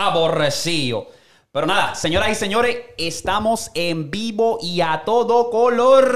[0.00, 1.06] aborrecido.
[1.52, 6.06] Pero nada, señoras y señores, estamos en vivo y a todo color.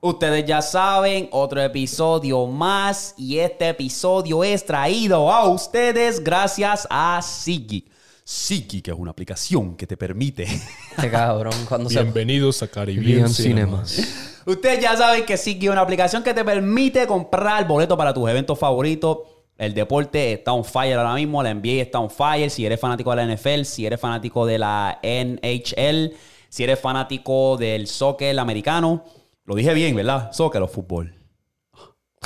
[0.00, 7.20] Ustedes ya saben, otro episodio más y este episodio es traído a ustedes gracias a
[7.22, 7.86] Sigi.
[8.30, 10.44] Sigi, que es una aplicación que te permite.
[10.96, 13.42] Este cabrón, cuando Bienvenidos a Caribbean se...
[13.42, 14.42] Cinemas.
[14.46, 18.30] Ustedes ya saben que Sigi es una aplicación que te permite comprar boleto para tus
[18.30, 19.18] eventos favoritos.
[19.58, 22.48] El deporte está on fire ahora mismo, la NBA está on fire.
[22.50, 26.14] Si eres fanático de la NFL, si eres fanático de la NHL,
[26.48, 29.04] si eres fanático del soccer americano.
[29.44, 30.30] Lo dije bien, ¿verdad?
[30.30, 31.19] Soccer o fútbol.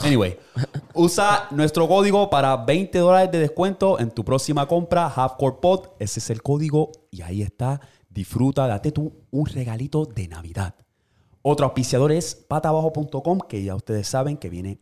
[0.02, 0.36] Anyway,
[0.92, 5.86] usa nuestro código para 20 dólares de descuento en tu próxima compra, Halfcore Pod.
[6.00, 7.80] Ese es el código y ahí está.
[8.08, 10.74] Disfruta, date tú un regalito de Navidad.
[11.42, 14.80] Otro auspiciador es patabajo.com, que ya ustedes saben que viene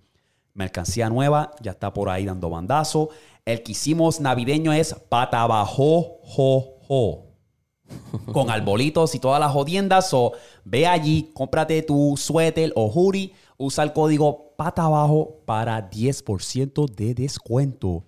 [0.54, 3.10] mercancía nueva, ya está por ahí dando bandazo.
[3.44, 7.26] El que hicimos navideño es patabajo, jo, jo
[8.32, 10.12] con arbolitos y todas las jodiendas.
[10.14, 10.32] O
[10.64, 17.14] ve allí, cómprate tu suéter o hoodie, usa el código pata abajo para 10% de
[17.14, 18.04] descuento.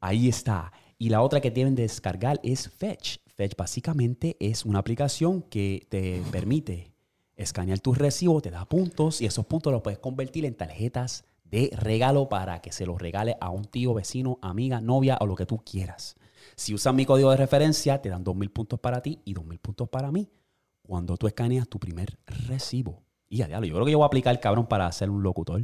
[0.00, 0.72] Ahí está.
[0.96, 3.18] Y la otra que deben descargar es Fetch.
[3.26, 6.94] Fetch básicamente es una aplicación que te permite
[7.36, 11.68] escanear tus recibos, te da puntos y esos puntos los puedes convertir en tarjetas de
[11.76, 15.44] regalo para que se los regale a un tío, vecino, amiga, novia o lo que
[15.44, 16.16] tú quieras.
[16.54, 19.90] Si usas mi código de referencia, te dan 2.000 puntos para ti y 2.000 puntos
[19.90, 20.30] para mí
[20.80, 23.05] cuando tú escaneas tu primer recibo.
[23.28, 25.62] Y ya, diablo, yo creo que yo voy a aplicar, cabrón, para ser un locutor.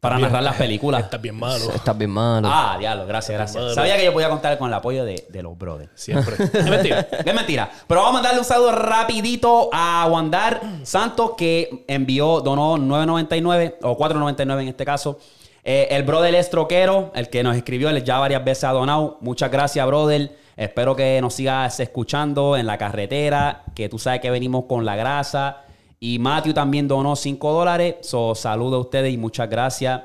[0.00, 1.04] Para narrar las películas.
[1.04, 1.72] Estás bien malo.
[1.74, 2.48] Estás bien malo.
[2.50, 3.74] Ah, diablo, gracias, gracias.
[3.74, 5.90] Sabía que yo podía contar con el apoyo de, de los brothers.
[5.94, 6.34] Siempre.
[6.52, 7.08] Es mentira.
[7.24, 7.70] Es mentira.
[7.88, 13.98] Pero vamos a mandarle un saludo rapidito a Wandar Santos que envió, donó 9.99 o
[13.98, 15.18] 4.99 en este caso.
[15.64, 19.18] Eh, el brother es troquero, el que nos escribió, él ya varias veces ha donado.
[19.22, 20.36] Muchas gracias, brother.
[20.56, 24.94] Espero que nos sigas escuchando en la carretera, que tú sabes que venimos con la
[24.94, 25.64] grasa.
[26.08, 27.96] Y Matthew también donó 5 dólares.
[28.02, 30.02] So, saludo a ustedes y muchas gracias.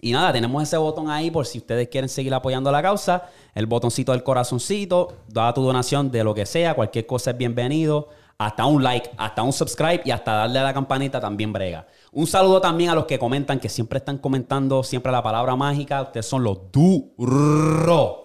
[0.00, 3.28] Y nada, tenemos ese botón ahí por si ustedes quieren seguir apoyando la causa.
[3.54, 5.18] El botoncito del corazoncito.
[5.28, 6.74] Da tu donación de lo que sea.
[6.74, 8.08] Cualquier cosa es bienvenido.
[8.36, 11.86] Hasta un like, hasta un subscribe y hasta darle a la campanita también brega.
[12.10, 16.02] Un saludo también a los que comentan, que siempre están comentando siempre la palabra mágica.
[16.02, 18.16] Ustedes son los duros.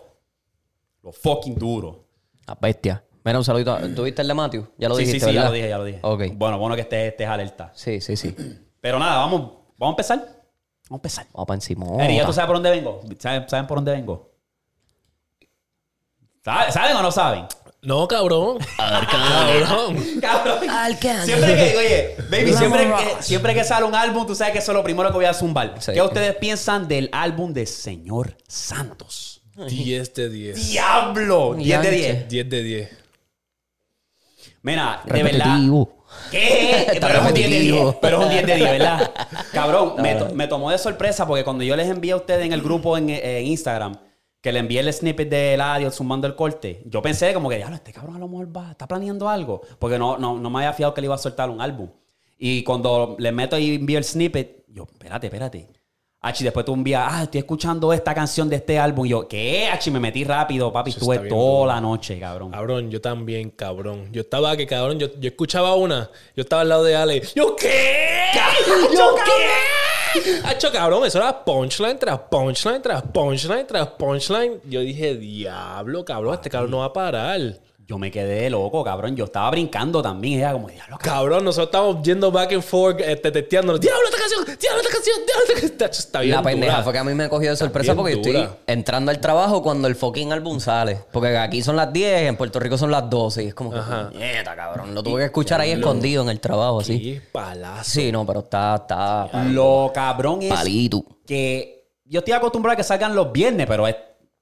[1.03, 1.97] Los fucking duros.
[2.47, 3.03] La bestia.
[3.27, 3.77] Mira, un saludito.
[3.93, 4.67] ¿Tuviste el de Matthew?
[4.77, 5.49] Ya lo sí, dijiste, sí, sí, ya ¿verdad?
[5.49, 5.99] lo dije, ya lo dije.
[6.01, 6.23] Ok.
[6.35, 7.73] Bueno, bueno que estés, estés alerta.
[7.75, 8.33] Sí, sí, sí.
[8.79, 10.19] Pero nada, vamos, vamos a empezar.
[10.19, 11.27] Vamos a empezar.
[11.33, 12.05] Vamos para encima.
[12.05, 13.01] Eri, ¿ya tú sabes por dónde vengo?
[13.19, 14.31] ¿Saben, saben por dónde vengo?
[16.41, 17.47] ¿Saben, ¿Saben o no saben?
[17.81, 18.59] No, cabrón.
[18.77, 19.97] cabrón.
[20.21, 20.69] Cabrón.
[20.69, 21.25] Alcance.
[21.25, 24.71] Siempre que, oye, baby, siempre que, siempre que sale un álbum, tú sabes que eso
[24.71, 25.75] es lo primero que voy a zumbar.
[25.81, 25.91] Sí.
[25.91, 29.41] ¿Qué ustedes piensan del álbum de Señor Santos?
[29.67, 30.69] 10 de 10.
[30.69, 31.55] ¡Diablo!
[31.55, 32.29] 10 de 10.
[32.29, 32.96] 10 de 10.
[34.67, 35.45] Mira, de verdad.
[35.45, 35.93] Repetitivo.
[36.31, 36.71] ¿Qué?
[36.93, 37.71] Está Pero es un 10 de 10.
[37.73, 37.99] repetitivo.
[38.01, 39.11] Pero es un 10 de 10, ¿verdad?
[39.53, 42.53] Cabrón, me, to- me tomó de sorpresa porque cuando yo les envié a ustedes en
[42.53, 43.95] el grupo en, en Instagram
[44.41, 47.75] que le envié el snippet del audio sumando el corte, yo pensé como que, diablo,
[47.75, 49.61] este cabrón a lo mejor va, está planeando algo.
[49.79, 51.89] Porque no, no, no me había fiado que le iba a soltar un álbum.
[52.37, 55.67] Y cuando le meto y envío el snippet, yo, espérate, espérate.
[56.19, 59.05] Achi, después tú envías, ah, estoy escuchando esta canción de este álbum.
[59.05, 59.67] Y yo, ¿qué?
[59.71, 60.89] Achi, me metí rápido, papi.
[60.89, 61.65] Eso Estuve toda duro.
[61.67, 62.51] la noche, cabrón.
[62.51, 64.09] Cabrón, yo también, cabrón.
[64.11, 66.09] Yo estaba que, cabrón, yo, yo escuchaba una.
[66.35, 67.21] Yo estaba al lado de Ale.
[67.35, 68.29] ¿Yo qué?
[68.97, 70.41] ¿Yo qué?
[70.45, 74.59] Hacho, cabrón, eso era punchline tras punchline tras punchline tras punchline.
[74.65, 77.39] Yo dije, diablo, cabrón, este cabrón no va a parar.
[77.87, 79.15] Yo me quedé loco, cabrón.
[79.15, 80.41] Yo estaba brincando también.
[80.41, 81.17] Era como, diablo, cabrón.
[81.17, 83.79] Cabrón, nosotros estamos yendo back and forth, este, testeándonos.
[83.79, 84.43] ¡Diablo esta canción!
[84.59, 85.15] ¡Diablo esta canción!
[85.25, 86.05] ¡Diablo esta canción!
[86.05, 86.83] Está bien La pendeja dura.
[86.83, 88.57] fue que a mí me cogió de sorpresa porque yo estoy dura.
[88.67, 90.99] entrando al trabajo cuando el fucking álbum sale.
[91.13, 93.43] Porque aquí son las 10, en Puerto Rico son las 12.
[93.45, 94.09] Y es como que, Ajá.
[94.13, 94.93] nieta, cabrón.
[94.93, 96.99] Lo tuve que escuchar ahí escondido en el trabajo, así.
[96.99, 97.89] Qué palazo.
[97.89, 101.05] Sí, no, pero está, está Lo cabrón es palito.
[101.25, 103.95] que yo estoy acostumbrado a que salgan los viernes, pero es,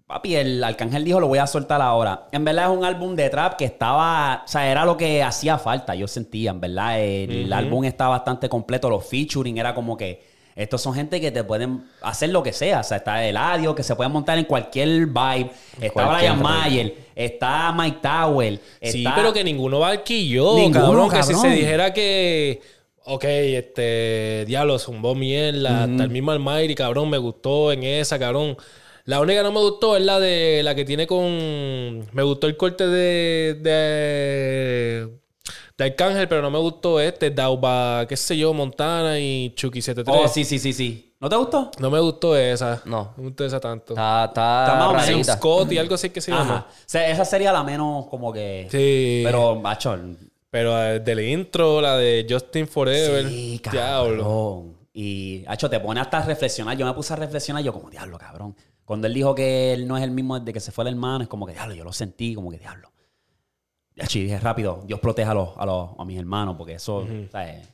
[0.07, 2.27] papi, el Arcángel dijo lo voy a soltar ahora.
[2.31, 5.57] En verdad es un álbum de trap que estaba, o sea, era lo que hacía
[5.57, 6.99] falta, yo sentía, en verdad.
[7.01, 11.43] El álbum está bastante completo, los featuring era como que estos son gente que te
[11.43, 12.79] pueden hacer lo que sea.
[12.79, 15.51] O sea, está Eladio, que se pueden montar en cualquier vibe.
[15.81, 16.41] Está cualquier Brian.
[16.41, 18.61] Mayer, está Mike Tower.
[18.81, 21.09] Sí, pero que ninguno va al quillo, Ninguno, cabrón.
[21.09, 22.61] Que si se dijera que,
[23.03, 28.55] ok, este, diablo, zumbó mierda, hasta el mismo Almighty, cabrón, me gustó en esa, cabrón.
[29.05, 32.07] La única que no me gustó es la de la que tiene con.
[32.11, 33.53] Me gustó el corte de.
[33.61, 35.09] de.
[35.77, 40.25] de Arcángel, pero no me gustó este, Dauba, qué sé yo, Montana y Chucky 73.
[40.25, 41.13] Oh, sí, sí, sí, sí.
[41.19, 41.71] ¿No te gustó?
[41.79, 42.81] No me gustó esa.
[42.85, 43.13] No.
[43.15, 43.93] No me gustó esa tanto.
[43.93, 45.27] Está, está, Está más o menos.
[45.27, 46.43] Scott y algo así que se Ajá.
[46.43, 46.67] llama.
[46.69, 48.67] O sea, esa sería la menos como que...
[48.69, 49.21] Sí.
[49.23, 49.97] Pero, macho,
[50.49, 53.27] Pero eh, del intro, la de Justin Forever.
[53.27, 54.23] Sí, Diablo.
[54.23, 54.75] cabrón.
[54.93, 56.77] Y, hacho, te pone hasta a reflexionar.
[56.77, 58.55] Yo me puse a reflexionar yo como, diablo, cabrón.
[58.85, 61.23] Cuando él dijo que él no es el mismo desde que se fue el hermano,
[61.23, 62.91] es como que, diablo, yo lo sentí, como que, diablo.
[63.95, 67.67] Y dije rápido, Dios proteja a, los, a, los, a mis hermanos, porque eso, ¿sabes?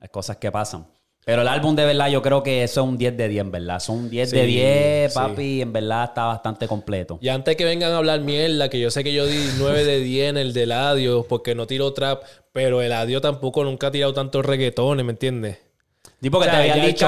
[0.00, 0.86] Hay cosas que pasan.
[1.24, 3.50] Pero el álbum, de verdad, yo creo que eso es un 10 de 10, en
[3.52, 3.78] verdad.
[3.78, 5.18] Son un 10 de Sí, 10, sí.
[5.18, 5.60] papi.
[5.62, 7.18] En verdad está bastante completo.
[7.20, 10.00] Y antes que vengan a hablar mierda, que yo sé que yo di 9 de
[10.00, 12.22] 10 en el del Adio, porque no tiro trap,
[12.52, 15.58] pero el Adio tampoco nunca ha tirado tantos reggaetones, ¿me entiendes?
[16.20, 17.06] Tipo que O sea, te había dicho...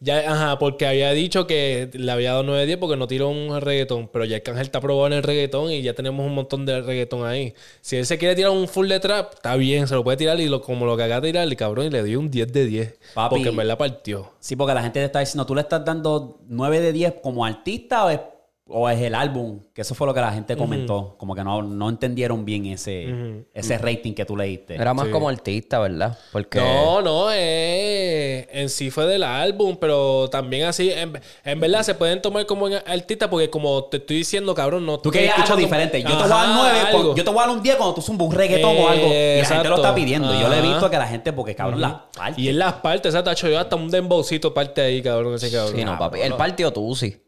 [0.00, 3.28] Ya, ajá, porque había dicho que le había dado 9 de 10 porque no tiró
[3.28, 6.64] un reggaetón, pero ya Arcángel está probado en el reggaetón y ya tenemos un montón
[6.64, 7.52] de reggaetón ahí.
[7.80, 10.38] Si él se quiere tirar un full de trap, está bien, se lo puede tirar
[10.38, 12.64] y lo, como lo que haga tirar, el cabrón, y le dio un 10 de
[12.66, 12.98] 10.
[13.14, 13.34] Papi.
[13.34, 14.32] Porque en verdad partió.
[14.38, 17.44] Sí, porque la gente te está diciendo, ¿tú le estás dando 9 de 10 como
[17.44, 18.20] artista o es,
[18.68, 19.60] o es el álbum?
[19.72, 21.16] Que eso fue lo que la gente comentó.
[21.18, 24.74] Como que no, no entendieron bien ese, ese rating que tú le diste.
[24.74, 25.12] Era más Sí.
[25.12, 26.18] como artista, ¿verdad?
[26.32, 26.58] Porque...
[26.60, 31.94] No, no, eh, en sí fue del álbum, pero también así, en, en verdad se
[31.94, 36.02] pueden tomar como artista porque como te estoy diciendo, cabrón, no Tú querías algo diferente.
[36.02, 37.14] Yo te voy a dar Ajá, 9, algo.
[37.16, 39.06] yo te voy a dar un 10 cuando tú zumbas un reggaetón o algo.
[39.06, 39.74] Y la gente lo Exacto.
[39.76, 40.40] está pidiendo.
[40.40, 42.40] Yo le he visto que la gente, porque cabrón, la parte.
[42.40, 45.74] Y en las partes, exacto, yo hasta un dembowcito parte ahí, cabrón, ese cabrón.
[45.76, 46.20] Sí, no, papi.
[46.20, 47.08] El partió Tusi.
[47.08, 47.27] Ujú.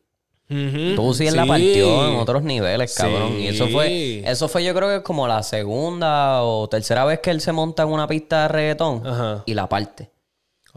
[0.97, 1.49] Tusi en la Sí.
[1.49, 3.35] partió en otros niveles, cabrón.
[3.37, 3.43] Sí.
[3.43, 7.31] Y eso fue, eso fue yo creo que como la segunda o tercera vez que
[7.31, 9.43] él se monta en una pista de reggaetón Ajá.
[9.47, 10.11] y la parte.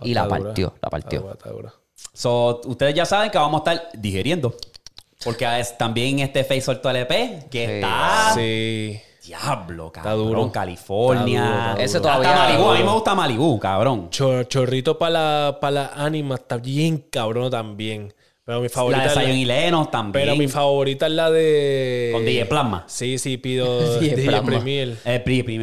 [0.03, 0.39] Y la dura.
[0.43, 1.21] partió, la Está partió.
[1.21, 1.73] dura, está dura.
[2.13, 4.55] So, ustedes ya saben que vamos a estar digeriendo.
[5.23, 7.71] Porque es, también este Face soltó el EP, que Sí.
[7.73, 8.31] está...
[8.35, 8.99] Sí.
[9.25, 10.17] Diablo, cabrón.
[10.17, 10.51] duro.
[10.51, 11.39] California.
[11.43, 12.69] Está duro, está Ese Hasta todavía- Malibu.
[12.71, 14.09] A mí me gusta Malibu, cabrón.
[14.09, 18.13] Chor- chorrito para la, para la anima está bien cabrón también.
[18.45, 19.45] Pero mi favorita La de es la- Zion y
[19.89, 20.25] también.
[20.25, 22.09] Pero mi favorita es la de...
[22.11, 22.83] Con DJ Plasma.
[22.87, 24.41] Sí, sí, pido DJ.
[24.43, 24.97] Premier.
[25.05, 25.19] Eh,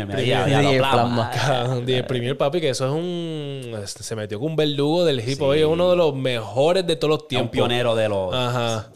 [0.06, 0.08] Premier.
[0.26, 1.30] ya, ya, DJ plasma.
[1.30, 1.80] Plasma.
[1.84, 3.74] DJ Premier, papi, que eso es un...
[3.84, 5.52] este, Se metió con un verdugo del hip hop.
[5.52, 7.50] Es uno de los mejores de todos los Es un tiempos.
[7.52, 8.34] pionero de los...
[8.34, 8.90] Ajá.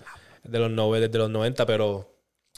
[0.44, 2.13] De los, nove- desde los 90, pero...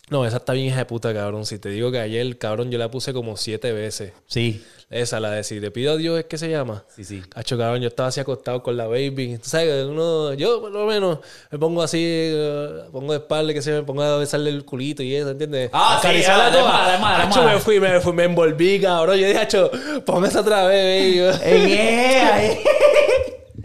[0.09, 1.45] No, esa está bien hija de puta, cabrón.
[1.47, 4.13] Si te digo que ayer, cabrón, yo la puse como siete veces.
[4.27, 6.85] Sí, Esa, la de si te pido a Dios, es que se llama.
[6.95, 7.23] sí, sí.
[7.29, 9.37] Cacho, cabrón, yo estaba así acostado con la baby.
[9.43, 11.19] Tú sabes, uno, yo por lo menos
[11.51, 15.03] me pongo así, eh, pongo de espalda, que se me ponga a besarle el culito
[15.03, 15.71] y eso, ¿entiendes?
[15.73, 16.93] Ah, sí, Acariciarla ah, toda.
[16.93, 19.19] de Cacho, me fui, me fui, me envolví, cabrón.
[19.19, 19.73] Yo dije, Hacho,
[20.05, 22.59] póngase otra vez, baby.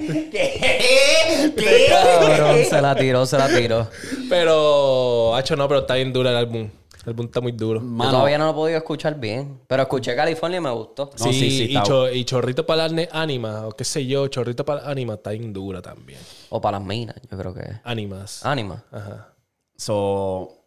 [0.07, 1.53] ¿Qué?
[1.57, 1.86] ¿Qué?
[1.89, 3.88] Cabrón, se la tiró, se la tiró.
[4.30, 6.69] pero, Hacho, no, pero está bien duro el álbum.
[7.03, 7.80] El álbum está muy duro.
[7.80, 9.59] Yo Mano, todavía no lo he podido escuchar bien.
[9.68, 11.09] Pero escuché California y me gustó.
[11.19, 14.06] No, sí, sí, sí, y, está- cho- y Chorrito para la Anima, o qué sé
[14.06, 16.19] yo, Chorrito para la Anima está bien dura también.
[16.50, 17.75] O para las minas, yo creo que es.
[17.83, 18.45] Ánimas.
[18.45, 18.83] Ánima.
[18.92, 19.33] Ajá.
[19.75, 20.63] So,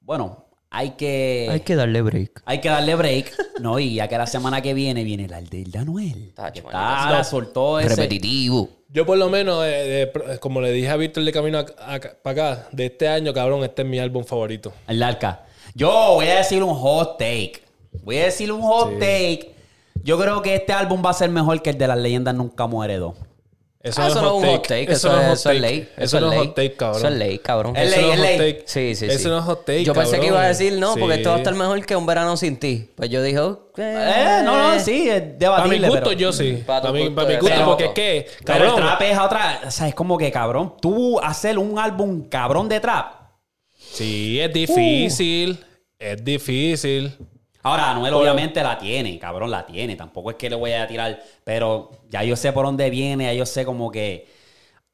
[0.00, 1.48] bueno, hay que...
[1.50, 2.42] Hay que darle break.
[2.46, 3.78] Hay que darle break, ¿no?
[3.78, 6.32] Y ya que la semana que viene viene la del de Anuel.
[6.34, 7.90] Tacho, Que está, la soltó ese...
[7.90, 8.68] Repetitivo.
[8.90, 11.64] Yo por lo menos, eh, de- pr- como le dije a Víctor de camino
[12.22, 14.72] para acá, de este año, cabrón, este es mi álbum favorito.
[14.86, 15.44] El arca.
[15.74, 17.62] Yo voy a decir un hot take.
[18.02, 19.54] Voy a decir un hot take.
[20.02, 22.66] Yo creo que este álbum va a ser mejor que el de las leyendas Nunca
[22.66, 23.14] Muere 2.
[23.80, 25.60] Ah, Eso no es un hot take, eso, no es, hot eso es take.
[25.60, 25.88] ley.
[25.96, 26.98] Eso no es hot take, cabrón.
[26.98, 27.76] Eso es ley, cabrón.
[27.76, 28.36] Es Eso ley, es hot ley.
[28.38, 28.62] take.
[28.66, 29.14] Sí, sí, sí.
[29.14, 30.34] Eso no es hot take, Yo pensé que cabrón.
[30.34, 31.20] iba a decir no, porque Sí.
[31.20, 32.90] esto va a estar mejor que un verano sin ti.
[32.96, 33.38] Pues yo dije.
[33.38, 35.88] Eh, no, no, sí, es Para mi debatible.
[35.88, 36.62] gusto, pero- yo sí.
[36.66, 38.70] Para tu Para mi, gusto, para mi es gusto, pero- porque es que, Pero el
[38.70, 39.60] cabrón, trap es otra...
[39.66, 43.12] O sea, es como que, cabrón, tú hacer un álbum cabrón de trap.
[43.78, 45.64] sí, es difícil.
[46.00, 47.16] Es difícil.
[47.62, 49.96] Ahora, Anuel obviamente la tiene, cabrón, la tiene.
[49.96, 53.32] Tampoco es que le voy a tirar, pero ya yo sé por dónde viene, ya
[53.32, 54.26] yo sé como que...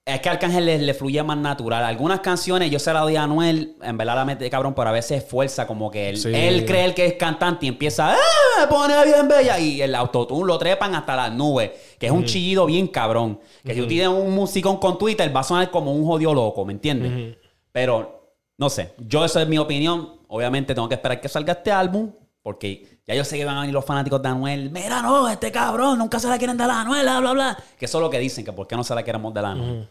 [0.07, 1.83] Es que Arcángel le, le fluye más natural.
[1.83, 4.93] Algunas canciones yo se las doy a Anuel, en verdad la mete cabrón, pero a
[4.93, 6.31] veces fuerza como que él, Sí.
[6.35, 8.17] él cree el que es cantante y empieza, ¡ah!
[8.61, 9.59] Me pone bien bella.
[9.59, 13.41] Y el autotune lo trepan hasta las nubes, que es un chillido bien cabrón.
[13.65, 16.67] Que si tú tienes un musicón con Twitter, va a sonar como un jodido loco,
[16.67, 17.37] ¿me entiendes?
[17.73, 20.21] Pero, no sé, yo eso es mi opinión.
[20.29, 22.11] Obviamente tengo que esperar que salga este álbum,
[22.45, 24.71] porque ya yo sé que van a venir los fanáticos de Anuel.
[24.71, 27.59] Mira, no, este cabrón, nunca se la quieren dar a Anuel, bla, bla, bla.
[27.79, 29.51] Que eso es lo que dicen, que por qué no se la queremos dar a
[29.53, 29.89] Anuel.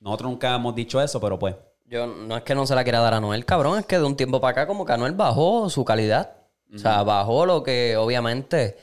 [0.00, 1.54] Nosotros nunca hemos dicho eso, pero pues.
[1.84, 4.04] Yo no es que no se la quiera dar a Noel, cabrón, es que de
[4.04, 6.32] un tiempo para acá como que Anuel bajó su calidad.
[6.74, 8.76] O sea, bajó lo que obviamente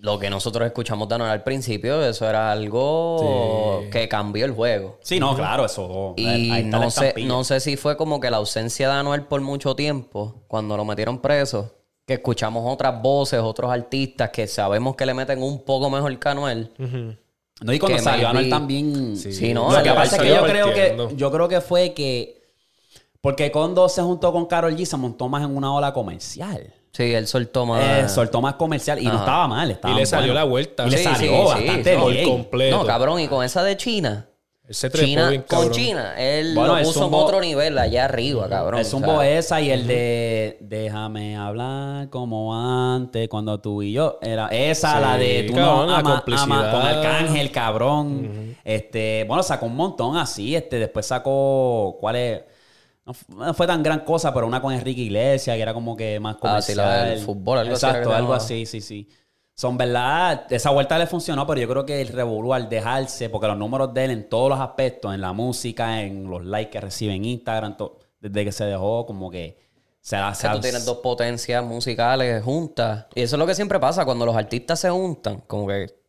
[0.00, 4.98] lo que nosotros escuchamos de Anuel al principio, eso era algo que cambió el juego.
[5.02, 6.14] Sí, no, claro, eso.
[6.16, 8.94] Y ahí está la no sé, no sé si fue como que la ausencia de
[8.94, 11.74] Anuel por mucho tiempo, cuando lo metieron preso,
[12.06, 16.28] que escuchamos otras voces, otros artistas que sabemos que le meten un poco mejor que
[16.28, 16.72] Anuel.
[17.60, 19.16] No, y cuando que salió Anuel también.
[19.16, 19.32] Sí.
[19.32, 22.40] Sí, no, Lo que pasa es que yo creo que, yo creo que fue que.
[23.20, 26.72] Porque cuando se juntó con Carol G, se montó más en una ola comercial.
[26.92, 27.82] Sí, él soltó más.
[27.82, 29.70] Eh, soltó más comercial y no estaba mal.
[29.70, 30.40] Estaba Y le salió bueno.
[30.40, 30.86] la vuelta.
[30.86, 32.00] Y le Sí, salió sí, bastante sí.
[32.00, 32.28] Por bien.
[32.28, 32.78] completo.
[32.78, 34.26] No, cabrón, y con esa de China.
[34.66, 35.70] Él se trepó China, bien, con.
[35.72, 38.78] China, él Bueno, lo puso en otro nivel allá arriba, cabrón.
[38.80, 43.92] El o zumbo sea, esa y el de Déjame hablar como antes cuando tú y
[43.92, 44.18] yo.
[44.22, 48.56] Era esa, Sí, la de tú cabrón, no ama, ama con Arcángel, cabrón.
[48.64, 50.54] Este, bueno, sacó un montón así.
[50.54, 51.96] Este, después sacó.
[52.00, 52.42] ¿Cuál es?
[53.10, 55.96] No fu- no fue tan gran cosa, pero una con Enrique Iglesias, que era como
[55.96, 56.76] que más Ah, sí, comercial.
[56.76, 59.08] la del fútbol, algo así Exacto, se algo así, sí, sí.
[59.54, 63.48] Son verdad, esa vuelta le funcionó, pero yo creo que el revolú al dejarse, porque
[63.48, 66.80] los números de él en todos los aspectos, en la música, en los likes que
[66.80, 67.76] recibe en Instagram,
[68.20, 69.58] desde que se dejó, como que
[70.00, 73.06] se ha que tú tienes dos potencias musicales juntas.
[73.14, 75.99] Y eso es lo que siempre pasa cuando los artistas se juntan, como que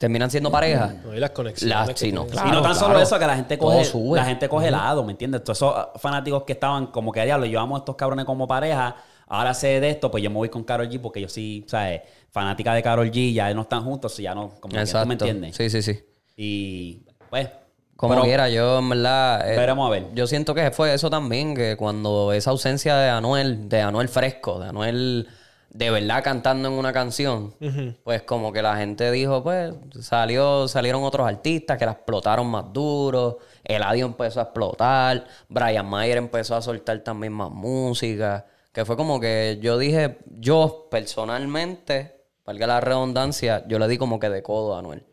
[0.00, 0.94] terminan siendo pareja.
[1.04, 1.88] No, y las conexiones.
[1.88, 2.48] Las- sí, no, claro.
[2.48, 4.16] y no tan solo eso, que la gente coge, sube.
[4.16, 5.44] la gente coge helado, ¿me entiendes?
[5.44, 8.48] Todos esos ah, fanáticos que estaban como que diablo, yo amo a estos cabrones como
[8.48, 11.66] pareja, ahora sé de esto, pues yo me voy con Carol G porque yo sí,
[11.68, 12.00] ¿sabes?
[12.30, 15.06] Fanática de Carol G, ya no están juntos, ya no, como que tú Exacto.
[15.06, 15.54] me entiendes.
[15.54, 16.00] Sí, sí, sí.
[16.34, 17.50] Y pues,
[17.94, 19.52] Como pero quiera, yo en verdad.
[19.52, 20.06] eh, a ver.
[20.14, 24.60] Yo siento que fue eso también, que cuando esa ausencia de Anuel, de Anuel fresco,
[24.60, 25.28] de Anuel
[25.70, 27.54] de verdad cantando en una canción,
[28.02, 32.72] pues como que la gente dijo, pues, salió, salieron otros artistas que la explotaron más
[32.72, 38.96] duro, Eladio empezó a explotar, Brian Mayer empezó a soltar también más música, que fue
[38.96, 44.42] como que yo dije, yo personalmente, valga la redundancia, yo le di como que de
[44.42, 45.06] codo a Anuel.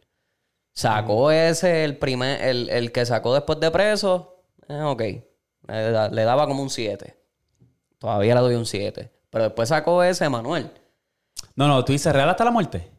[0.73, 5.01] Sacó ese, el primer, el, el que sacó después de preso, eh, ok.
[5.67, 7.15] Le, le daba como un 7.
[7.97, 9.11] Todavía le doy un 7.
[9.29, 10.71] Pero después sacó ese, Manuel.
[11.55, 12.91] No, no, tú dices real hasta la muerte.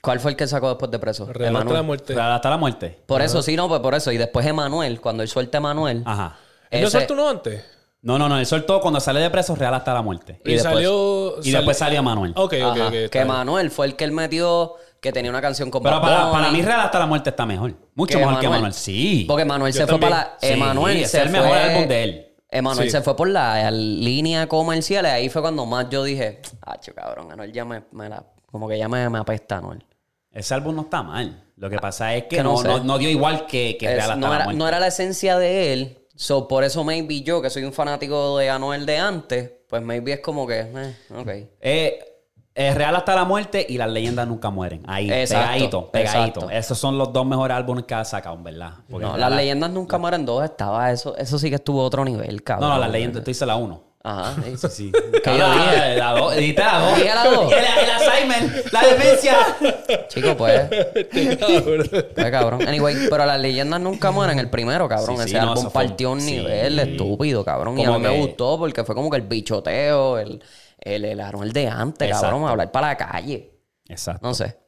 [0.00, 1.24] ¿Cuál fue el que sacó después de preso?
[1.26, 1.74] Real hasta Emanuel.
[1.76, 2.14] la muerte.
[2.14, 3.00] Real hasta la muerte.
[3.06, 4.12] Por eso, sí, no, pues por eso.
[4.12, 6.02] Y después Emanuel, cuando él suelta a Emanuel.
[6.04, 6.36] Ajá.
[6.70, 7.64] ¿Él no ese- soltó uno antes?
[8.02, 10.42] No, no, no, él soltó cuando sale de preso real hasta la muerte.
[10.44, 11.38] Y, después- salió...
[11.42, 12.32] Y sal- después salió Manuel.
[12.36, 12.92] Ok, ok, Ajá, ok.
[12.92, 13.26] que bien.
[13.28, 16.80] Manuel fue el que él metió, que tenía una canción con Pero para, mí real
[16.80, 17.72] hasta la muerte está mejor.
[17.94, 18.60] Mucho que mejor que Emanuel.
[18.62, 18.72] Manuel.
[18.74, 19.24] Sí.
[19.26, 20.00] Porque Manuel Yo se también.
[20.02, 20.38] fue para la...
[20.38, 22.33] Sí, Emanuel ese se es el mejor álbum de él.
[22.54, 22.90] Emanuel Sí.
[22.92, 27.30] se fue por la línea comercial y ahí fue cuando más yo dije, ah, cabrón,
[27.32, 28.24] Anuel ya me, me la...
[28.50, 29.84] Como que ya me, me apesta Anuel.
[30.30, 31.44] Ese álbum no está mal.
[31.56, 32.68] Lo que pasa es que, Que no no, sé.
[32.68, 34.58] no, no dio igual que, que Es- real hasta no, la era, muerte.
[34.58, 35.98] no era la esencia de él.
[36.16, 40.12] So, por eso maybe yo, que soy un fanático de Anuel de antes, pues maybe
[40.12, 41.28] es como que, eh, ok.
[41.60, 42.13] Eh,
[42.54, 44.82] es real hasta la muerte y las leyendas nunca mueren.
[44.86, 46.40] Ahí, Exacto, pegadito, pegadito.
[46.40, 46.50] exacto.
[46.50, 48.72] Esos son los dos mejores álbumes que ha sacado, en verdad.
[48.88, 52.04] Porque No, las leyendas nunca mueren dos, estaba eso, eso sí que estuvo a otro
[52.04, 52.68] nivel, cabrón.
[52.68, 53.82] No, no, las leyendas, tú dices la uno.
[54.06, 54.68] Ajá, sí.
[54.68, 54.92] Sí.
[55.24, 55.96] Que yo dije.
[55.96, 56.96] La dos, dijiste la dos.
[56.96, 57.50] Dije la dos.
[57.52, 59.36] El, el Alzheimer, la demencia.
[60.08, 60.60] Chico, pues,
[61.40, 61.86] Cabrón.
[62.14, 62.68] pues cabrón.
[62.68, 65.16] Anyway, pero las leyendas nunca mueren, el primero, cabrón.
[65.16, 66.32] Sí, sí, Ese no, álbum partió un sí.
[66.32, 67.78] nivel estúpido, cabrón.
[67.78, 70.42] Y a mí me que- gustó porque fue como que el bichoteo, el,
[70.78, 72.26] el, el Anuel de antes, Exacto.
[72.30, 73.52] cabrón, hablar para la calle.
[73.88, 74.26] Exacto.
[74.26, 74.58] No sé.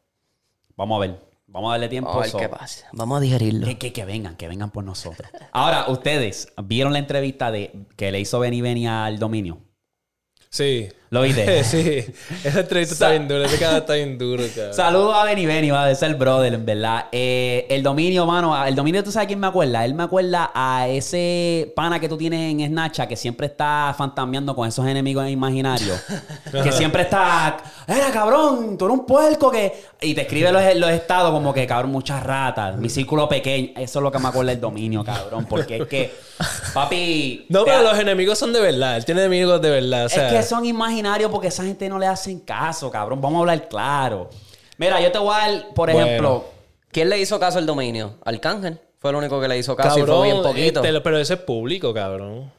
[0.76, 1.26] Vamos a ver.
[1.48, 2.08] Vamos a darle tiempo.
[2.10, 2.86] Vamos a ver so- qué pasa.
[2.92, 3.66] Vamos a digerirlo.
[3.66, 5.30] Que, que, que vengan, que vengan por nosotros.
[5.52, 9.60] Ahora, ustedes vieron la entrevista de que le hizo Benny Benny al dominio.
[10.50, 10.88] Sí.
[11.16, 11.64] ¿Lo viste?
[11.64, 12.04] sí.
[12.44, 13.46] Esa entrevista está bien dura.
[13.46, 14.74] Ese cara está bien duro, cabrón.
[14.74, 17.06] Saludos a Benny Benny, va a ser brother, en verdad.
[17.10, 19.82] Eh, el dominio, mano, el dominio, ¿tú sabes quién me acuerda?
[19.86, 24.54] Él me acuerda a ese pana que tú tienes en Snapchat que siempre está fantameando
[24.54, 25.98] con esos enemigos imaginarios.
[26.52, 27.56] que siempre está,
[27.86, 29.72] era cabrón, tú eres un puerco que...
[30.02, 33.70] Y te escribe los, los estados como que, cabrón, muchas ratas, mi círculo pequeño.
[33.76, 35.46] Eso es lo que me acuerda el dominio, cabrón.
[35.48, 36.14] Porque es que,
[36.74, 37.46] papi...
[37.48, 38.98] No, pero los enemigos son de verdad.
[38.98, 40.04] Él tiene enemigos de verdad.
[40.04, 43.20] O sea, es que son imaginarios porque esa gente no le hacen caso, cabrón.
[43.20, 44.30] Vamos a hablar claro.
[44.78, 46.06] Mira, yo te voy a dar, por Bueno.
[46.06, 46.44] ejemplo...
[46.92, 48.14] ¿Quién le hizo caso al dominio?
[48.24, 48.78] Arcángel.
[48.98, 50.82] Fue el único que le hizo caso y cabrón, fue bien poquito.
[50.82, 52.50] este, pero ese es público, cabrón.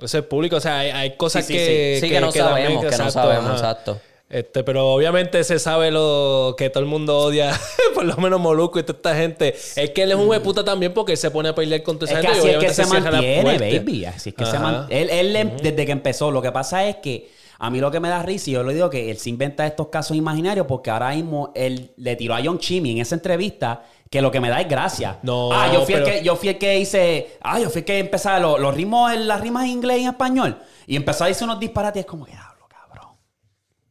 [0.00, 0.56] Ese es público.
[0.56, 3.10] O sea, hay, hay cosas Sí, sí, que, sí, que no también- sabemos, que no
[3.10, 3.54] sabemos, ajá.
[3.54, 4.00] exacto.
[4.30, 7.52] Este, pero obviamente se sabe lo que todo el mundo odia,
[7.94, 9.54] por lo menos Moluco y toda esta gente.
[9.76, 12.10] Es que él es un hueputa también porque él se pone a pelear con toda
[12.12, 14.04] Es esa que gente y así es que se mantiene, baby.
[14.06, 14.58] Así es que se Ajá.
[14.58, 17.90] man- Él, él le- desde que empezó, lo que pasa es que a mí lo
[17.90, 20.66] que me da risa, y yo le digo que él se inventa estos casos imaginarios
[20.66, 24.40] porque ahora mismo él le tiró a John Chimmy en esa entrevista que lo que
[24.40, 25.18] me da es gracia.
[25.22, 27.84] No, ah, yo fui, el que, yo fui el que hice, ah, yo fui el
[27.84, 30.58] que empezaba los, los ritmos, las rimas en inglés y en español.
[30.86, 33.16] Y empezó a decir unos disparates como que, diablo, cabrón.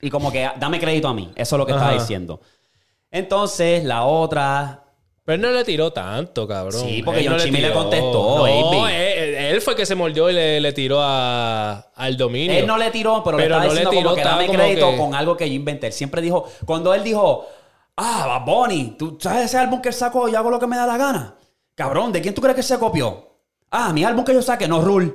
[0.01, 1.31] Y como que, dame crédito a mí.
[1.35, 2.41] Eso es lo que estaba diciendo.
[3.11, 4.83] Entonces, la otra,
[5.23, 6.81] Pero él no le tiró tanto, cabrón.
[6.81, 8.87] Sí, porque Él John no Chimmy le contestó, No.
[8.87, 9.16] Él,
[9.49, 12.57] él fue el que se mordió y le, le tiró a, al dominio.
[12.57, 14.59] Él no le tiró, pero, le estaba no le diciendo tiró, como que dame como
[14.59, 15.87] crédito que- con algo que yo inventé.
[15.87, 17.47] Él siempre dijo, cuando él dijo,
[17.99, 18.95] Ah, Bunny.
[18.97, 20.27] ¿Tú sabes ese álbum que él sacó?
[20.29, 21.33] Yo hago lo que me da la gana.
[21.73, 23.27] Cabrón, ¿de quién tú crees que se copió?
[23.71, 25.13] Ah, mi álbum que yo saqué, no Rule.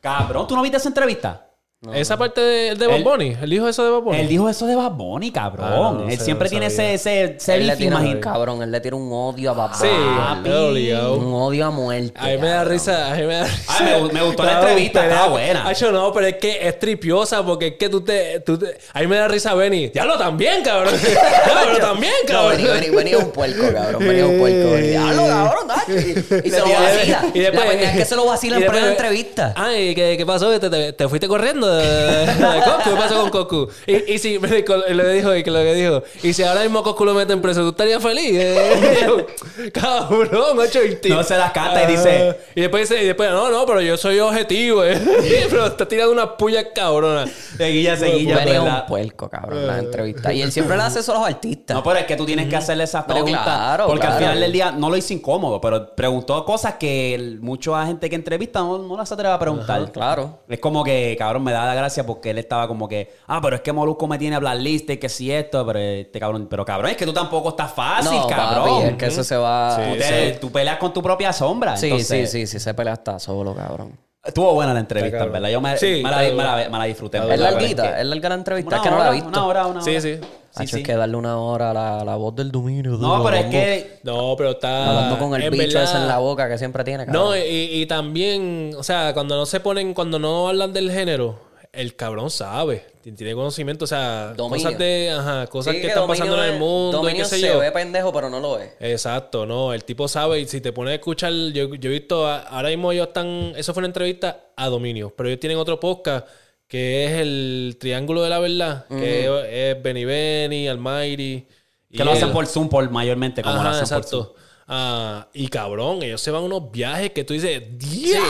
[0.00, 1.49] Cabrón, ¿tú no viste esa entrevista?
[1.94, 4.18] Esa parte de, de Bad Bunny, él dijo eso de Bad Bunny.
[4.20, 5.66] Él dijo eso de Bad Bunny, cabrón.
[5.66, 6.92] Ah, no, no él sé, siempre no tiene sabía.
[6.92, 8.20] ese, ese, ese Él le beef, tiene un imagínate.
[8.22, 10.92] cabrón, él le tiene un odio a Bad Sí, Bunny.
[10.92, 12.12] Un odio a muerte.
[12.20, 12.72] A mí me da cabrón.
[12.74, 13.62] risa, a mí me da risa.
[13.78, 15.66] Ay, me- me gustó la Cabrón, entrevista, estaba buena.
[15.68, 18.40] Hacho, no, pero es que es tripiosa porque es que tú te...
[18.40, 19.88] Tú te a mí me da risa Benny.
[19.88, 20.92] Diablo, también, cabrón.
[21.46, 22.56] Diablo, también, No, cabrón.
[22.58, 24.06] venía, venía, venía un puerco, cabrón.
[24.06, 24.76] Venía un puerco.
[24.76, 25.92] Diablo, cabrón, Nacho.
[25.92, 27.24] Y, y se lo vacila.
[27.32, 29.54] Y después- la verdad es que se lo vacila en plena entrevista.
[29.56, 30.50] Ay, ¿qué, qué pasó?
[30.60, 32.90] ¿Te, te, te fuiste corriendo Cocu?
[32.90, 33.68] ¿Qué pasó con Cocu?
[33.86, 36.82] Y, y si, lo que dijo, y que lo que dijo, y si ahora mismo
[36.82, 38.30] Cocu lo meten preso, ¿tú estarías feliz?
[38.34, 39.26] Eh,
[39.72, 43.50] Cabrón, ocho y No se las canta y dice- Y después dice, y después, no,
[43.50, 44.98] no, pero yo soy objetivo, eh.
[45.50, 47.26] pero está tirando una puya cabrona.
[47.56, 48.80] Seguilla, seguilla, venía ¿verdad?
[48.82, 50.32] un puerco, cabrón, en la entrevista.
[50.32, 51.76] Y él siempre le hace eso a los artistas.
[51.76, 53.42] No, pero es que tú tienes que hacerle esas No, preguntas.
[53.42, 57.86] claro, porque al final del día no lo hizo incómodo, pero preguntó cosas que mucha
[57.86, 59.90] gente que entrevista no, no las atreve a preguntar.
[59.92, 60.40] claro.
[60.48, 63.56] Es como que, cabrón, me da la gracia porque él estaba como que, ah, pero
[63.56, 66.46] es que Molusco me tiene a hablar lista y que si esto, pero este cabrón,
[66.50, 68.64] pero cabrón, es que tú tampoco estás fácil, no, cabrón.
[68.80, 69.76] papi, es que eso se va...
[69.76, 71.76] Tú, te- tú peleas con tu propia sombra.
[71.76, 73.98] Sí, entonces, sí, sí, sí, se pelea hasta solo, cabrón.
[74.22, 75.48] Estuvo buena la entrevista, verdad.
[75.48, 77.16] Yo me, Sí, me la, me la- me la disfruté.
[77.16, 79.28] Es larguita, que- es larga la entrevista, Una es que no hora, la he visto.
[79.30, 79.84] Una hora, una hora.
[79.84, 80.18] Sí, sí.
[80.52, 80.76] Sí, sí.
[80.78, 82.90] es que darle una hora a la, la voz del dominio.
[82.98, 84.88] No, pero es que No, pero está...
[84.90, 87.24] Hablando con el bicho verdad- ese en la boca que siempre tiene, cabrón.
[87.24, 91.38] No, y, y también, o sea, cuando no se ponen, cuando no hablan del género,
[91.72, 94.64] el cabrón sabe, tiene conocimiento, o sea, Dominio.
[94.64, 97.40] cosas de, ajá, cosas Sí, que, están pasando en el mundo y Dominio qué sé
[97.40, 97.58] se yo.
[97.60, 98.72] ve pendejo, pero no lo es.
[98.80, 102.26] Exacto, no, el tipo sabe y si te pones a escuchar, yo, yo he visto,
[102.26, 105.78] a- ahora mismo ellos están, eso fue una entrevista a Dominio, pero ellos tienen otro
[105.78, 106.26] podcast
[106.66, 111.46] que es el Triángulo de la Verdad, que es Benny Benny, Almighty.
[111.92, 114.26] que lo hacen por Zoom por mayormente, como lo Ajá, por Zoom.
[114.72, 118.28] Ah, y cabrón, ellos se van a unos viajes que tú dices, sí, ¡Diablo!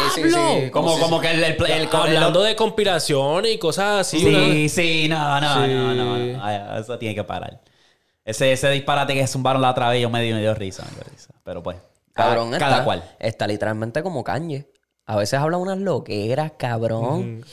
[0.63, 0.71] sí.
[0.71, 4.25] Como, Sí, como que el, el, el- Hablando de conspiraciones y cosas así.
[4.25, 5.71] una- Sí, sí, no, no, Sí.
[5.71, 6.43] no, no, no.
[6.45, 7.61] Ay, Eso tiene que parar.
[8.25, 10.95] Ese, ese disparate que zumbaron la otra vez, yo me dio, me dio risa, me
[10.95, 11.29] dio risa.
[11.45, 11.77] Pero pues,
[12.15, 13.05] cada, Cabrón, cada está, cual.
[13.19, 14.67] Está literalmente como Kanye.
[15.05, 17.45] A veces habla unas loqueras, cabrón.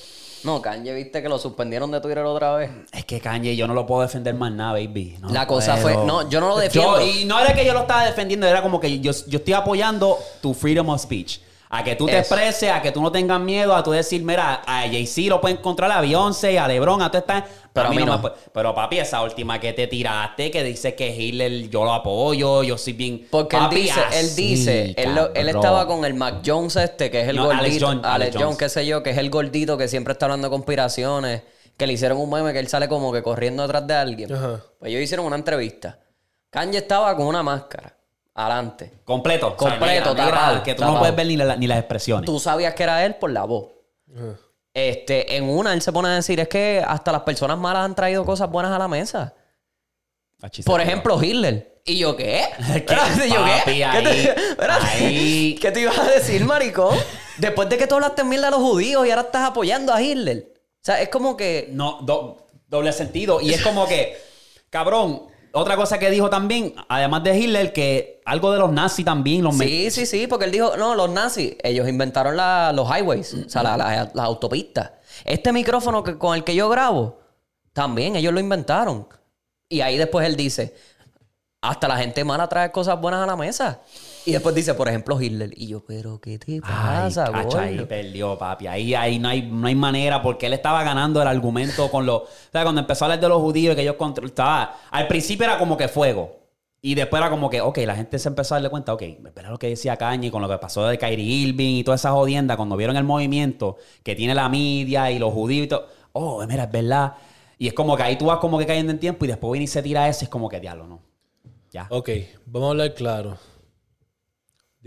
[0.44, 2.70] No, Kanye, viste que lo suspendieron de Twitter otra vez.
[2.94, 5.18] Es que Kanye, yo no lo puedo defender más nada, baby.
[5.20, 5.98] No La cosa puedo.
[6.00, 7.00] fue- no, yo no lo defiendo.
[7.00, 9.54] Yo- y no era que yo lo estaba defendiendo, era como que yo, yo estoy
[9.54, 11.40] apoyando tu freedom of speech.
[11.70, 12.34] A que tú te Eso.
[12.34, 15.58] expreses, a que tú no tengas miedo, a tú decir, mira, a Jay-Z lo pueden
[15.58, 17.44] encontrar, a Beyoncé, a LeBron, a tú estás.
[17.74, 18.14] Pero a mí no.
[18.14, 21.92] me puede- Pero papi, esa última que te tiraste, que dice que Hitler yo lo
[21.94, 23.28] apoyo, yo soy bien.
[23.30, 25.56] Porque Papi, él dice, él dice, él, lo- él cabrón.
[25.56, 28.44] estaba con el Mac Jones este, que es el No, Alex gordito, Alex, Alex Jones,
[28.46, 28.58] Jones.
[28.58, 31.44] qué sé yo, que es el gordito que siempre está hablando de conspiraciones,
[31.76, 34.34] que le hicieron un meme que él sale como que corriendo detrás de alguien.
[34.34, 34.62] Ajá.
[34.80, 36.00] Pues ellos hicieron una entrevista.
[36.50, 37.97] Kanye estaba con una máscara,
[38.38, 38.94] adelante.
[39.04, 39.48] Completo.
[39.48, 40.94] o sea, Completo, tapado, Que tú tapado.
[40.94, 42.26] no puedes ver ni, la- ni las expresiones.
[42.26, 43.66] Tú sabías que era él por la voz.
[44.74, 47.96] Este, en una él se pone a decir, es que hasta las personas malas han
[47.96, 49.34] traído cosas buenas a la mesa.
[50.42, 51.82] Achis, Por ejemplo, Hitler.
[51.84, 52.44] ¿Y yo qué?
[52.58, 52.74] ¿Qué?
[52.78, 53.86] Espérate, ¿yo Papi, qué?
[53.86, 54.86] ahí, ¿Qué te, espérate.
[54.86, 55.56] ahí.
[55.62, 56.96] ¿Qué te ibas a decir, maricón?
[57.38, 60.54] Después de que tú hablaste mierda a los judíos y ahora estás apoyando a Hitler.
[60.56, 61.70] O sea, es como que...
[61.72, 63.42] No, do- doble sentido.
[63.42, 64.16] Y es como que,
[64.70, 65.24] cabrón,
[65.58, 69.58] otra cosa que dijo también, además de Hitler, que algo de los nazis también los
[69.58, 73.50] Sí, sí, sí, porque él dijo, no, los nazis, ellos inventaron la- los highways, o
[73.50, 74.92] sea, la- la- las autopistas.
[75.26, 77.20] Este micrófono que, con el que yo grabo,
[77.74, 79.08] también ellos lo inventaron.
[79.70, 80.76] Y ahí después él dice,
[81.62, 83.82] hasta la gente mala trae cosas buenas a la mesa.
[84.28, 85.52] Y después dice, por ejemplo, Hitler.
[85.56, 87.88] Y yo, pero ¿qué te Ay, pasa, cacho, ahí gordo?
[87.88, 88.68] perdió, papi.
[88.68, 92.24] Ahí, ahí no, hay, no hay manera porque él estaba ganando el argumento con los...
[92.24, 94.28] O sea, cuando empezó a hablar de los judíos y que ellos control...
[94.28, 94.76] Estaba...
[94.92, 96.42] Al principio era como que fuego.
[96.82, 99.50] Y después era como que, ok, la gente se empezó a darle cuenta, ok, espera
[99.50, 102.58] lo que decía Kanye con lo que pasó de Kyrie Irving y toda esa jodienda,
[102.58, 106.66] cuando vieron el movimiento que tiene la media y los judíos y todo, oh, mira,
[106.66, 107.14] es verdad.
[107.58, 109.64] Y es como que ahí tú vas como que cayendo en tiempo y después viene
[109.64, 111.00] y se tira eso y es como que diablo, ¿no?
[111.72, 111.88] Ya.
[111.90, 112.10] Ok,
[112.46, 113.38] vamos a hablar claro.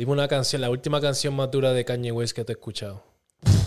[0.01, 3.03] Dime una canción, la última canción más dura de Kanye West que te he escuchado.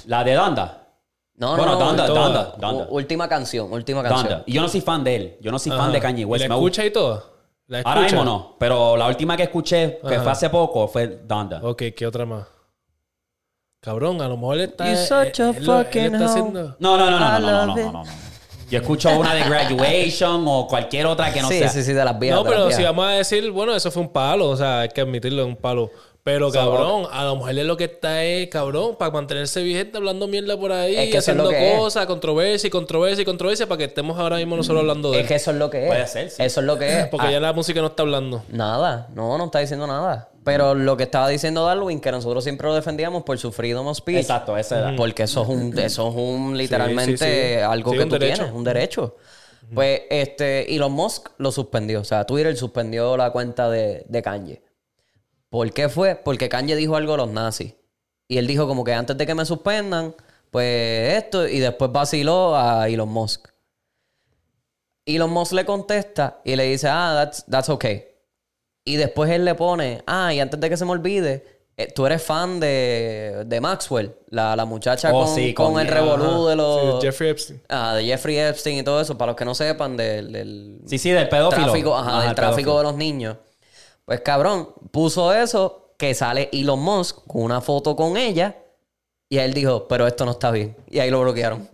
[0.08, 0.88] La de Donda.
[1.36, 1.86] No, bueno, no, no.
[1.86, 2.20] Donda, toda.
[2.24, 2.84] Donda, Donda.
[2.90, 4.42] U- Última canción, última canción.
[4.48, 5.38] Y yo no soy fan de él.
[5.42, 6.42] Yo no soy fan de Kanye ¿Y West.
[6.42, 7.34] ¿La Me gusta- escucha y todo?
[7.68, 10.24] ¿La Ahora mismo no, pero la última que escuché, que Ajá.
[10.24, 11.60] fue hace poco, fue Donda.
[11.62, 12.48] Ok, ¿qué otra más?
[13.80, 14.86] Cabrón, a lo mejor él está...
[14.86, 16.76] You're such a él- él lo- él fucking está haciendo...
[16.80, 18.04] No, no, no, no, no, no, no, no, no, no.
[18.72, 21.70] Yo escucho una de Graduation o cualquier otra que no sí, sea.
[21.70, 22.40] sí, sí, de las viejas.
[22.44, 24.90] No, las pero si vamos a decir, bueno, eso fue un palo, o sea, hay
[24.90, 25.92] que admitirlo, un palo.
[26.24, 30.26] Pero cabrón, a la mujer es lo que está es, cabrón, para mantenerse vigente hablando
[30.28, 31.78] mierda por ahí, Es que haciendo es.
[31.78, 35.22] cosas, controversia y controversia y controversia para que estemos ahora mismo nosotros hablando de Es
[35.24, 35.28] él.
[35.28, 35.88] que eso es lo que es.
[35.88, 36.42] Puede ser, sí.
[36.42, 37.08] Eso es lo que es.
[37.12, 38.42] Porque Ah, ya la música no está hablando.
[38.48, 40.30] Nada, no, no está diciendo nada.
[40.46, 43.98] Pero lo que estaba diciendo Darwin, que nosotros siempre lo defendíamos por su freedom of
[43.98, 44.20] speech.
[44.20, 44.96] Exacto, esa era.
[44.96, 47.26] Porque eso es un, eso es un literalmente sí,
[47.58, 47.62] sí.
[47.62, 48.36] algo Sí, que tú derecho.
[48.36, 49.18] tienes, un derecho.
[49.74, 52.00] Pues este, Elon Musk lo suspendió.
[52.02, 54.62] O sea, Twitter suspendió la cuenta de, de Kanye.
[55.54, 56.16] ¿Por qué fue?
[56.16, 57.76] Porque Kanye dijo algo a los nazis.
[58.28, 60.16] Y él dijo como que antes de que me suspendan,
[60.50, 63.50] pues esto, y después vaciló a Elon Musk.
[65.06, 68.06] Elon Musk le contesta y le dice, ah, that's, that's okay.
[68.84, 71.46] Y después él le pone, ah, y antes de que se me olvide,
[71.78, 75.82] eh, tú eres fan de, de Maxwell, la, la muchacha Oh, con, sí, con con-
[75.82, 77.00] el revolú de los...
[77.02, 77.62] Sí, Jeffrey Epstein.
[77.70, 80.98] ah, de Jeffrey Epstein y todo eso, para los que no sepan del, del Sí,
[80.98, 81.66] sí, del pedófilo.
[81.68, 82.78] tráfico, ajá, Ajá, del el tráfico pedófilo.
[82.80, 83.38] de los niños.
[84.06, 88.58] Pues cabrón, puso eso, que sale Elon Musk con una foto con ella,
[89.30, 90.76] y él dijo, pero esto no está bien.
[90.90, 91.70] Y ahí lo bloquearon.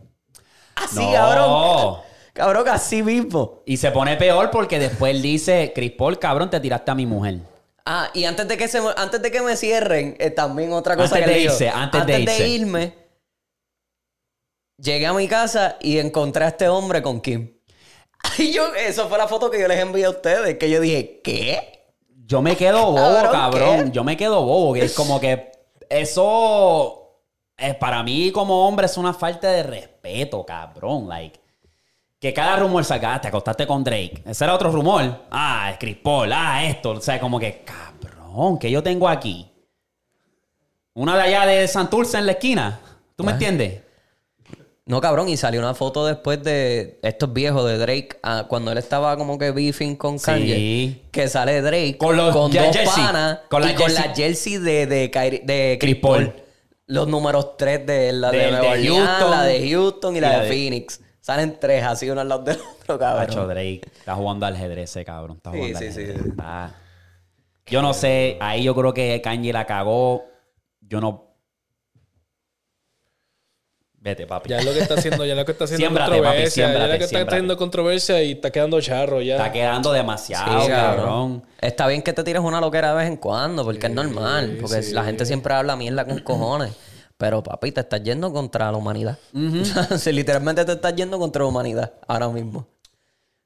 [0.75, 1.11] Así, No.
[1.11, 1.95] cabrón.
[2.31, 3.63] Cabrón, así mismo.
[3.65, 7.05] Y se pone peor porque después él dice, Chris Paul, cabrón, te tiraste a mi
[7.05, 7.39] mujer.
[7.85, 10.95] Ah, y antes de que se me- antes de que me cierren, eh, también otra
[10.95, 11.73] cosa Antes que de le digo.
[11.75, 12.47] antes de irse.
[12.47, 12.93] irme,
[14.77, 17.51] llegué a mi casa y encontré a este hombre con Kim.
[18.37, 21.19] Y yo, eso fue la foto que yo les envié a ustedes, que yo dije,
[21.21, 21.78] ¿qué?
[22.29, 23.91] Yo me quedo bobo, Cabrón.
[23.91, 24.73] Yo me quedo bobo.
[24.75, 25.51] Que es como que
[25.89, 27.23] eso,
[27.57, 31.07] eh, para mí como hombre, es una falta de respeto, cabrón.
[31.09, 31.39] Like,
[32.19, 34.21] que cada rumor sacaste, acostaste con Drake.
[34.27, 35.25] Ese era otro rumor.
[35.31, 36.31] Ah, es Chris Paul.
[36.31, 36.91] Ah, esto.
[36.91, 39.51] O sea, como que, cabrón, que yo tengo aquí.
[40.93, 42.79] Una de allá de Santurce en la esquina.
[43.15, 43.25] ¿Tú Ah.
[43.25, 43.81] me entiendes?
[44.89, 48.79] No, cabrón, y salió una foto después de estos viejos de Drake, ah, cuando él
[48.79, 50.55] estaba como que beefing con Kanye.
[50.55, 51.01] Sí.
[51.11, 53.03] Que sale Drake Con los dos ya- jersey.
[53.03, 54.07] panas Con la y con jersey.
[54.09, 56.33] la jersey de, de, Kyrie- de Chris Paul.
[56.87, 59.29] Los números tres de la de, Del Nueva de Orleans, Houston.
[59.31, 61.01] la de Houston y la, Y de, de- Phoenix.
[61.21, 63.27] Salen tres así uno al lado del otro, cabrón.
[63.27, 65.37] Pacho Drake está jugando al ajedrez cabrón.
[65.37, 66.25] Está Sí, jugando al sí, sí, ajedrez.
[66.25, 66.75] Está-
[67.67, 70.25] Yo no sé, ahí yo creo que Kanye la cagó.
[70.81, 71.28] Yo no.
[74.01, 74.49] Vete, papi.
[74.49, 76.67] Ya es lo que está haciendo, ya es lo que está haciendo Siémbrate, papi, controversia.
[76.67, 77.35] ya es lo que está siémbrate.
[77.35, 79.35] haciendo controversia y está quedando charro ya.
[79.35, 81.43] Está quedando demasiado, Sí, cabrón.
[81.59, 84.57] Está bien que te tires una loquera de vez en cuando, porque es normal.
[84.61, 86.71] Porque la gente siempre habla mierda con cojones.
[87.17, 89.17] Pero, papi, te estás yendo contra la humanidad.
[90.05, 92.67] Literalmente te estás yendo contra la humanidad ahora mismo.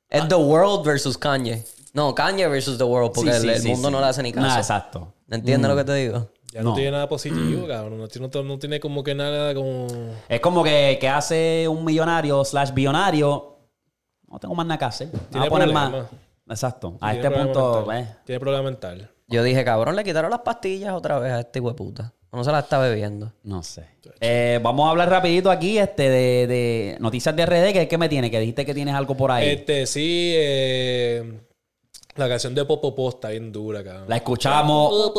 [0.09, 0.27] Es Ah.
[0.27, 1.63] The World versus Kanye.
[1.93, 3.91] No, Kanye versus The World, porque Sí, el, sí, el sí, mundo sí.
[3.93, 4.45] no le hace ni caso.
[4.47, 5.13] Nah, exacto.
[5.31, 6.29] ¿Entiendes lo que te digo?
[6.53, 6.75] Ya no, No.
[6.75, 7.97] tiene nada positivo, cabrón.
[7.97, 9.87] No, tiene- no, no tiene como que nada como...
[10.29, 13.57] Es como que, que hace un millonario slash billonario.
[14.27, 15.09] No tengo más nada que hacer.
[15.29, 15.89] Tiene a poner problema.
[15.89, 16.05] más.
[16.49, 16.97] Exacto.
[17.01, 19.09] A tiene este punto, eh, Tiene problema mental.
[19.27, 22.13] Yo dije, cabrón, le quitaron las pastillas otra vez a este hueputa.
[22.31, 23.31] No se las está bebiendo.
[23.43, 23.85] no sé.
[24.19, 27.73] Eh, vamos a hablar rapidito aquí este de, de noticias de RD.
[27.73, 28.29] que ¿Qué me tiene?
[28.31, 29.49] Que dijiste que tienes algo por ahí.
[29.49, 31.39] Este, sí, eh,
[32.15, 34.05] la canción de Popopo está bien dura, cabrón.
[34.07, 35.11] La escuchamos.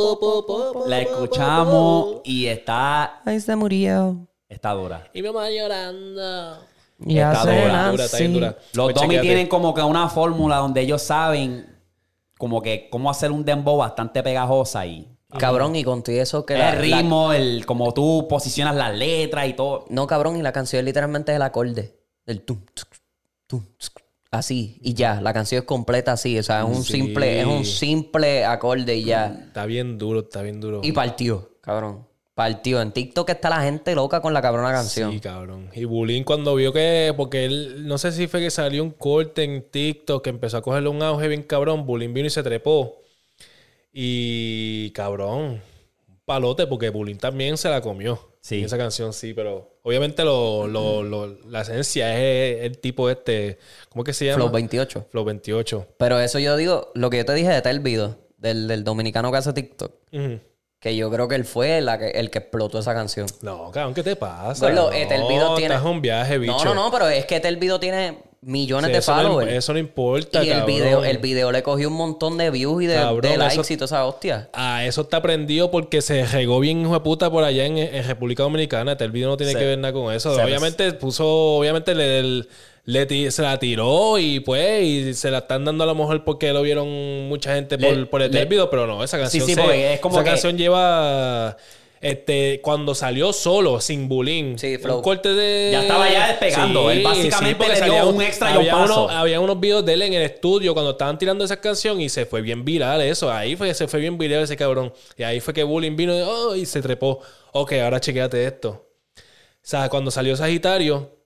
[0.86, 4.26] La escuchamos y está, Ahí se murió.
[4.48, 5.08] está dura.
[5.12, 6.58] Y mi mamá llorando.
[7.06, 8.40] Está dura, Está dura, está bien nací.
[8.40, 8.58] dura.
[8.72, 9.26] Los Pues chequéate.
[9.26, 11.66] tienen como que una fórmula donde ellos saben
[12.38, 16.54] como que cómo hacer un dembow bastante pegajosa y Cabrón, y con todo eso que
[16.54, 19.84] el la- la- ritmo, el como tú posicionas las letras y todo.
[19.88, 21.98] No, cabrón, y la canción literalmente es el acorde.
[22.24, 22.88] El tum, tsk,
[23.48, 23.98] tum, tsk,
[24.38, 25.20] así, y ya.
[25.20, 26.38] La canción es completa así.
[26.38, 26.92] O sea, es un Sí.
[26.94, 29.44] simple, es un simple acorde y ya.
[29.46, 30.80] Está bien duro, está bien duro.
[30.84, 32.06] Y partió, cabrón.
[32.34, 32.82] Partió.
[32.82, 35.12] En TikTok está la gente loca con la cabrona canción.
[35.12, 35.70] Sí, cabrón.
[35.72, 39.44] Y Bulín cuando vio que, porque él, no sé si fue que salió un corte
[39.44, 42.96] en TikTok que empezó a cogerle un auge bien cabrón, Bulín vino y se trepó.
[43.92, 45.62] Y cabrón,
[46.08, 48.18] un palote porque Bulín también se la comió.
[48.46, 48.58] Sí.
[48.58, 53.56] En esa canción sí, pero obviamente lo, lo- lo- la esencia es el tipo este,
[53.88, 54.36] ¿cómo es que se llama?
[54.36, 55.06] Flow 28.
[55.10, 55.86] Flow 28.
[55.96, 59.38] Pero eso yo digo, lo que yo te dije de Telvido, del, del dominicano que
[59.38, 59.92] hace TikTok,
[60.78, 63.26] que yo creo que él fue la que- el que explotó esa canción.
[63.40, 64.66] No, cabrón, ¿qué te pasa?
[64.68, 66.52] Gordo, no, Etelvido tiene- Estás un viaje, bicho.
[66.52, 69.52] No, no, no, pero es que Telvido tiene millones Sí, de no, followers.
[69.52, 72.86] eso no importa, y el video, el video le cogió un montón de views y
[72.86, 74.48] de, Cabrón, de likes eso- y toda esa hostia.
[74.52, 78.06] Ah, eso está prendido porque se regó bien hijo de puta por allá en, en
[78.06, 78.92] República Dominicana.
[78.92, 80.32] Este, el video no tiene que ver nada con eso.
[80.34, 81.26] obviamente puso,
[81.56, 82.44] obviamente le,
[82.86, 86.22] le ti- se la tiró y pues y se la están dando a lo mejor
[86.24, 89.46] porque lo vieron mucha gente por, Le- por el le- video, pero no, esa canción
[89.46, 91.56] sí, se- porque es como esa que- canción lleva
[92.04, 94.58] este, cuando salió solo, sin bullying.
[94.58, 94.98] Sí, Flow.
[94.98, 95.70] Un corte de.
[95.72, 96.90] Ya estaba ya despegando.
[96.90, 99.08] Él básicamente le dio un extra y un había paso.
[99.08, 102.26] había unos videos de él en el estudio cuando estaban tirando esa canción y se
[102.26, 103.32] fue bien viral eso.
[103.32, 104.92] Ahí fue se fue bien viral ese cabrón.
[105.16, 107.20] Y ahí fue que bullying vino y, oh, y se trepó.
[107.52, 108.86] Ok, ahora chequéate esto.
[109.16, 109.22] O
[109.62, 111.16] sea, cuando salió Sagitario,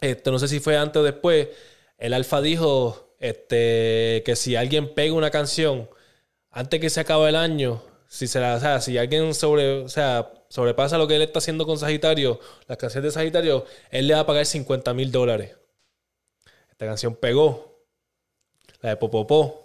[0.00, 1.50] este, no sé si fue antes o después,
[1.98, 5.88] el Alfa dijo este, que si alguien pega una canción
[6.50, 9.88] antes que se acabe el año, si se la, o sea, si alguien sobre, o
[9.88, 14.14] sea, sobrepasa lo que él está haciendo con Sagitario, las canciones de Sagitario, él le
[14.14, 15.56] va a pagar 50 mil dólares.
[16.70, 17.76] Esta canción pegó.
[18.82, 19.62] La de Popopó.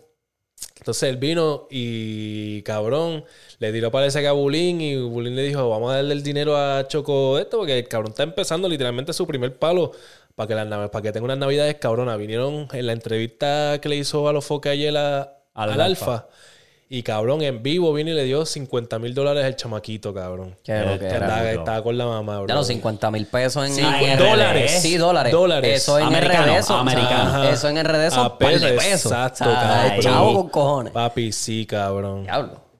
[0.77, 3.23] Entonces él vino y cabrón,
[3.59, 6.57] le tiró parece que a Bulín y Bulín le dijo, vamos a darle el dinero
[6.57, 9.91] a Choco esto, porque el cabrón está empezando literalmente su primer palo
[10.35, 12.15] para que, las para que tenga unas navidades cabrona.
[12.17, 15.21] Vinieron en la entrevista que le hizo a los foques ayer a-
[15.53, 16.13] Al al, Alfa.
[16.15, 16.29] Alfa.
[16.93, 20.57] Y cabrón, en vivo vino y le dio 50 mil dólares al chamaquito, cabrón.
[20.61, 22.49] Qué Que lo que era, estaba, con la mamá, bro.
[22.49, 24.81] Ya los 50 mil pesos en, Sí, en dólares.
[24.81, 25.31] Sí, dólares.
[25.31, 25.83] Dólares.
[25.83, 26.57] Eso en Americano, RD.
[26.57, 27.43] Eso, americano.
[27.45, 30.01] eso en RD son A par de pesos, exacto, cabrón.
[30.01, 30.91] Chavo con cojones.
[30.91, 32.23] Papi, sí, cabrón.
[32.23, 32.70] Diablo.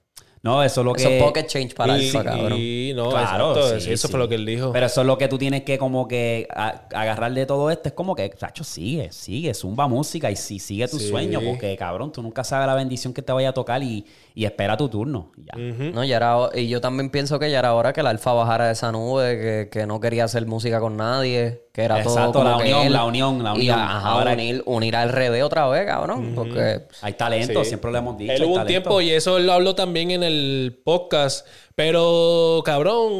[0.44, 1.18] No, eso es lo Eso que...
[1.18, 2.52] es pocket change para y, Alfa, cabrón.
[2.58, 4.10] y no, Claro, exacto, sí, sí, eso sí.
[4.10, 4.72] fue lo que él dijo.
[4.72, 7.88] Pero eso es lo que tú tienes que como que a- agarrar de todo esto.
[7.88, 11.08] Es como que, Sacho, sigue, sigue, zumba música y si sigue tu Sí.
[11.10, 11.40] sueño.
[11.40, 14.76] Porque, cabrón, tú nunca sabes la bendición que te vaya a tocar y, y espera
[14.76, 15.32] tu turno.
[15.36, 15.90] y Ya.
[15.92, 18.66] No, ya era, y yo también pienso que ya era hora que el Alfa bajara
[18.66, 22.32] de esa nube, que, que no quería hacer música con nadie, que era todo Exacto,
[22.40, 22.92] como la que unión, él.
[22.92, 23.78] la unión, la Y, unión.
[23.78, 26.82] ajá, Ahora- unir, unir al RD otra vez, cabrón, porque...
[27.02, 27.68] Hay talento, Sí.
[27.70, 28.32] siempre lo hemos dicho.
[28.32, 28.68] Él hubo un talento.
[28.68, 31.46] tiempo y eso lo habló también en el podcast.
[31.74, 33.12] Pero, cabrón,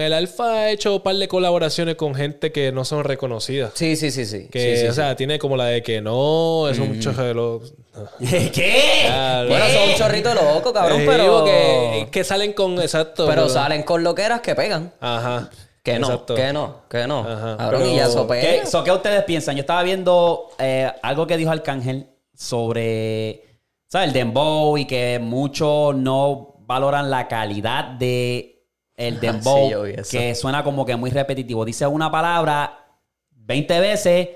[0.00, 3.72] el Alfa ha hecho un par de colaboraciones con gente que no son reconocidas.
[3.74, 4.48] Sí, sí, sí, sí.
[4.50, 4.96] Que, Sí, sí, o sí.
[4.96, 7.74] sea, tiene como la de que no, es un choque de los...
[8.18, 9.02] ¿Qué?
[9.04, 11.44] Ya, Bueno, son un chorrito loco, cabrón, Eh, pero...
[11.44, 12.80] que, que salen con...
[12.80, 13.26] Exacto.
[13.26, 14.92] Pero salen con loqueras que pegan.
[15.00, 15.48] Ajá.
[15.82, 16.34] Que no, exacto.
[16.34, 17.20] que no, que no.
[17.20, 17.56] Ajá.
[17.58, 18.40] Cabrón, y Pero- ya eso pega.
[18.42, 19.54] ¿Qué, so, ¿qué ustedes piensan?
[19.56, 23.44] Yo estaba viendo eh, algo que dijo Arcángel sobre,
[23.86, 24.08] ¿sabes?
[24.08, 28.64] El dembow y que muchos no valoran la calidad de
[28.96, 31.64] el dembow, Sí, que suena como que muy repetitivo.
[31.66, 32.86] Dice una palabra
[33.32, 34.28] 20 veces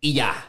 [0.00, 0.47] y ya.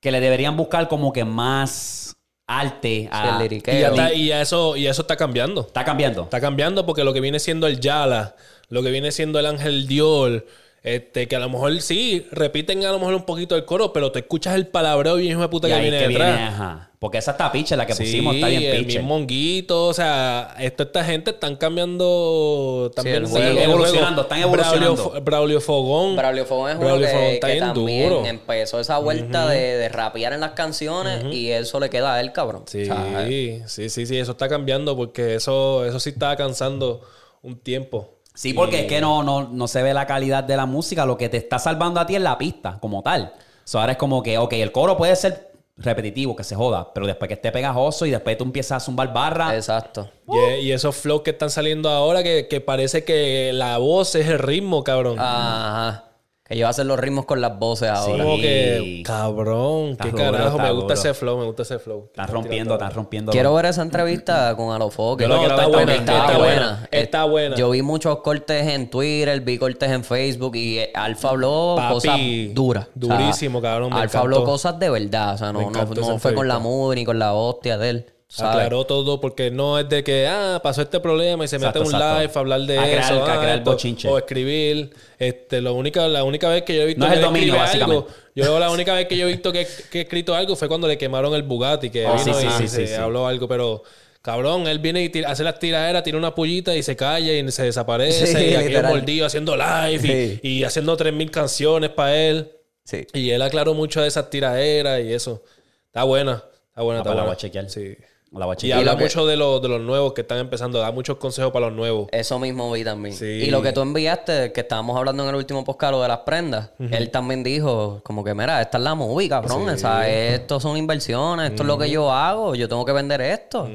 [0.00, 3.38] Que le deberían buscar como que más arte a...
[3.38, 5.60] Sí, el Y ya, está- y ya eso, y eso está cambiando.
[5.62, 6.22] Está cambiando.
[6.24, 8.34] Está cambiando porque lo que viene siendo el Yala,
[8.68, 10.46] lo que viene siendo el Ángel Dior,
[10.82, 14.10] este, que a lo mejor sí, repiten a lo mejor un poquito el coro, pero
[14.10, 16.36] te escuchas el palabreo bien hijo de puta Y que viene que detrás.
[16.36, 16.89] viene, ajá.
[17.00, 18.98] Porque esa está piche, la que Sí, pusimos está bien el piche.
[18.98, 23.58] mismo honguito, o sea, esto, esta gente están cambiando también el sí, juego.
[23.60, 24.94] Evolucionando, están evolucionando.
[24.96, 26.16] Braulio, Braulio Fogón.
[26.16, 28.26] Braulio Fogón es uno Braulio que, Fogón está que bien también duro.
[28.26, 32.32] empezó esa vuelta de, de rapear en las canciones y eso le queda a él,
[32.32, 32.64] cabrón.
[32.66, 37.00] Sí, O sea, sí, sí, sí, eso está cambiando porque eso, eso sí estaba cansando
[37.42, 38.10] un tiempo.
[38.34, 41.04] Sí, porque es que no, no, no se ve la calidad de la música.
[41.06, 43.32] Lo que te está salvando a ti es la pista, como tal.
[43.64, 45.49] So, ahora es como que, ok, el coro puede ser
[45.80, 49.12] repetitivo, que se joda, pero después que esté pegajoso y después tú empiezas a zumbar
[49.12, 49.54] barra.
[49.56, 50.10] Exacto.
[50.28, 54.28] Y, y esos flows que están saliendo ahora que, que parece que la voz es
[54.28, 55.18] el ritmo, cabrón.
[55.18, 56.09] Ajá.
[56.50, 58.24] Que yo voy a hacer los ritmos con las voces ahora.
[58.24, 58.42] Como Sí.
[58.42, 60.94] que, cabrón, Está qué duro, carajo, me gusta duro.
[60.94, 62.06] ese flow, me gusta ese flow.
[62.06, 63.30] Están rompiendo, están rompiendo.
[63.30, 65.22] Quiero ver esa entrevista con Alofoque.
[65.22, 67.54] Yo lo No, quiero está buena, está está buena, está buena.
[67.56, 71.94] Yo vi muchos cortes en Twitter, vi cortes en Facebook y eh, Alfa habló Papi,
[71.94, 72.20] cosas
[72.52, 72.84] duras.
[73.00, 75.34] O sea, durísimo, cabrón, Alfa habló cosas de verdad.
[75.34, 78.06] O sea, no, no, no fue con la mood ni con la hostia de él.
[78.32, 78.54] ¿Sabes?
[78.56, 81.90] Aclaró todo porque no es de que, ah, pasó este problema y se Exacto, mete
[81.90, 82.20] en un exacto.
[82.20, 83.24] live a hablar de A crear- eso.
[83.24, 84.08] a crear ah, bochinche.
[84.08, 84.90] O escribir.
[85.18, 87.26] Este, lo única, la única vez que yo he visto No es que el él
[87.26, 90.34] dominio, escribe algo, yo la única vez que yo he visto que, que he escrito
[90.34, 92.96] algo fue cuando le quemaron el Bugatti, que Oh, vino sí, sí, y sí, se
[92.96, 93.82] habló algo, pero
[94.22, 97.50] cabrón, él viene y tira- hace las tiraderas, tira una pullita y se calla y
[97.50, 98.26] se desaparece.
[98.26, 98.92] Sí, y literal.
[98.94, 102.52] mordido haciendo live y, y haciendo 3000 canciones para él.
[102.84, 103.06] Sí.
[103.12, 105.42] Y él aclaró mucho de esas tiraderas y eso.
[105.86, 107.22] Está buena, está buena, Ah, está pues la buena.
[107.24, 107.68] voy a chequear.
[107.70, 107.96] Sí.
[108.32, 110.92] La Y habla lo que- mucho de, los de los nuevos que están empezando, da
[110.92, 112.06] muchos consejos para los nuevos.
[112.12, 113.16] Eso mismo vi también.
[113.16, 113.24] Sí.
[113.24, 116.18] Y lo que tú enviaste, que estábamos hablando en el último podcast, lo de las
[116.20, 119.68] prendas, él también dijo, como que, mira, esta es la movie, cabrón.
[119.68, 123.20] O sea, esto son inversiones, esto es lo que yo hago, yo tengo que vender
[123.20, 123.68] esto.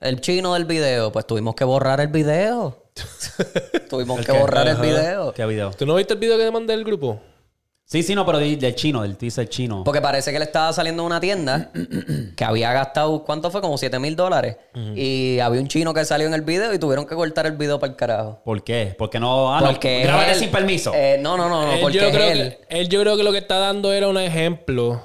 [0.00, 2.84] El chino del video, pues tuvimos que borrar el video.
[3.90, 5.32] tuvimos que borrar el video.
[5.32, 5.70] ¿Qué video?
[5.72, 7.20] ¿Tú no viste el video que te mandé del grupo?
[7.90, 9.82] Sí, sí, no, pero del chino, del teaser chino.
[9.82, 11.70] Porque parece que le estaba saliendo de una tienda
[12.36, 13.62] que había gastado, ¿cuánto fue?
[13.62, 14.58] Como 7 mil dólares.
[14.94, 17.78] Y había un chino que salió en el video y tuvieron que cortar el video
[17.80, 18.42] para el carajo.
[18.44, 18.94] ¿Por qué?
[18.98, 19.54] Porque no.
[19.54, 19.68] Ah, no.
[19.68, 20.92] Porque él- sin permiso.
[20.94, 22.56] Eh, no, no, no, no, él, porque yo creo es él.
[22.68, 25.02] que, él yo creo que lo que está dando era un ejemplo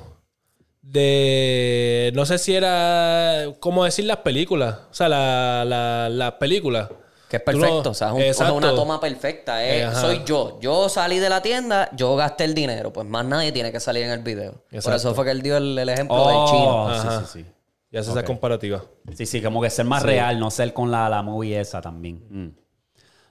[0.82, 2.12] de...
[2.16, 3.46] No sé si era...
[3.62, 4.80] ¿Cómo decir las películas?
[4.92, 6.90] O sea, la, la, las películas.
[7.34, 7.90] Que es no- perfecto.
[7.90, 8.54] o sea, es, un- es Exacto.
[8.56, 9.64] una toma perfecta.
[9.66, 10.02] es- Eh, ajá.
[10.02, 10.60] soy yo.
[10.62, 12.94] Yo salí de la tienda, yo gasté el dinero.
[12.94, 14.64] Pues más nadie tiene que salir en el video.
[14.84, 16.90] Por eso fue que él dio el, el ejemplo Oh, del chino.
[16.90, 17.20] Ajá.
[17.22, 17.46] sí, sí, sí.
[17.92, 18.84] Y hace esa comparativa.
[19.16, 22.24] Sí, sí, como que ser más real, no ser con la, la movie esa también.
[22.30, 22.48] Mm.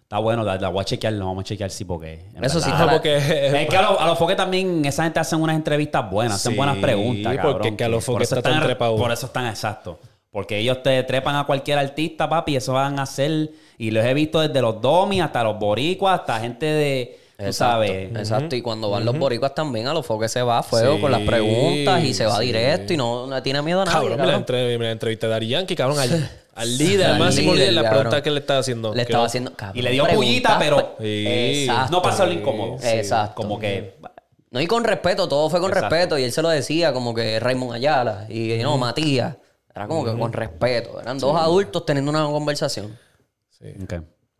[0.02, 2.26] Está bueno, la, la voy a chequear, la vamos a chequear sí, porque.
[2.42, 5.18] Eso sí está la- porque Es que a los, a los foques también, esa gente
[5.20, 7.52] hacen unas entrevistas buenas, hacen Sí, buenas preguntas, cabrón.
[7.54, 8.96] porque es que a los por foques eso está tan están- trepado.
[8.96, 9.96] Por eso están exactos.
[10.30, 13.50] Porque ellos te trepan a cualquier artista, papi, y eso van a hacer.
[13.82, 17.18] Y los he visto desde los domi hasta los boricuas, hasta gente de.
[17.36, 18.16] Tú Exacto, sabes.
[18.16, 18.54] exacto.
[18.54, 21.10] Y cuando van los boricuas también, a los foques se va a fuego Sí, con
[21.10, 22.44] las preguntas y se va sí.
[22.46, 23.98] directo y no, no tiene miedo a nadie.
[23.98, 27.54] Cabrón, me la, me la entrevisté a Dari Yankee, cabrón, al, al líder, al máximo
[27.54, 28.00] líder, la cabrón.
[28.02, 28.94] pregunta que le estaba haciendo.
[28.94, 29.52] Le estaba haciendo.
[29.54, 30.94] cabrón, Y le dio pullita, pero.
[30.96, 31.66] pues, Sí.
[31.90, 32.76] No pasó lo incómodo.
[32.78, 32.86] Sí.
[32.88, 33.34] Exacto.
[33.34, 33.96] Como que.
[34.52, 35.88] No, y con respeto, todo fue con Exacto.
[35.96, 36.18] respeto.
[36.18, 39.34] Y él se lo decía como que Raymond Ayala y no, Matías.
[39.74, 41.00] Era como que con respeto.
[41.00, 42.96] Eran dos adultos teniendo una conversación.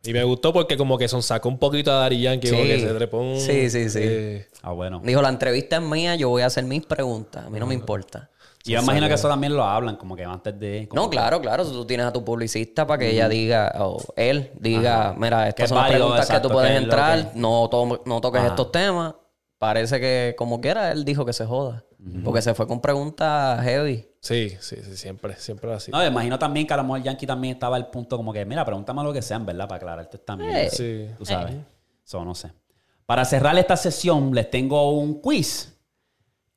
[0.05, 2.55] Y me gustó porque como que son sacó un poquito a Dari Yankee, Sí.
[2.55, 3.99] como que se trepó un- Sí, sí, sí.
[4.03, 5.01] eh, Ah, bueno.
[5.05, 7.47] Dijo, la entrevista es mía, yo voy a hacer mis preguntas.
[7.47, 8.29] A mí no me importa.
[8.65, 10.89] Y yo imagino que eso también lo hablan, como que antes de.
[10.93, 11.65] No, claro, claro.
[11.65, 15.69] Tú tienes a tu publicista para que ella diga, o él diga, mira, estas es
[15.71, 18.51] son las preguntas exacto, que tú puedes entrar, que- no, to- no toques Ajá.
[18.51, 19.15] estos temas.
[19.59, 21.85] Parece que, como quiera, él dijo que se joda.
[22.25, 24.09] Porque se fue con preguntas heavy.
[24.23, 25.91] Sí, sí, sí, siempre, siempre así.
[25.91, 28.45] No, me imagino también que a lo mejor Yankee también estaba al punto como que,
[28.45, 29.67] mira, pregúntame lo que sean, ¿verdad?
[29.67, 30.55] Para aclararte también.
[30.55, 30.71] Eh.
[30.71, 31.09] Sí.
[31.19, 31.57] Tú sabes.
[32.07, 32.53] Eso no sé.
[33.05, 35.77] Para cerrar esta sesión, les tengo un quiz.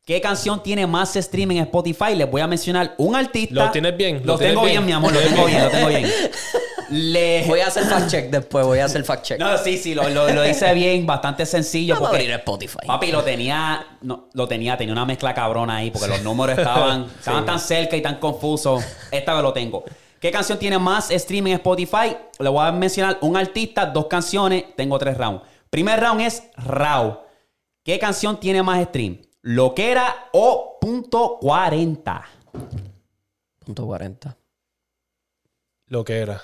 [0.06, 2.14] ¿Qué canción tiene más streaming en Spotify?
[2.14, 3.66] Les voy a mencionar un artista.
[3.66, 4.20] ¿Lo tienes bien?
[4.20, 4.86] Lo, ¿Lo tienes tengo bien, bien?
[4.86, 5.12] mi amor.
[5.12, 6.06] Lo tengo bien, lo tengo bien.
[6.90, 9.40] Le- Voy a hacer fact check después, voy a hacer fact check.
[9.40, 11.96] No, sí, sí, lo, lo, lo hice bien, bastante sencillo.
[11.96, 12.86] Vamos a abrir Spotify.
[12.86, 17.06] Papi, lo tenía, no, lo tenía, tenía una mezcla cabrona ahí, porque los números estaban,
[17.20, 18.84] estaban tan cerca y tan confusos.
[19.12, 19.84] Esta vez lo tengo.
[20.20, 22.16] ¿Qué canción tiene más streaming en Spotify?
[22.40, 25.44] Le voy a mencionar un artista, dos canciones, tengo tres rounds.
[25.70, 27.26] Primer round es Rao.
[27.84, 29.22] ¿Qué canción tiene más stream?
[29.42, 32.24] Loquera o punto 40.
[33.64, 34.36] Punto 40.
[35.88, 36.42] Lo que era.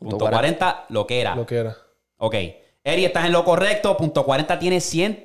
[0.00, 0.58] Punto 40.
[0.58, 1.34] 40, Loquera.
[1.36, 1.76] Lo que era.
[2.16, 2.34] Ok.
[2.82, 3.96] Eri, estás en lo correcto.
[3.96, 5.22] Punto 40 tiene 100,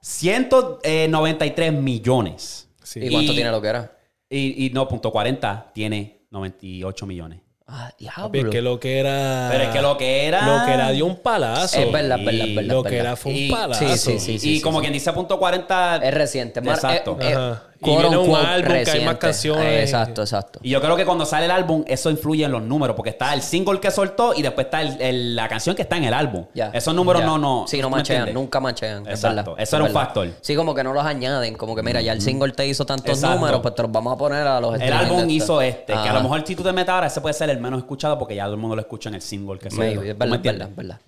[0.00, 2.68] 193 millones.
[2.82, 3.00] Sí.
[3.02, 3.96] ¿Y cuánto Y- tiene lo que era?
[4.28, 7.40] Y, y no, punto 40 tiene 98 millones.
[7.66, 8.38] Ah, Papi, diablo.
[8.40, 9.48] es que lo que era.
[9.50, 10.46] Pero es que lo que era.
[10.60, 11.78] Lo que era dio un palazo.
[11.80, 12.74] Es verdad, es verdad, es verdad.
[12.74, 13.06] Lo es que verdad.
[13.06, 13.88] era fue un Y- palazo.
[13.88, 14.56] sí, sí, sí, sí.
[14.56, 15.96] y como quien dice punto 40.
[16.02, 16.60] Es reciente.
[16.60, 17.16] Exacto.
[17.20, 17.62] eh, eh, Ajá.
[17.84, 19.64] Y viene un álbum que hay más canciones.
[19.64, 20.60] Eh, Exacto, exacto.
[20.62, 23.34] Y yo creo que cuando sale el álbum, eso influye en los números, porque está
[23.34, 26.14] el single que soltó y después está el- el- la canción que está en el
[26.14, 26.46] álbum.
[26.54, 26.70] Ya.
[26.72, 27.26] Esos números Ya.
[27.26, 27.64] no, no.
[27.66, 28.34] Sí, no ¿me machean, entiendes?
[28.42, 29.02] nunca machean.
[29.06, 29.52] es Exacto.
[29.56, 30.28] Eso es era un factor.
[30.40, 31.54] Sí, como que no los añaden.
[31.56, 33.36] Como que mira, ya el single te hizo tantos Exacto.
[33.38, 35.98] números, pues te los vamos a poner a los El álbum de hizo este, que
[36.08, 38.34] a lo mejor si tú te metes ahora, ese puede ser el menos escuchado porque
[38.34, 39.84] ya todo el mundo lo escucha en el single que soltó.
[39.84, 41.00] es ¿Tú verdad, verdad, verdad.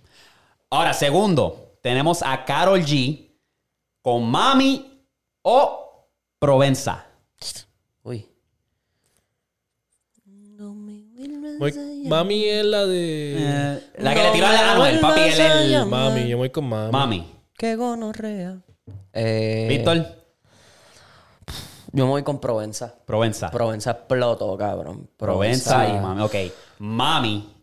[0.70, 3.28] Ahora, segundo, tenemos a Carol G
[4.02, 5.02] con Mami
[5.42, 5.83] o
[6.38, 7.06] Provenza.
[8.02, 8.28] Uy.
[11.58, 11.72] Voy-
[12.08, 13.34] Mami es la de.
[13.38, 15.86] Eh, la que No le tiró a me Anuel, papi, él a el.
[15.86, 16.92] Mami, yo voy con mami.
[16.92, 17.32] Mami.
[17.56, 18.58] Qué gonorrea.
[19.12, 20.04] Eh, Víctor,
[21.92, 22.92] Yo me voy con Provenza.
[23.06, 23.50] Provenza.
[23.52, 25.08] Provenza explotó, cabrón.
[25.16, 26.22] Provenza y Mami.
[26.22, 26.34] Ok.
[26.80, 27.53] Mami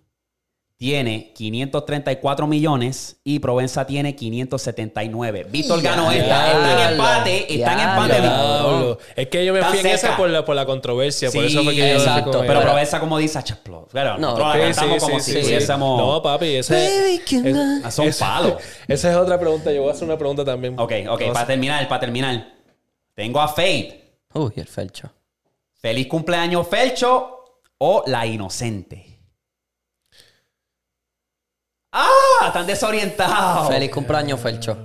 [0.81, 5.45] tiene 534 millones y Provenza tiene 579.
[5.47, 6.53] Víctor ganó esta.
[6.53, 7.53] Está en empate.
[7.53, 9.03] Está en empate.
[9.15, 11.29] Es que yo me fui en esa por la, por la controversia.
[11.29, 13.87] por Sí, eso fue que yo exacto, Pero Provenza, como dice, "Achaplo".
[13.91, 15.67] Claro, No, nosotros la Sí, cantamos sí, como sí, si.
[15.77, 17.13] No, papi, ese.
[17.13, 18.53] es- son palos.
[18.87, 19.71] Esa es otra pregunta.
[19.71, 20.79] Yo voy a hacer una pregunta también.
[20.79, 22.53] Ok, ok, para terminar, para terminar.
[23.13, 24.15] Tengo a Fate.
[24.33, 25.11] Uy, el felcho.
[25.79, 27.37] Feliz cumpleaños, Felcho.
[27.77, 29.10] O La Inocente.
[31.91, 32.45] ¡Ah!
[32.47, 33.67] Están desorientados.
[33.67, 34.77] Feliz cumpleaños, Felcho.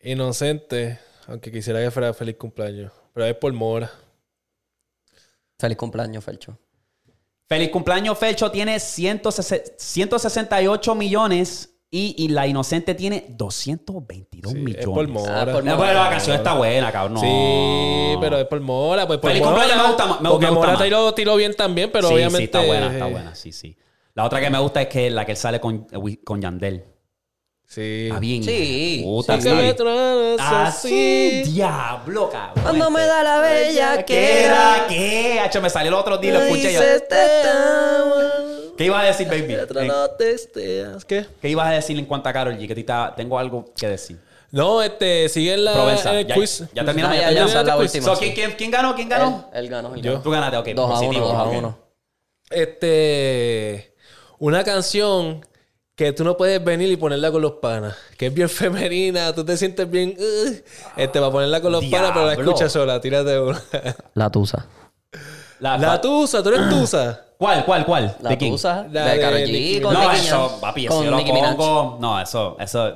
[0.00, 0.98] Inocente.
[1.26, 2.92] Aunque quisiera que fuera feliz cumpleaños.
[3.12, 3.90] Pero es por mora.
[5.58, 6.56] Feliz cumpleaños, Felcho.
[7.48, 14.80] Feliz cumpleaños, Felcho tiene 160 168 millones y, y La Inocente tiene 222 Sí, millones.
[14.80, 15.40] es por mora.
[15.42, 17.14] Ah, por No, pero la canción está buena, cabrón.
[17.14, 17.20] No.
[17.20, 19.06] Sí, pero es por mora.
[19.06, 19.56] Pues por Feliz mora.
[19.56, 20.82] cumpleaños me gusta más- me- porque me gusta mora más.
[20.84, 22.38] tiró, tiró bien también, pero sí, obviamente.
[22.38, 23.76] sí, está buena, está eh, buena, sí, sí.
[24.18, 25.86] La otra que me gusta es que la que él sale con,
[26.24, 26.84] con Yandel.
[27.64, 28.06] Sí.
[28.08, 28.42] Está bien.
[28.42, 29.00] Sí.
[29.04, 29.48] Puta, Sí,
[30.40, 32.64] Así, diablo, cabrón.
[32.64, 34.86] Cuando me da la bella ¿Qué era?
[34.88, 35.38] ¿Qué?
[35.38, 36.80] Hacho, me salió el otro día y lo escuché yo.
[38.76, 39.56] ¿Qué ibas a decir, baby?
[41.06, 41.26] ¿Qué?
[41.40, 42.66] ¿Qué ibas a decir en cuanto a Carol G?
[42.66, 44.18] Que te está- tengo algo que decir.
[44.50, 46.10] No, este, sigue en la Provenza.
[46.10, 46.64] en el ya, quiz.
[46.74, 47.16] ya terminamos.
[47.16, 47.66] Ya, ya ya, terminamos.
[47.68, 48.04] la última.
[48.04, 48.96] So, ¿quién, quién- quién ganó?
[48.96, 49.48] ¿Quién ganó?
[49.52, 49.94] Él, él ganó.
[49.94, 50.10] él Yo.
[50.14, 50.24] ganó.
[50.24, 50.68] Tú ganaste, ok.
[50.74, 51.54] 2 a 1, positivo, 2 a ok.
[51.56, 51.78] 1.
[52.50, 53.87] Este.
[54.38, 55.44] Una canción
[55.94, 57.96] que tú no puedes venir y ponerla con los panas.
[58.16, 60.16] Que es bien femenina, tú te sientes bien.
[60.18, 60.52] uh,
[60.96, 63.60] este, para ponerla con los panas, pero la escuchas sola, tírate una.
[64.14, 64.66] La tusa.
[65.60, 67.24] La, La tusa, tú eres tusa.
[67.38, 68.16] ¿Cuál, cuál, cuál?
[68.20, 68.52] La ¿De quién?
[68.52, 68.86] tusa.
[68.90, 71.98] La de de Karol G con No, eso, papi, eso yo lo pongo...
[72.00, 72.94] No, eso, eso...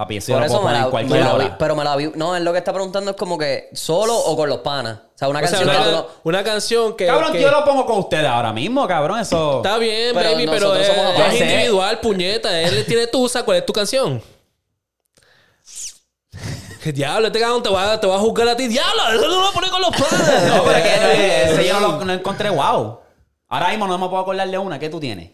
[0.00, 1.44] Papi, eso yo Por lo eso puedo me poner la, en cualquier me la vi,
[1.44, 1.58] hora.
[1.58, 2.10] pero me la vi.
[2.14, 4.96] No, él lo que está preguntando es como que solo o con los panas.
[4.96, 7.04] O sea, una O sea, canción una, que tú no- una canción que.
[7.06, 9.20] Cabrón, que- yo lo pongo con ustedes ahora mismo, cabrón.
[9.20, 9.58] Eso...
[9.58, 11.36] Está bien, Pero baby, pero nosotros es, somos es aparte.
[11.38, 12.60] individual, puñeta.
[12.62, 13.42] Él tiene tusa.
[13.42, 14.22] ¿Cuál es tu canción?
[16.82, 17.26] ¿Qué diablo?
[17.26, 18.68] Este cabrón te va, a- te va a juzgar a ti.
[18.68, 19.02] ¡Diablo!
[19.12, 20.44] Eso no lo pone con los panas.
[20.48, 23.00] No, pero es que ese yo no lo no encontré wow.
[23.48, 24.78] Ahora mismo no me puedo acordar de una.
[24.78, 25.30] ¿Qué tú tienes?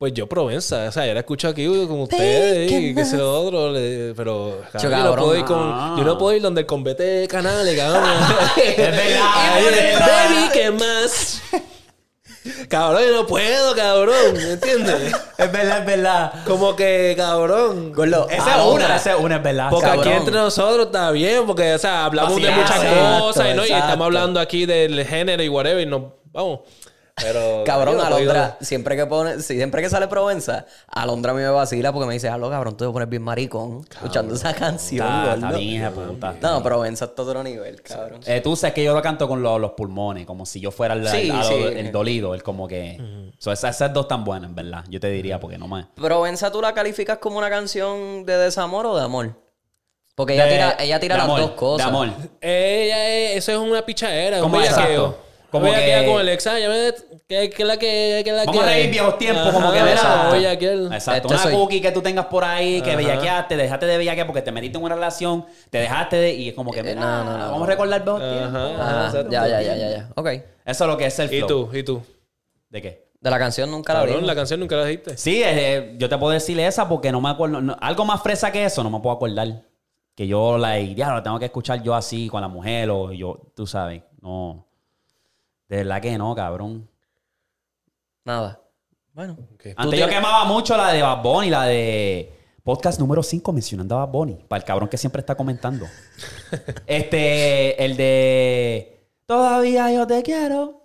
[0.00, 0.88] Pues yo, Provenza.
[0.88, 3.70] O sea, yo la escucho aquí con ustedes y que se lo otro.
[3.70, 5.94] le- pero, cabrón, yo, no puedo ir con, Ah.
[5.98, 8.02] yo no puedo ir donde el combate de canales, cabrón.
[8.56, 10.08] Es verdad, Y es poner, verdad.
[10.30, 11.42] Baby, ¿qué más?
[12.70, 14.32] cabrón, yo no puedo, cabrón.
[14.32, 15.12] ¿Me entiendes?
[15.36, 16.32] Es verdad, es verdad.
[16.46, 17.92] Como que, cabrón.
[17.92, 19.68] Gordo, Esa es una, esa es una, es verdad.
[19.68, 23.54] Porque aquí entre nosotros está bien, porque, o sea, hablamos de muchas exacto, cosas y,
[23.54, 23.66] ¿no?
[23.66, 26.60] y estamos hablando aquí del género y whatever, y nos vamos.
[27.22, 27.62] Pero.
[27.64, 32.06] Cabrón, Alondra, siempre que pone, siempre que sale Provenza, Alondra a mí me vacila porque
[32.06, 35.46] me dice, aló, cabrón, tú te pones bien maricón escuchando esa canción, Está, gordo".
[35.46, 36.34] está bien, hija de puta.
[36.40, 38.20] No, Provenza está a otro nivel, cabrón.
[38.26, 40.94] Eh, tú sabes que yo lo canto con lo- los pulmones, como si yo fuera
[40.94, 41.54] el, Sí, el- sí.
[41.78, 42.34] el dolido.
[42.34, 43.30] El como que.
[43.38, 44.84] So, esas, esas dos tan buenas, en verdad.
[44.88, 45.86] Yo te diría, porque no más.
[45.94, 49.34] Provenza, ¿tú la calificas como una canción de desamor o de amor?
[50.14, 51.86] Porque ella De- tira, ella tira de las amor, dos cosas.
[51.86, 52.08] De amor.
[52.40, 54.82] Ella es, eso es una pichadera, un Como bellaqueo.
[54.82, 55.18] exacto.
[55.50, 56.92] Como Como que- con el ex, ya me...
[57.30, 60.00] Que, que la que, que la Vamos a reír viejos tiempos, Ajá, como que verás.
[60.00, 60.90] esa.
[60.92, 61.28] Exacto.
[61.28, 64.42] Este una soy- cookie que tú tengas por ahí, que bellaqueaste, dejaste de bellaquear porque
[64.42, 66.34] te metiste en una relación, te dejaste de.
[66.34, 66.80] Y es como que.
[66.80, 68.80] Eh, no, no, no, vamos a recordar viejos tiempos.
[68.80, 70.08] ajá, ya, ya, ya, ya, ya.
[70.16, 70.26] Ok.
[70.64, 71.48] Eso es lo que es el ¿Y flow.
[71.68, 71.76] tú?
[71.76, 72.02] ¿Y tú?
[72.68, 73.06] ¿De qué?
[73.20, 74.26] De la canción nunca la Cabrón, vi.
[74.26, 75.16] la canción nunca la dijiste.
[75.16, 77.60] Sí, eh, yo te puedo decirle esa porque no me acuerdo.
[77.60, 79.62] no- algo más fresa que eso, no me puedo acordar.
[80.16, 83.38] Que yo la ya lo tengo que escuchar yo así con la mujer o yo,
[83.54, 84.02] tú sabes.
[84.20, 84.66] No.
[85.68, 86.89] De verdad que no, cabrón.
[88.24, 88.60] Nada.
[89.12, 89.36] Bueno.
[89.54, 89.66] Ok.
[89.76, 94.06] Antes yo quemaba mucho la de Bad Bunny, la de podcast número 5 mencionando a
[94.06, 94.44] Bad Bunny.
[94.48, 95.86] Para el cabrón que siempre está comentando.
[96.86, 100.79] este, el de Todavía yo te quiero.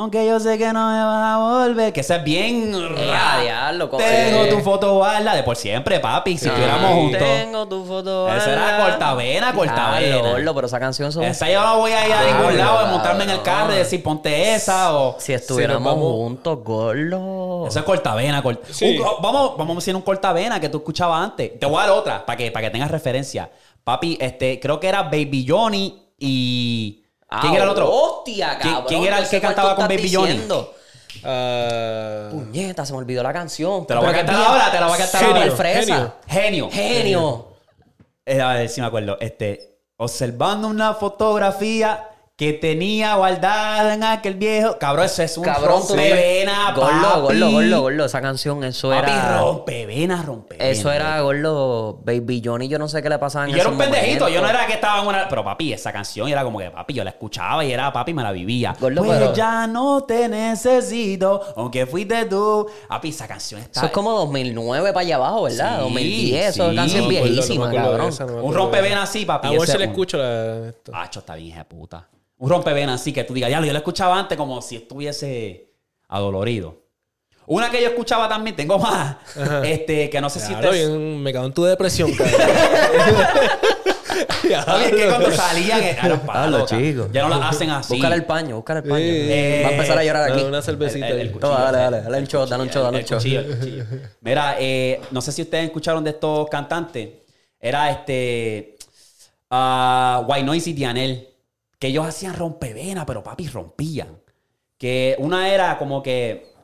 [0.00, 1.92] Aunque yo sé que no me vas a volver.
[1.92, 2.72] Que es bien.
[2.72, 6.38] Eh, ra- a diablo, co- Tengo tu foto guarda de por siempre, papi.
[6.38, 7.18] Si estuviéramos juntos.
[7.20, 8.28] Tengo tu foto.
[8.32, 10.54] Esa era cortavena, cortavena.
[10.54, 11.24] Pero esa canción son...
[11.24, 13.76] Esa yo no voy a ir a ningún lado de montarme en el carro y
[13.78, 15.16] decir ponte esa o.
[15.18, 17.66] Si estuviéramos juntos, gordo.
[17.66, 18.40] Eso es cortavena.
[19.20, 21.58] vamos, vamos a decir un cortavena que tú escuchabas antes.
[21.58, 23.50] Te voy a dar otra para que, para que tengas referencia.
[23.82, 27.02] Papi, este, creo que era Baby Johnny y.
[27.30, 27.90] ¿Quién Ah, era el otro?
[27.92, 28.88] Hostia, ¿Quién- cabrón.
[28.88, 30.40] quién era el que cantaba con Baby Johnny?
[31.24, 33.86] Ah, Puñeta, se me olvidó la canción.
[33.86, 35.50] Te la voy a cantar ahora, te la voy a cantar ahora.
[35.56, 36.14] fresa.
[36.26, 36.70] Genio.
[36.70, 37.48] Genio.
[38.24, 39.16] Eh, a ver si me acuerdo.
[39.20, 42.08] Este, observando una fotografía
[42.38, 44.78] que tenía guardada en aquel viejo.
[44.78, 47.40] Cabrón, eso es un Cabrón, rompevena, Gordo, papi.
[47.40, 48.04] gordo, gordo, gordo.
[48.04, 49.38] Esa canción, eso Papi, era...
[49.40, 50.70] rompevena, rompevena.
[50.70, 52.68] Eso era, gordo, Baby Johnny.
[52.68, 54.68] Yo no sé qué le pasaba en Y yo era un pendejito, yo no era
[54.68, 55.28] que estaba en una.
[55.28, 58.22] Pero papi, esa canción era como que papi, yo la escuchaba y era papi, me
[58.22, 58.72] la vivía.
[58.78, 62.68] Gordo, pues pero- ya no te necesito, aunque fuiste tú.
[62.88, 63.80] Papi, esa canción está.
[63.80, 65.78] Eso es como 2009 para allá abajo, ¿verdad?
[65.78, 66.46] Sí, 2010.
[66.50, 66.70] Eso sí.
[66.70, 68.08] es canción No viejísima, no cabrón.
[68.10, 69.02] esa, Un rompevena esa.
[69.02, 69.48] así, papi.
[69.48, 70.68] A ver ese si le escucho la...
[70.68, 70.92] esto.
[70.94, 72.06] Acho, está bien, hija de puta.
[72.38, 75.72] Un rompevena así que tú digas, ya, yo la escuchaba antes como si estuviese
[76.08, 76.82] adolorido.
[77.46, 79.16] Una que yo escuchaba también, tengo más.
[79.64, 80.88] Este, que no sé si Claro, ustedes.
[80.88, 82.10] bien, me cago en tu depresión,
[84.42, 86.70] es que cuando salían eran palos.
[87.12, 87.94] Ya no la hacen así.
[87.94, 89.04] Búscale el paño, búscale el paño.
[89.04, 90.42] Eh, Va a empezar a llorar aquí.
[90.42, 91.06] Una cervecita.
[91.08, 91.82] El- el- el cuchillo, Toma, dale, eh.
[91.82, 93.18] dale, dale un shot, dale un shot, dale un shot.
[93.18, 93.84] cuchillo, el cuchillo.
[94.20, 97.08] Mira, eh, no sé si ustedes escucharon de estos cantantes.
[97.60, 98.76] Era este.
[99.50, 101.28] ah, White Noise y Dianel.
[101.78, 104.20] Que ellos hacían rompevena, pero papi, rompían.
[104.76, 106.54] Que una era como que.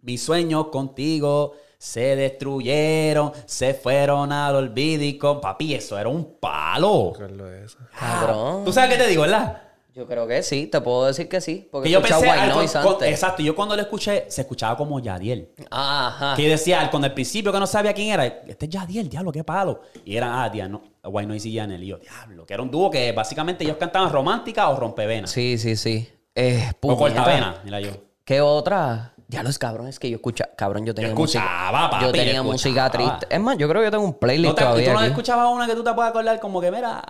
[0.00, 5.40] Mis sueños contigo se destruyeron, se fueron al olvido y con.
[5.40, 7.12] Papi, eso era un palo.
[7.18, 7.78] Carlos, eso.
[7.98, 8.64] Cabrón.
[8.64, 9.67] ¿Tú sabes qué te digo, verdad?
[9.98, 11.68] Yo creo que sí, te puedo decir que sí.
[11.72, 12.20] Porque Que yo pensé.
[12.20, 15.50] White con- con- exacto, yo cuando lo escuché, se escuchaba como Yadiel.
[15.72, 16.36] Ajá.
[16.36, 19.32] Que yo decía, cuando al principio que no sabía quién era, este es Yadiel, diablo,
[19.32, 19.80] qué palo.
[20.04, 21.82] Y era, ah, Diano, White Noise y Yanel.
[21.82, 25.26] Y yo, diablo, que era un dúo que básicamente ellos cantaban romántica o rompevena.
[25.26, 26.08] Sí, sí, sí.
[26.32, 27.90] Eh, o cortavena, mira yo.
[28.24, 29.14] ¿Qué otra?
[29.26, 30.52] Ya los cabrones que yo escuchaba.
[30.56, 31.72] Cabrón, yo tenía escuchaba, música.
[31.90, 32.52] papi, yo yo tenía escuchaba.
[32.52, 33.26] música triste.
[33.34, 34.86] Es más, yo creo que yo tengo un playlist ¿No te, ¿Y todavía.
[34.86, 35.08] tú no aquí.
[35.08, 37.02] escuchabas una que tú te puedas acordar como que, mira,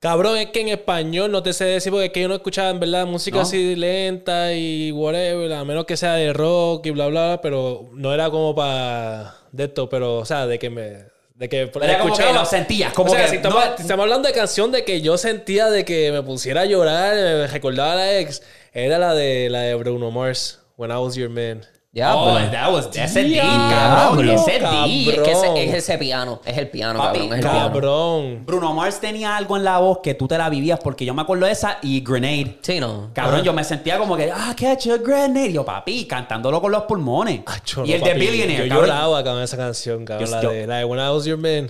[0.00, 2.70] Cabrón, es que en español no te sé decir porque es que yo no escuchaba
[2.70, 3.42] en verdad música ¿No?
[3.42, 7.90] así lenta y whatever, a menos que sea de rock y bla, bla, bla, pero
[7.92, 11.10] no era como para de esto, pero, o sea, de que me.
[11.34, 13.82] De que Era como que lo sentías, como o sea, que si estamos, no- si
[13.82, 17.46] estamos hablando de canción de que yo sentía de que me pusiera a llorar, me
[17.46, 18.42] recordaba a la ex,
[18.72, 21.66] era la de la de Bruno Mars, When I Was Your Man.
[21.92, 24.28] Ya, oh, that was, ese deep, cabrón.
[24.30, 24.84] Ese cabrón.
[24.84, 25.08] deep.
[25.08, 25.56] Es que ese, Cabrón.
[25.56, 26.40] es ese piano.
[26.44, 27.32] Es el piano, Papi, cabrón.
[27.32, 27.66] Es el piano.
[27.72, 28.46] Cabrón.
[28.46, 31.22] Bruno Mars tenía algo en la voz que tú te la vivías porque yo me
[31.22, 32.58] acuerdo de esa y Grenade.
[32.62, 33.10] Sí, no.
[33.12, 35.52] Cabrón, yo me sentía como que, ah, catch a grenade.
[35.52, 37.40] Yo, papi, cantándolo con los pulmones.
[37.46, 38.86] Acho, y no, el de Billionaire, Yo cabrón.
[38.88, 40.28] lloraba con esa canción, cabrón.
[40.28, 41.68] Yo- la, yo- de, la de When I Was Your Man.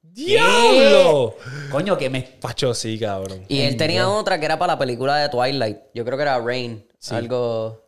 [0.00, 1.36] ¡Diablo!
[1.70, 2.22] Coño, que me.
[2.22, 3.44] Pacho, sí, cabrón.
[3.48, 5.76] Y él tenía otra que era para la película de Twilight.
[5.94, 6.86] Yo creo que era Rain.
[7.10, 7.81] Algo.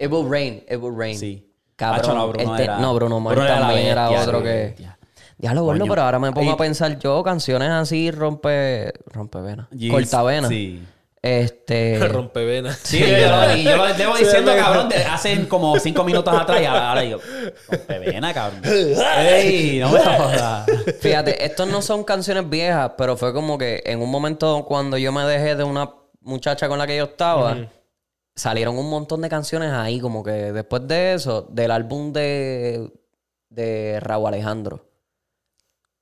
[0.00, 0.64] It will rain.
[0.68, 1.16] It will rain.
[1.18, 1.46] Sí.
[1.76, 2.00] Cabrón.
[2.00, 4.50] Hacho, no, Bruno él te- era- no, Bruno Mars también era bestia, otro sí, que.
[4.50, 4.98] bestia.
[5.38, 5.90] Ya lo gordo, Coño.
[5.92, 8.92] pero ahora me pongo Y- a pensar yo, canciones así, rompe.
[9.06, 9.68] Rompevena.
[9.70, 10.48] Yes, Cortavena.
[10.48, 10.82] Sí.
[11.22, 11.98] Este.
[12.08, 12.78] Rompevenas.
[12.82, 16.34] Sí, yo lo, y yo lo llevo Sí, diciendo, cabrón, de hace como cinco minutos
[16.34, 17.18] atrás y ahora, yo,
[17.86, 18.62] pena, cabrón.
[19.18, 19.78] ¡Ey!
[19.80, 20.66] No me jodas.
[21.00, 25.12] Fíjate, estos no son canciones viejas, pero fue como que en un momento cuando yo
[25.12, 25.90] me dejé de una
[26.22, 27.56] muchacha con la que yo estaba,
[28.34, 32.90] salieron un montón de canciones ahí, como que después de eso, del álbum de,
[33.48, 34.86] de Raúl Alejandro.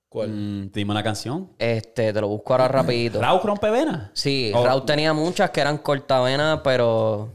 [0.08, 0.30] ¿Cuál?
[0.30, 1.50] Mm, Dime una canción.
[1.58, 3.20] Este, te lo busco ahora rapidito.
[3.20, 4.10] ¿Raúl Rompevena?
[4.14, 4.64] Sí, Oh.
[4.64, 7.30] Raúl tenía muchas que eran cortavenas, pero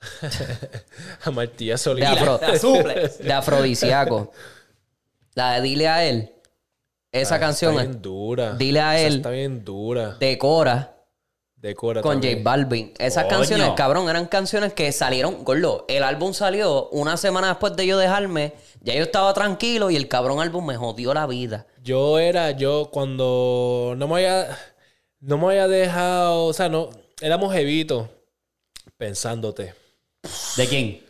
[1.24, 2.04] A Martilla de, Solís.
[2.06, 3.08] afro- La suple.
[3.08, 4.32] de afrodisíaco.
[5.34, 6.32] La de Dile a él.
[7.12, 8.54] Esa canción Está es bien dura.
[8.56, 9.16] Dile a Esa él.
[9.16, 10.16] Está bien dura.
[10.18, 10.95] decora.
[11.56, 12.38] Decora con también.
[12.38, 12.92] J Balvin.
[12.98, 13.38] Esas Coño.
[13.38, 15.84] canciones, cabrón, eran canciones que salieron, gordo.
[15.88, 18.52] El álbum salió una semana después de yo dejarme.
[18.82, 21.66] Ya yo estaba tranquilo y el cabrón álbum me jodió la vida.
[21.82, 24.58] Yo era, yo cuando no me había,
[25.20, 26.90] no me había dejado, o sea, no,
[27.20, 28.08] éramos jevitos
[28.96, 29.74] pensándote.
[30.56, 31.05] ¿De quién?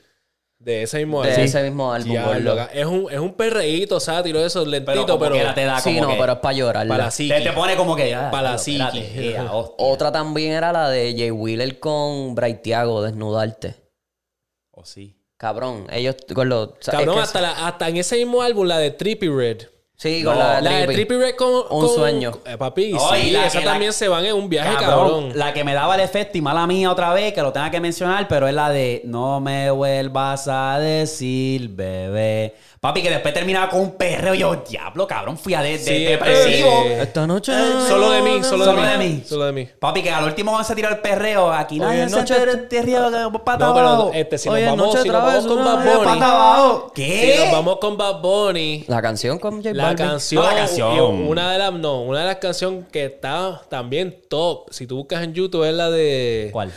[0.66, 1.44] De ese mismo De álbum.
[1.44, 5.44] ese mismo álbum, Diablo, es un, es un perreíto sátiro, eso, lentito, como pero, que
[5.44, 6.88] la te da Sí, como no, que- pero es para llorar.
[6.88, 7.44] para la te, psiqui.
[7.44, 8.32] te pone como que ya.
[8.32, 9.30] Pa' la espérate, psiqui.
[9.32, 9.76] ya, hostia.
[9.86, 13.76] Otra también era la de Jay Wheeler con Braithiago, Desnudarte.
[14.72, 15.16] Oh, sí.
[15.36, 16.70] Cabrón, ellos con los...
[16.84, 19.68] Cabrón, es que- hasta, la- hasta en ese mismo álbum, la de Trippy Red.
[19.98, 21.14] Sí, con No, la, La de Trippy.
[21.16, 21.48] Red con...
[21.70, 22.32] Un con- sueño.
[22.44, 25.32] Eh, papi, sí, la esa la- también se van en un viaje, Cabrón, cabrón.
[25.38, 27.80] La que me daba el efecto y mala mía otra vez, que lo tenga que
[27.80, 32.54] mencionar, pero es la de No me vuelvas a decir, bebé.
[32.86, 34.32] Papi, que después terminaba con un perreo.
[34.32, 36.68] y Yo, diablo, cabrón, fui a de, de- Sí, depresivo.
[36.84, 37.52] eh, Esta noche...
[37.88, 39.08] Solo de mí, solo, Solo de, de mí.
[39.08, 39.22] mí.
[39.26, 39.68] Solo de mí.
[39.80, 41.52] Papi, que al último vamos a tirar el perreo.
[41.52, 44.10] Aquí nadie Oye, se noche- entera del perreo, que pata No, abajo.
[44.12, 45.96] pero este, si Oye, nos vamos, noche si nos otra vamos vez, con una Bad
[45.98, 46.92] Bunny, abajo.
[46.94, 47.32] ¿Qué?
[47.34, 50.06] si nos vamos con Bad Bunny, La canción con J la Balvin.
[50.06, 50.94] canción, No, la canción.
[50.94, 54.94] y una de las, no, una de las canciones que está también top, si tú
[54.96, 56.70] buscas en YouTube es la de ¿Cuál?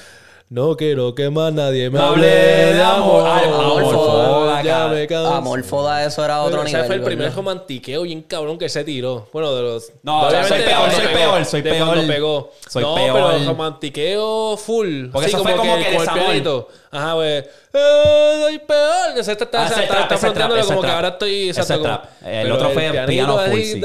[0.50, 3.24] No quiero que más nadie me hable de amor.
[3.28, 5.32] Ay, Amor, foda, ya me cansé.
[5.36, 6.80] Amor Foda, eso era otro Pero nivel.
[6.80, 7.16] ese fue el ¿verdad?
[7.18, 9.28] primer romantiqueo bien cabrón que se tiró.
[9.32, 9.92] Bueno, de los.
[10.02, 11.86] No, soy peor, soy peor, soy de peor.
[11.88, 12.52] cuando pegó.
[12.68, 13.14] Soy no, peor.
[13.14, 15.10] pero romantiqueo full.
[15.12, 16.68] Porque Sí, eso fue como que el desamor.
[16.90, 17.28] Ajá, güey.
[17.30, 19.14] Eh, soy peor.
[19.16, 21.50] Que se está, está, Ah, está, está como que ahora estoy.
[21.50, 23.82] Exacto, El otro fue piano full,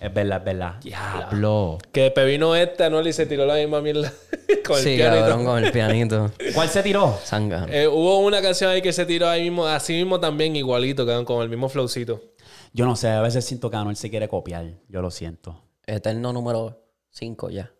[0.00, 0.80] Es verdad, es verdad.
[0.82, 1.76] Diablo.
[1.92, 3.06] Que después vino este, ¿no?
[3.06, 4.10] Y se tiró la misma mierda
[4.66, 5.20] con el Sí, pianito.
[5.26, 6.30] cabrón, con el pianito.
[6.54, 7.18] ¿Cuál se tiró?
[7.22, 7.66] Sanga.
[7.70, 11.26] Eh, hubo una canción ahí que se tiró ahí mismo, así mismo también, igualito, cabrón,
[11.26, 12.22] con el mismo flowcito.
[12.72, 14.64] Yo no sé, a veces siento que Anuel se quiere copiar.
[14.88, 15.62] Yo lo siento.
[15.86, 17.70] Eterno número 5 ya.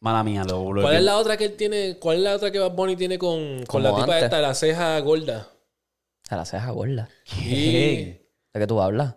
[0.00, 1.98] Mala mía, lo, lo- ¿Cuál es la otra que él tiene?
[1.98, 4.24] ¿Cuál es la otra que Bad Bunny tiene con, con la Como tipa antes.
[4.24, 5.48] esta, la ceja gorda?
[6.28, 7.08] A la ceja gorda.
[7.44, 8.20] Y ¿De
[8.54, 9.14] qué tú hablas?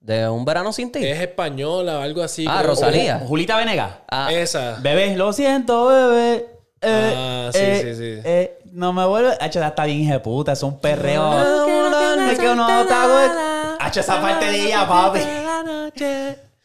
[0.00, 1.04] ¿De un verano sin ti?
[1.04, 2.46] es española o algo así.
[2.48, 2.70] Ah, creo.
[2.70, 3.18] Rosalía.
[3.26, 3.92] Julita Venegas.
[4.10, 4.78] Ah, Esa.
[4.80, 6.46] Bebé, lo siento, bebé.
[6.82, 8.20] Eh, Ah, sí, eh, sí, sí.
[8.24, 9.36] eh, no me vuelve.
[9.40, 10.52] Hacho, está bien hija de puta.
[10.52, 11.22] Es un perreo.
[11.30, 13.76] no, que uno está güey.
[13.78, 15.20] Hacho, esa parte de ella, papi.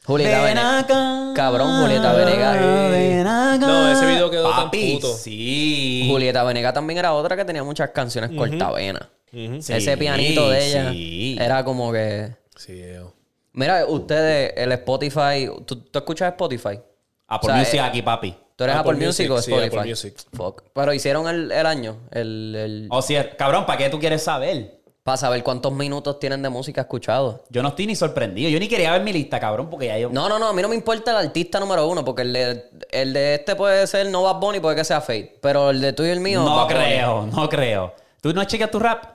[0.06, 1.34] Julieta Ven Venegas.
[1.36, 3.60] Cabrón, Julieta Venegas.
[3.60, 5.14] No, ese video quedó tan Papi, puto.
[5.14, 6.08] Sí.
[6.10, 9.04] Julieta Venegas también era otra que tenía muchas canciones cortavenas.
[9.32, 11.38] Sí, Ese pianito de ella sí.
[11.40, 12.32] era como que...
[12.56, 13.12] Sí, yo.
[13.56, 15.50] Mira, ustedes, el Spotify...
[15.66, 16.80] ¿Tú, tú escuchas Spotify?
[17.28, 18.36] Apple O sea, Music eh, aquí, papi.
[18.56, 19.78] ¿Tú eres Apple, Apple Music, Music, o sí, Spotify?
[19.78, 20.18] Apple Music.
[20.34, 20.64] Fuck.
[20.74, 24.76] Pero hicieron el, el año, el, el- O sea, cabrón, ¿para qué tú quieres saber?
[25.06, 27.44] para saber cuántos minutos tienen de música escuchado.
[27.52, 28.50] Yo no estoy ni sorprendido.
[28.50, 30.10] Yo ni quería ver mi lista, cabrón, porque ya yo.
[30.10, 32.64] No, no, no, a mí no me importa el artista número uno, porque el de,
[32.90, 35.94] el de este puede ser no Bad Bunny, puede que sea Fate, pero el de
[35.94, 36.42] tú y el mío...
[36.44, 37.94] no creo, no creo.
[38.20, 39.15] ¿Tú no chequeas tu rap?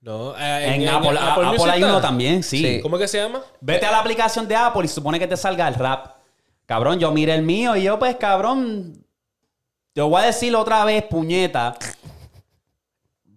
[0.00, 2.58] No, eh, En, Apple, Apple, Music hay uno también, sí.
[2.58, 2.80] Sí.
[2.80, 3.42] ¿Cómo es que se llama?
[3.60, 6.16] Vete a la aplicación de Apple y supone que te salga el rap.
[6.66, 9.04] Cabrón, yo miré el mío y yo, pues, cabrón.
[9.94, 11.74] Yo voy a decirlo otra vez, puñeta.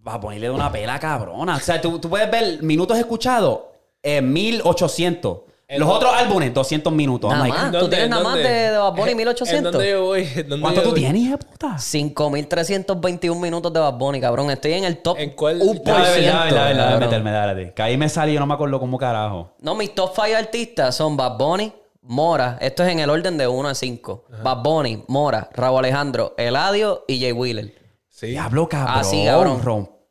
[0.07, 1.55] Va a ponerle de una pela cabrona.
[1.55, 3.62] O sea, tú, tú puedes ver minutos escuchados
[4.03, 5.51] en 1800.
[5.78, 7.32] Los El- otros álbumes, 200 minutos.
[7.32, 7.72] Nada más.
[7.72, 9.72] ¿Tú ¿Dónde- tienes nada más de, de Bad Bunny ¿En 1800?
[9.72, 10.22] dónde yo voy?
[10.36, 10.99] ¿En dónde ¿Cuánto yo tú voy?
[10.99, 11.78] tienes, hija de puta?
[11.78, 14.49] 5.321 minutos de Bad Bunny, cabrón.
[14.51, 15.59] Estoy en el top ¿En cuál?
[15.61, 15.84] 1%.
[15.86, 16.99] Ya, ya, ya, ya, ya, cabrón.
[16.99, 17.74] meterme, dale.
[17.74, 19.53] Que ahí me salió, yo no me acuerdo cómo carajo.
[19.59, 22.57] No, mis top 5 artistas son Bad Bunny, Mora.
[22.61, 24.26] Esto es en el orden de 1 a 5.
[24.43, 27.74] Bad Bunny, Mora, Raúl Alejandro, Eladio y Jay Wheeler.
[28.09, 28.28] Sí.
[28.28, 28.97] Diablo, cabrón.
[28.99, 29.61] Así, cabrón.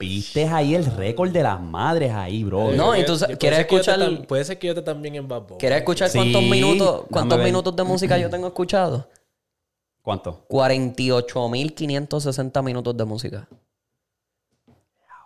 [0.00, 2.72] Rompiste ahí el récord de las madres ahí, bro.
[2.72, 5.42] No, y tú Puede quieres te escuchar- Puede ser que yo te también en Bad
[5.42, 5.58] Bunny.
[5.58, 9.06] ¿Quieres escuchar Sí, cuántos minutos, cuántos minutos de música yo tengo escuchado?
[10.02, 10.46] ¿Cuánto?
[10.48, 13.46] 48.560 minutos de música.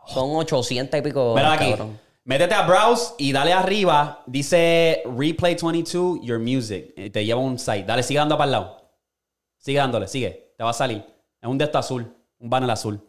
[0.09, 1.71] Son 800 y pico Mira horas, aquí.
[1.71, 2.01] cabrón.
[2.25, 4.25] Métete a browse y dale arriba.
[4.27, 6.93] Dice Replay 22, Your Music.
[6.97, 7.85] Y te lleva a un site.
[7.85, 8.77] Dale, sigue dando para el lado.
[9.59, 10.53] Sigue dándole, sigue.
[10.59, 11.05] Te va a salir.
[11.41, 12.13] Es un de azul.
[12.41, 13.01] Un banner azul.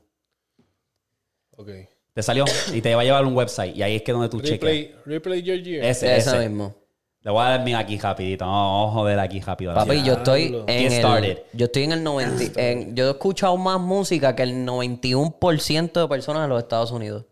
[1.57, 1.69] Ok.
[2.13, 3.75] Te salió y te va a llevar a un website.
[3.75, 4.59] Y ahí es que donde tú cheques.
[4.61, 5.83] Replay, replay your year.
[5.83, 6.47] Ese, Ese ese.
[6.49, 6.73] mismo.
[7.21, 8.45] Le voy a dar mi aquí rapidito.
[8.45, 9.73] No, vamos a joder aquí rápido.
[9.73, 11.39] Papi, yo estoy en Get el, started.
[11.53, 16.07] yo estoy en el 90, en- yo he escuchado más música que el 91% de
[16.07, 17.25] personas en los Estados Unidos.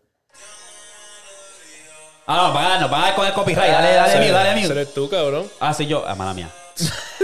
[2.26, 3.70] Ah, no, van a nos van a dar con el copyright.
[3.70, 4.72] Dale, dale, Ese- mute, dale, mute.
[4.72, 5.46] eres tú, cabrón.
[5.60, 6.02] Ah, sí, yo.
[6.06, 6.50] Ah, mala mía.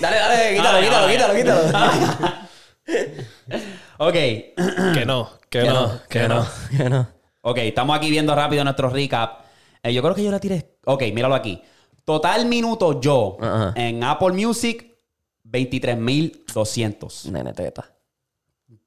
[0.00, 1.34] dale, dale, quítalo, Ah, quítalo, quítalo,
[1.68, 2.42] quítalo.
[3.98, 4.12] Ok.
[4.14, 5.30] Que no,
[5.60, 6.46] que no, que no.
[6.76, 7.08] que no.
[7.42, 9.40] Ok, estamos aquí viendo rápido nuestro recap.
[9.82, 10.76] Eh, yo creo que yo la tiré.
[10.86, 11.62] Ok, míralo aquí.
[12.04, 13.72] Total minutos yo Ajá.
[13.76, 14.96] en Apple Music,
[15.44, 17.30] 23.200.
[17.30, 17.90] Nene teta.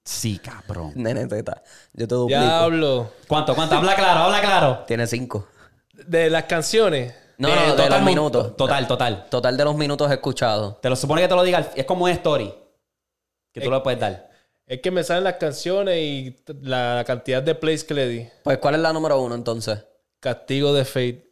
[0.03, 0.91] Sí, cabrón.
[0.95, 1.61] Nene teta.
[1.93, 2.39] Yo te duplico.
[2.41, 3.11] Diablo.
[3.27, 3.55] ¿Cuánto?
[3.55, 3.75] ¿Cuánto?
[3.75, 4.83] Habla claro, habla claro.
[4.87, 5.47] Tiene 5.
[6.07, 7.13] De las canciones.
[7.37, 8.55] No, Eh, no, de total los mu- minutos.
[8.55, 9.25] Total, total.
[9.29, 10.79] Total de los minutos escuchados.
[10.81, 11.71] Te lo supone que te lo diga.
[11.75, 12.53] Es como un story.
[13.51, 14.29] Que tú lo puedes dar.
[14.67, 18.27] Es que me salen las canciones y la cantidad de plays que le di.
[18.43, 19.79] Pues, ¿cuál es la número uno entonces?
[20.19, 21.27] Castigo de Fate.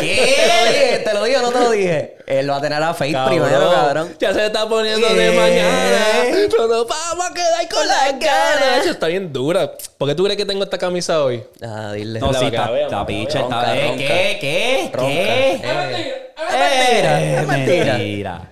[0.00, 0.36] ¿Qué?
[0.36, 0.98] ¿Te lo dije?
[1.04, 2.16] ¿Te lo dije o no te lo dije?
[2.26, 4.16] Él va a tener a Faith primero, cabrón.
[4.18, 5.36] Ya se está poniendo de ¿Qué?
[5.36, 6.48] mañana.
[6.50, 8.78] Pero nos vamos a quedar con las ganas.
[8.80, 9.70] Eso está bien dura.
[9.98, 11.44] ¿Por qué tú crees que tengo esta camisa hoy?
[11.60, 12.20] Ah, dile.
[12.20, 13.40] No, la sí, está, está picha.
[13.40, 14.38] Está, eh, Ronca, ¿Qué?
[14.40, 14.90] ¿Qué?
[14.94, 15.08] Ronca.
[15.08, 15.52] ¿Qué?
[15.56, 16.32] Eh.
[16.54, 17.92] Eh, Es mentira.
[17.98, 18.50] mentira.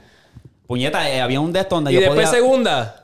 [0.66, 2.30] Puñeta, eh, había un de donde Y yo después podía...
[2.38, 2.99] segunda.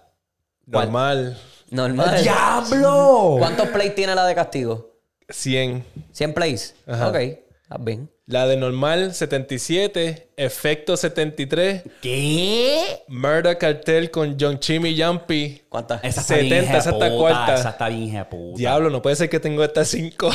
[0.71, 0.87] ¿Cuál?
[0.87, 1.39] Normal.
[1.71, 2.23] Normal.
[2.23, 3.37] ¡Diablo!
[3.39, 4.95] ¿Cuántos plays tiene la de castigo?
[5.29, 5.85] 100.
[6.15, 6.75] ¿100 plays?
[6.87, 7.09] Ajá.
[7.09, 8.11] Ok, está bien.
[8.29, 10.31] La de normal 77.
[10.37, 11.83] Efecto 73.
[12.03, 13.03] ¿Qué?
[13.07, 15.63] Murder Cartel con John Chimmy Jumpy.
[15.69, 16.03] ¿Cuántas?
[16.03, 17.55] Esa está bien 70, esa está cuarta.
[17.55, 18.59] Esa está bien hijeputa.
[18.59, 20.31] Diablo, no puede ser que tengo estas 5.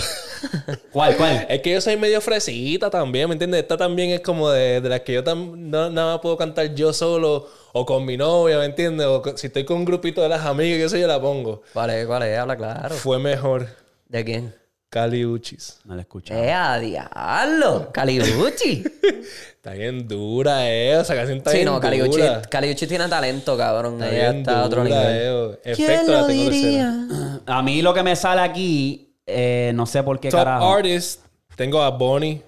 [0.91, 1.45] ¿Cuál, cuál?
[1.49, 3.61] es que yo soy medio fresita también, ¿me entiendes?
[3.61, 6.73] Esta también es como de, de las que yo tam- no, nada más puedo cantar
[6.73, 9.07] yo solo o con mi novia, ¿me entiendes?
[9.07, 11.61] O con- si estoy con un grupito de las amigas, que eso yo la pongo.
[11.73, 12.05] ¿Cuál es?
[12.05, 12.37] ¿Cuál es?
[12.37, 12.95] Habla claro.
[12.95, 13.67] Fue mejor.
[14.07, 14.55] ¿De quién?
[14.89, 15.79] Cali Uchis.
[15.85, 16.33] No la escuché.
[16.33, 17.89] ¡Eh, a diablo!
[17.93, 18.83] Caliucci.
[19.55, 20.99] Está bien dura, eh.
[20.99, 21.89] Esa canción está sí, bien no, dura.
[21.89, 23.93] Caliucci, Caliucci tiene talento, cabrón.
[23.93, 25.57] Está Ella bien está a otro dura, nivel.
[25.63, 25.71] eh.
[25.71, 27.39] Efecto la tengo tercera.
[27.45, 30.73] A mí lo que me sale aquí, eh, no sé por qué Top carajo.
[30.73, 31.21] Artist.
[31.55, 32.41] Tengo a Bonnie.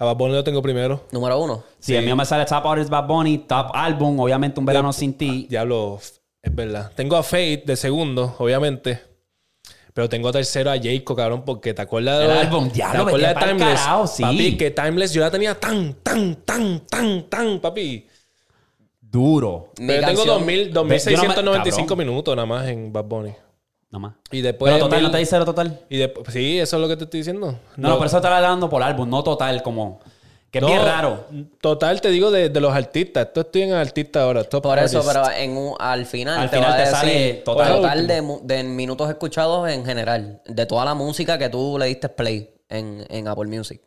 [0.00, 1.04] A Bad Bunny lo tengo primero.
[1.12, 1.62] Número uno.
[1.78, 5.12] Sí, el mío me sale Top Artist Bad Bunny, Top Album, obviamente Un Verano Sin
[5.14, 5.46] Ti.
[5.48, 6.00] Diablo,
[6.42, 6.90] es verdad.
[6.96, 8.98] Tengo a Fate de segundo, obviamente.
[9.92, 12.32] Pero tengo a tercero a Jayco, cabrón, porque te acuerdas El de.
[12.38, 13.80] álbum, diablo, ¿Te acuerdas de Timeless?
[13.80, 14.22] carajo, sí.
[14.22, 18.06] Papi, que Timeless yo la tenía tan, tan, tan, tan, tan, papi.
[19.00, 19.72] Duro.
[19.78, 23.04] Mi Pero yo tengo canción- 2000, Yo no me- 2695 minutos nada más en Bad
[23.04, 23.32] Bunny.
[23.90, 24.14] Nada más.
[24.30, 24.72] Y después.
[24.72, 25.80] Pero total, mil- ¿no te dice cero total?
[25.88, 27.58] Y después, sí, eso es lo que te estoy diciendo.
[27.76, 30.00] No, no, por eso te la dando por álbum, no total, como...
[30.50, 31.26] Que es No, bien raro.
[31.60, 33.28] Total, te digo de, de los artistas.
[33.28, 34.42] Esto estoy en artista ahora.
[34.42, 36.96] Top Por eso, pero en un- al final Al te final va a te decir
[36.96, 37.76] sale total.
[37.76, 38.06] total,
[38.42, 40.42] de, minutos escuchados en general.
[40.46, 43.80] De toda la música que tú le diste play en, en Apple Music.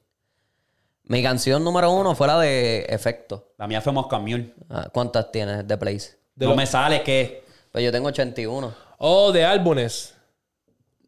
[1.05, 3.49] Mi canción número uno fue la de Efecto.
[3.57, 4.53] La mía fue Moscow Mule.
[4.69, 6.17] Ah, ¿Cuántas tienes de plays?
[6.35, 7.43] De no los- me sale que...
[7.73, 8.73] Pues yo tengo 81.
[8.97, 10.15] Oh, de álbumes.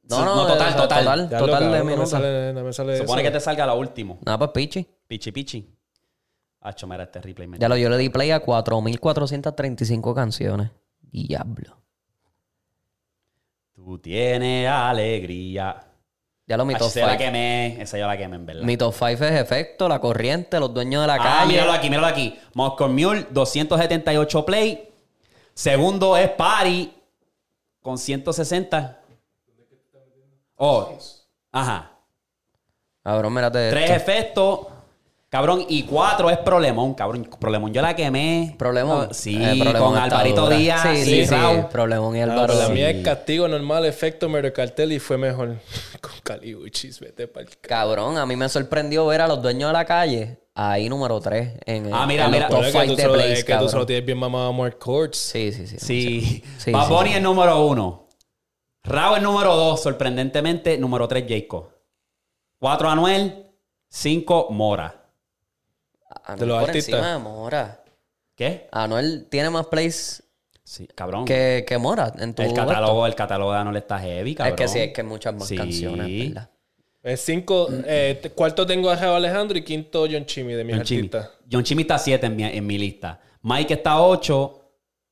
[0.10, 1.04] No, no, no, total, de- total.
[1.06, 2.10] Total, total de cabrón, no me minutos.
[2.12, 3.28] sale, no me sale Supone eso.
[3.28, 4.20] que te salga lo último.
[4.26, 4.88] Nada, pues pichi.
[5.08, 5.70] Pichi pichi.
[6.62, 7.48] Hacho, mira este replay.
[7.48, 10.72] me- Ya lo, yo le di play a 4.435 canciones.
[11.02, 11.78] Diablo.
[13.76, 15.82] Tú tienes alegría.
[16.48, 17.24] Ya lo mi top Hacho, esa yo la 5.
[17.26, 17.82] quemé.
[17.82, 18.62] Esa yo la quemé, en verdad.
[18.64, 21.52] Mi top 5 es Efecto, La Corriente, Los Dueños de la Ah, Calle.
[21.54, 22.40] míralo aquí, míralo aquí.
[22.54, 24.90] Moscow Mule, 278 play.
[25.54, 26.92] Segundo es Party,
[27.86, 29.00] con 160.
[30.56, 30.98] Oh,
[31.52, 31.92] ajá.
[33.04, 34.62] Cabrón, mírate Tres efectos.
[35.30, 37.28] Cabrón, y cuatro es Problemón, cabrón.
[37.40, 38.56] Problemón yo la quemé.
[38.58, 39.14] Problemón.
[39.14, 40.56] Sí, Eh, Problemón con Alvarito dura.
[40.56, 41.36] Díaz Sí, y sí, sí.
[41.72, 42.48] Problemón y Ah, Álvaro.
[42.48, 42.72] pero la sí.
[42.74, 45.58] mía es castigo normal, efecto mero cartel y fue mejor.
[46.02, 49.74] Con Caliuchis, vete pa'l c- Cabrón, a mí me sorprendió ver a los dueños de
[49.74, 52.48] la calle ahí número 3 en, Ah, mira, en mira.
[52.48, 54.48] top Pero es que 5 tú de solo- es que tú solo tienes bien mamado
[54.50, 55.18] a Mark Courts.
[55.18, 55.78] Sí, sí, sí.
[55.80, 56.22] Sí.
[56.22, 56.72] Sí, sí.
[57.14, 58.08] es número uno.
[58.84, 60.78] Raúl es número dos, sorprendentemente.
[60.78, 61.70] Número tres, Jacob.
[62.62, 63.48] Cuatro, Anuel.
[63.90, 65.02] Cinco, Mora.
[66.26, 66.94] Anuel De los por artistas.
[66.96, 67.84] encima de Mora.
[68.36, 68.68] ¿Qué?
[68.72, 70.22] Anuel tiene más plays
[70.64, 71.26] Sí, cabrón.
[71.26, 74.54] que, que Mora en tu el catálogo, el catálogo de Anuel está heavy, cabrón.
[74.54, 75.56] Es que sí, es que hay muchas más Sí.
[75.56, 76.50] canciones, ¿verdad?
[77.04, 80.84] Es cinco, eh, cuarto tengo a Raúl Alejandro y quinto John Chimmy de mis John
[80.86, 81.00] Chimmy.
[81.02, 81.30] artistas.
[81.52, 83.22] John Chimmy está 7 en mi, en mi lista.
[83.44, 84.62] Mike está 8.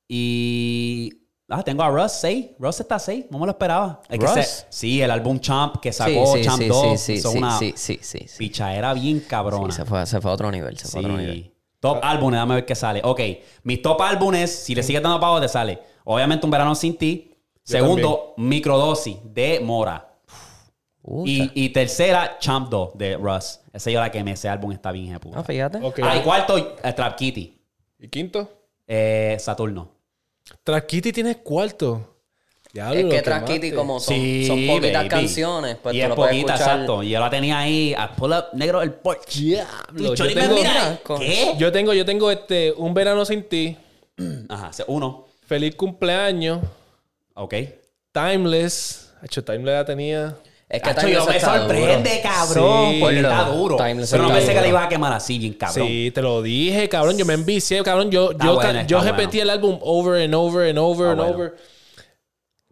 [0.08, 1.23] Y.
[1.48, 2.52] Ah, tengo a Russ 6.
[2.58, 3.26] Russ está 6.
[3.30, 4.00] No me lo esperaba.
[4.08, 4.34] Es que ¿Russ?
[4.34, 6.82] se- sí, el álbum Champ que sacó, sí, Champ sí, 2.
[6.82, 8.38] sí, sí, hizo sí, una sí, sí, sí, sí.
[8.38, 9.72] pichadera bien Sí, cabrona.
[9.74, 11.42] se, fue, se fue a otro nivel, se fue a otro nivel.
[11.42, 11.50] Sí.
[11.80, 13.02] Top álbumes, déjame ver qué sale.
[13.04, 13.20] Ok,
[13.64, 15.78] mis top álbumes, si le sigues dando pavo, te sale.
[16.04, 17.30] Obviamente, Un Verano Sin Ti.
[17.62, 20.10] Segundo, Microdosis de Mora.
[21.02, 21.28] Puta.
[21.30, 23.60] Y, y tercera, Champ 2 de Russ.
[23.72, 25.40] Ese yo la quemé, ese álbum está bien puta.
[25.40, 25.78] Ah, fíjate.
[25.82, 26.00] Ok.
[26.02, 27.60] Ah, y cuarto, eh, Trap Kitty.
[27.98, 28.48] ¿Y quinto?
[28.86, 29.90] Eh, Saturno.
[30.62, 32.10] Traskitty tienes cuarto.
[32.72, 33.44] Diablo, Es que.
[33.44, 35.08] Kitty, como son, Sí, son poquitas baby.
[35.08, 36.74] canciones, pues y tú es lo puedes poquita, escuchar.
[36.74, 37.02] exacto.
[37.04, 39.36] Y yo la tenía ahí, a pull up, negro, el porch.
[39.36, 41.54] Diablo, yo tengo, mira, con- ¿Qué?
[41.56, 43.76] yo tengo, yo tengo este, Un Verano Sin Ti,
[44.48, 45.26] Ajá, uno.
[45.46, 46.60] Feliz Cumpleaños,
[47.34, 47.54] Ok.
[48.12, 49.12] Timeless.
[49.22, 50.36] Hecho, Timeless la tenía...
[50.74, 52.22] Es que Cacho, yo me sorprende, duro.
[52.22, 52.90] cabrón.
[52.92, 52.98] Sí.
[53.00, 53.76] porque está Duro.
[53.76, 54.60] Pero no pensé que duro.
[54.62, 55.86] la iba a quemar así, bien cabrón.
[55.86, 57.16] Sí, te lo dije, cabrón.
[57.16, 58.10] Yo me envicié, cabrón.
[58.10, 59.42] Yo, Está yo, repetí bueno.
[59.42, 61.34] el álbum over and over and over Está and bueno.
[61.36, 61.54] over.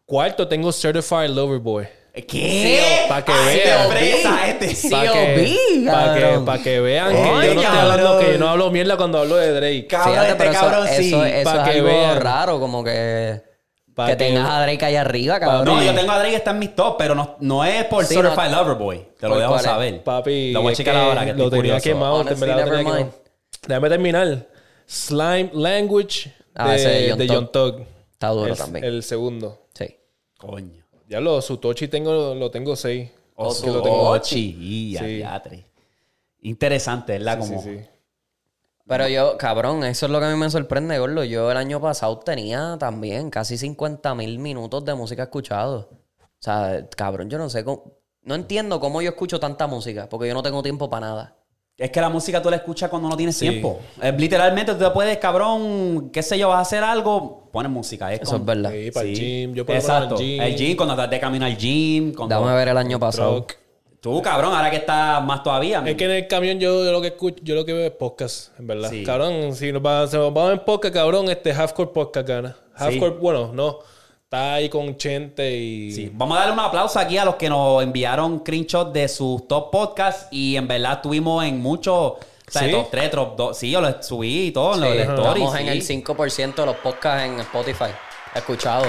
[0.05, 1.87] Cuarto, tengo Certified Lover Boy.
[2.29, 3.07] ¿Qué?
[3.09, 4.75] Pa' que Ay, vean.
[4.75, 8.39] Sí, Para que, pa' que, pa' que vean que yo no estoy hablando, que yo
[8.39, 9.87] no hablo mierda cuando hablo de Drake.
[9.87, 11.07] Cabrón, Fíjate, este eso, cabrón sí.
[11.07, 12.21] eso, Pa' es que algo vean.
[12.21, 13.41] raro, como que...
[13.95, 15.65] Pa' que que- tengas a Drake ahí arriba, cabrón.
[15.67, 18.15] No, yo tengo a Drake, está en mis top, pero no, no es por Sí,
[18.15, 18.99] Certified no- Lover Boy.
[19.21, 20.03] Te lo ¿Por dejo saber.
[20.03, 22.15] Papi, Lo voy a checar que ahora, que lo estoy tenía quemado.
[22.17, 23.15] Honestly, lo tenía quemado.
[23.69, 24.47] Déjame terminar.
[24.87, 27.27] Slime Language Ah, de, de.
[27.27, 27.83] Young Thug.
[28.13, 28.85] Está duro el, también.
[28.85, 29.67] el segundo.
[29.75, 29.97] Sí.
[30.39, 30.83] Coño.
[31.09, 33.11] Ya lo, su Tochi tengo, lo tengo seis.
[33.37, 34.09] Oh, Que lo tengo.
[34.11, 34.57] Ochi.
[34.61, 35.23] Y Sí.
[36.43, 37.39] Interesante, ¿verdad?
[37.43, 37.63] Sí, Como...
[37.63, 37.85] sí, sí.
[38.87, 41.25] Pero yo, cabrón, eso es lo que a mí me sorprende, Gordo.
[41.25, 45.89] Yo el año pasado tenía también casi 50 mil minutos de música escuchado.
[46.21, 48.01] O sea, cabrón, yo no sé cómo...
[48.25, 51.37] No entiendo cómo yo escucho tanta música, porque yo no tengo tiempo para nada.
[51.77, 53.49] Es que la música tú la escuchas cuando no tienes Sí.
[53.49, 53.81] tiempo.
[54.01, 58.13] Es, literalmente tú te puedes, cabrón, qué sé yo, vas a hacer algo, pones música.
[58.13, 58.71] Es Eso es verdad.
[58.71, 59.55] Sí, para el gym.
[59.55, 60.17] Yo puedo Exacto.
[60.21, 62.13] El gym, cuando estás de camino al gym.
[62.15, 62.35] Cuando...
[62.41, 63.43] Dame ver el año pasado.
[63.45, 63.62] Truck.
[64.03, 65.81] Tú, cabrón, ahora que estás más todavía.
[65.87, 67.93] Es que en el camión yo, yo lo que escucho, yo lo que veo es
[67.93, 68.91] podcast, en verdad.
[68.91, 69.05] Sí.
[69.05, 72.57] Cabrón, si nos va- se nos vamos en podcast, cabrón, este Halfcore Podcast gana.
[72.75, 73.79] Halfcore, bueno, no.
[74.25, 75.93] Está ahí con Chente y.
[75.93, 76.11] Sí.
[76.13, 79.71] Vamos a darle un aplauso aquí a los que nos enviaron screenshots de sus top
[79.71, 82.73] podcasts y en verdad estuvimos en muchos, o sea, ¿Sí?
[82.73, 83.57] top 3, top 2.
[83.57, 85.27] Sí, yo lo subí y todo en los Sí, de stories.
[85.29, 85.69] estamos en sí.
[85.69, 87.91] el 5% de los podcasts en Spotify.
[88.35, 88.85] Escuchado.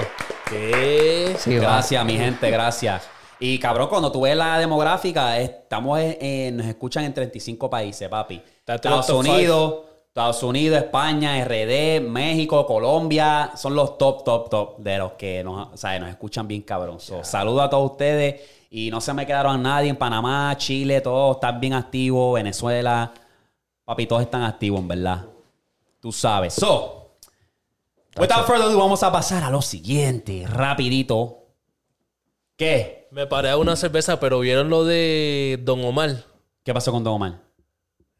[1.38, 1.60] Sí, va.
[1.62, 3.13] Gracias, mi gente, gracias.
[3.40, 8.08] Y cabrón, cuando tú ves la demográfica, estamos en, en- nos escuchan en 35 países,
[8.08, 8.40] papi.
[8.66, 9.74] Estados Unidos,
[10.08, 15.72] Estados Unidos, España, RD, México, Colombia, son los top, top, top de los que nos,
[15.74, 17.00] o sea, nos escuchan bien cabrón.
[17.00, 21.36] So, Saludo a todos ustedes y no se me quedaron nadie en Panamá, Chile, todos
[21.36, 23.12] están bien activos, Venezuela,
[23.84, 25.24] papi, todos están activos, en verdad.
[26.00, 26.54] Tú sabes.
[26.54, 27.16] So,
[28.16, 31.40] without further ado, vamos a pasar a lo siguiente, rapidito.
[32.56, 33.03] ¿Qué?
[33.14, 36.24] Me paré a una cerveza, pero vieron lo de Don Omar.
[36.64, 37.34] ¿Qué pasó con Don Omar?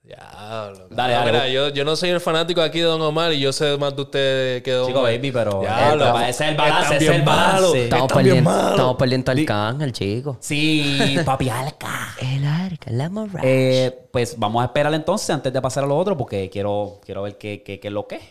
[0.04, 0.86] Diablo.
[0.88, 1.32] Dale, No, dale.
[1.32, 3.96] mira, yo, yo no soy el fanático aquí de Don Omar y yo sé más
[3.96, 5.12] de ustedes que Don Chico, Omar.
[5.12, 7.84] baby, pero Diablo, eh, ese es el balance, ese es el balance.
[7.84, 10.36] Estamos perdiendo, estamos perdiendo al Arcángel, chico.
[10.38, 12.14] Sí, papi Alca.
[12.20, 13.40] El arca, la morra.
[13.42, 17.22] Eh, pues vamos a esperar entonces antes de pasar a lo otro porque quiero, quiero
[17.22, 18.22] ver qué, qué, qué es lo que es.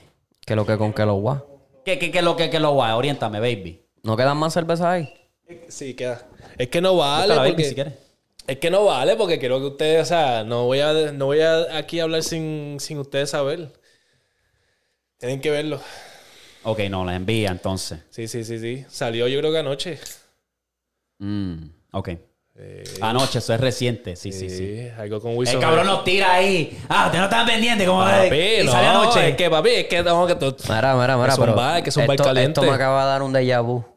[0.45, 1.43] ¿Qué lo que con que lo guá?
[1.83, 2.93] ¿Qué, qué, qué es lo que, qué es lo guay?
[2.93, 3.83] Oriéntame, baby.
[4.03, 5.13] ¿No quedan más cervezas ahí?
[5.67, 6.25] Sí, queda.
[6.57, 7.35] Es que no vale.
[7.35, 7.93] Porque-.
[8.45, 11.39] Es que no vale porque quiero que ustedes, o sea, no voy a, no voy
[11.39, 13.71] a aquí hablar sin, sin ustedes saber.
[15.17, 15.79] Tienen que verlo.
[16.63, 17.99] Ok, no, la envía entonces.
[18.09, 18.85] Sí, sí, sí, sí.
[18.89, 19.99] Salió yo creo que anoche.
[21.19, 21.55] Mm,
[21.91, 22.09] ok.
[23.01, 24.15] Anoche, eso es reciente.
[24.15, 24.57] Sí, sí, sí.
[24.57, 25.61] Sí, algo con El Wilson.
[25.61, 26.77] cabrón nos tira ahí.
[26.87, 27.85] Ah, usted no está pendiente.
[27.85, 29.29] como Papi, y no, sale anoche.
[29.29, 30.35] es que papi, es que tengo que...
[30.35, 31.33] Mira, mira, mira.
[31.33, 32.59] Es un pero bar, que es un bar esto, caliente.
[32.59, 33.92] esto me acaba de dar un déjà vu.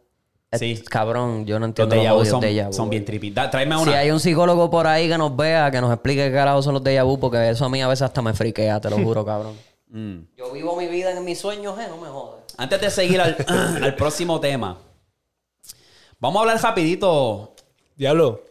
[0.51, 0.83] Es- Sí.
[0.89, 2.73] Cabrón, yo no Los entiendo los, déjà vu odios son, déjà vu.
[2.73, 3.31] son bien trippy.
[3.31, 3.99] Da- Tráeme Si una.
[3.99, 6.83] hay un psicólogo por ahí que nos vea, que nos explique qué carajo son los
[6.85, 9.55] déjà vu, porque eso a mí a veces hasta me friquea, te lo juro, cabrón.
[9.89, 10.19] Mm.
[10.37, 12.45] Yo vivo mi vida en mis sueños, eh, no me jodas.
[12.57, 13.37] Antes de seguir al,
[13.83, 14.79] al próximo tema,
[16.21, 17.55] vamos a hablar rapidito.
[17.97, 18.43] Diablo.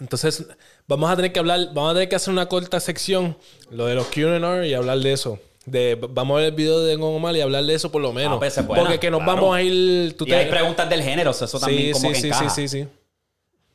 [0.00, 0.46] Entonces,
[0.86, 3.36] vamos a tener que hablar, vamos a tener que hacer una corta sección,
[3.70, 5.38] lo de los QR y hablar de eso.
[5.70, 8.12] De, vamos a ver el video de Don Omar y hablar de eso por lo
[8.12, 8.34] menos.
[8.36, 9.40] Ah, pues, se puede, Porque que nos claro.
[9.42, 10.16] vamos a ir.
[10.16, 12.50] Tú Y hay preguntas del género, eso también sí, como sí, que sí, encaja.
[12.50, 12.88] sí, sí, sí.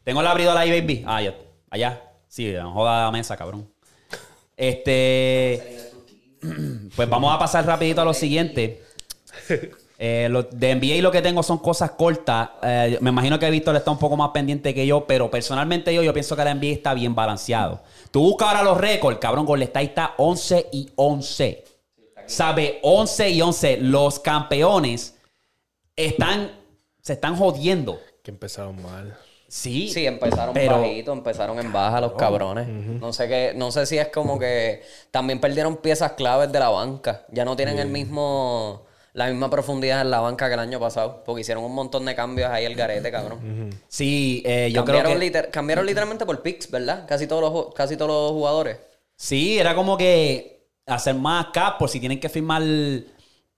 [0.04, 1.04] Tengo el abridor ahí, baby.
[1.08, 1.36] Ah, ya.
[1.70, 2.02] Allá.
[2.28, 3.68] Sí, no joda la mesa, cabrón.
[4.58, 5.80] Este.
[6.96, 8.84] Pues vamos a pasar rapidito a lo siguiente.
[10.06, 12.50] Eh, lo- de NBA lo que tengo son cosas cortas.
[12.62, 16.02] Eh, me imagino que Víctor está un poco más pendiente que yo, pero personalmente yo,
[16.04, 17.82] yo pienso que la NBA está bien balanceado.
[18.12, 21.64] Tú buscas ahora los récords, cabrón, Golden State está 11 y 11.
[22.34, 23.78] Sabe, 11 y 11.
[23.78, 25.16] Los campeones
[25.96, 26.52] están,
[27.02, 28.00] se están jodiendo.
[28.24, 29.18] Que empezaron mal.
[29.48, 32.68] Sí, Sí, empezaron pero- bajito, empezaron en baja los cabrones.
[32.68, 34.82] No sé qué, no sé si es como que
[35.12, 37.26] también perdieron piezas claves de la banca.
[37.32, 41.22] Ya no tienen el mismo, la misma profundidad en la banca que el año pasado.
[41.24, 43.70] Porque hicieron un montón de cambios ahí el garete, cabrón.
[43.88, 45.20] Sí, eh, yo creo cambiaron, que...
[45.32, 47.06] liter- cambiaron literalmente por picks, ¿verdad?
[47.08, 48.78] Casi todos los, casi todos los jugadores.
[49.16, 50.53] Sí, era como que
[50.86, 52.62] hacer más cap por si tienen que firmar,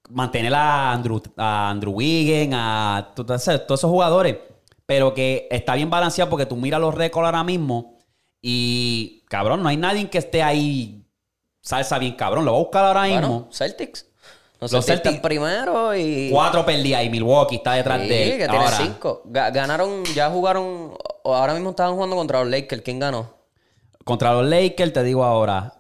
[0.10, 4.38] mantener a Andrew, a Andrew Wiggins, a to- todos esos jugadores.
[4.86, 7.98] Pero que está bien balanceado porque tú miras los récords ahora mismo
[8.42, 11.04] y, cabrón, no hay nadie que esté ahí
[11.62, 12.46] salsa bien cabrón.
[12.46, 13.48] Lo voy a buscar ahora mismo.
[13.52, 14.06] Celtics.
[14.62, 16.30] Los, Los Celtics, primero y...
[16.32, 18.38] Cuatro perdidas y Milwaukee está detrás Sí, de él.
[18.38, 19.22] que tiene cinco.
[19.26, 22.82] Ga- Ganaron, ya jugaron, o ahora mismo estaban jugando contra los Lakers.
[22.84, 23.34] ¿Quién ganó?
[24.06, 25.74] contra los Lakers, te digo ahora.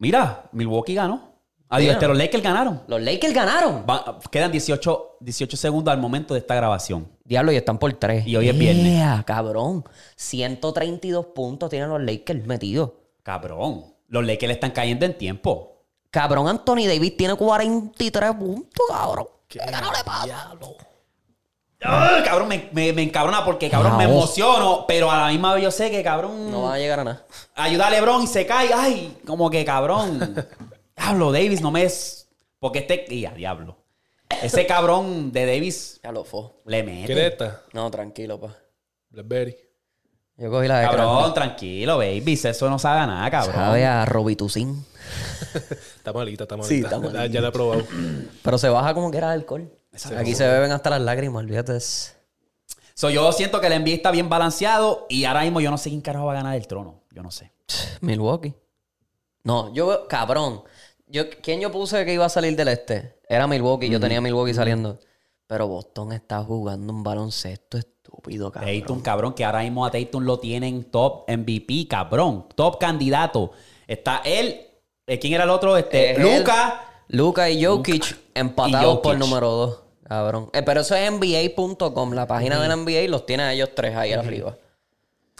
[0.00, 1.30] Mira, Milwaukee ganó.
[1.68, 2.82] Adiós, este, los Lakers ganaron.
[2.88, 3.84] Los Lakers ganaron.
[3.88, 7.06] Va- quedan 18, 18 segundos al momento de esta grabación.
[7.22, 8.26] Diablo, y están por tres.
[8.26, 8.84] Y hoy es viernes.
[8.86, 9.84] Yeah, cabrón.
[10.16, 12.90] 132 puntos tienen los Lakers metidos.
[13.22, 13.84] Cabrón.
[14.08, 15.84] Los Lakers le están cayendo en tiempo.
[16.10, 19.26] Cabrón, Anthony Davis tiene 43 puntos, cabrón.
[19.46, 20.74] ¿Qué diablo?
[21.82, 24.84] ¡Ah, cabrón, me, me, me encabrona porque, cabrón, me emociono.
[24.86, 27.26] Pero a la misma vez yo sé que, cabrón, No van a llegar a nada.
[27.54, 28.70] ayuda a LeBron y se cae.
[28.74, 30.46] Ay, como que, cabrón.
[30.96, 32.28] Diablo, Davis no me es...
[32.58, 33.06] Porque este...
[33.18, 33.78] Ya, diablo.
[34.42, 36.42] Ese cabrón de Davis Ya lo fue.
[36.66, 37.06] le mete.
[37.06, 37.62] ¿Quieres esta?
[37.72, 38.54] No, tranquilo, pa.
[39.08, 39.56] Blackberry.
[40.36, 42.32] Yo cogí la de Cabrón, tranquilo, baby.
[42.42, 43.54] Eso no sabe a nada, cabrón.
[43.54, 44.86] Sabe a Robitussin.
[45.96, 46.68] Está malita, está malita.
[46.74, 47.26] Sí, está malita.
[47.26, 47.82] Ya, ya la he probado.
[48.42, 49.70] Pero se baja como que era alcohol.
[50.16, 51.78] Aquí se beben hasta las lágrimas, olvídate.
[52.94, 55.88] So, yo siento que el NBA está bien balanceado y ahora mismo yo no sé
[55.90, 57.02] quién carajo va a ganar el trono.
[57.10, 57.52] Yo no sé.
[58.00, 58.54] Milwaukee.
[59.42, 60.62] No, yo, cabrón.
[61.06, 63.18] Yo, ¿Quién yo puse que iba a salir del este?
[63.28, 63.88] Era Milwaukee.
[63.88, 64.98] Yo tenía Milwaukee saliendo.
[65.46, 68.80] Pero Boston está jugando un baloncesto estúpido, cabrón.
[68.80, 72.46] Tatum, cabrón, que ahora mismo a Tatum lo tienen top MVP, cabrón.
[72.54, 73.50] Top candidato.
[73.88, 74.60] Está él.
[75.06, 75.76] eh, ¿Quién era el otro?
[75.76, 76.84] Este, Es Luca.
[77.12, 79.02] Luca y Jokic empatados Jokic.
[79.02, 79.82] por número 2.
[80.04, 80.50] Cabrón.
[80.52, 82.12] Eh, pero eso es NBA.com.
[82.14, 84.56] La página de la NBA los tiene a ellos tres ahí arriba.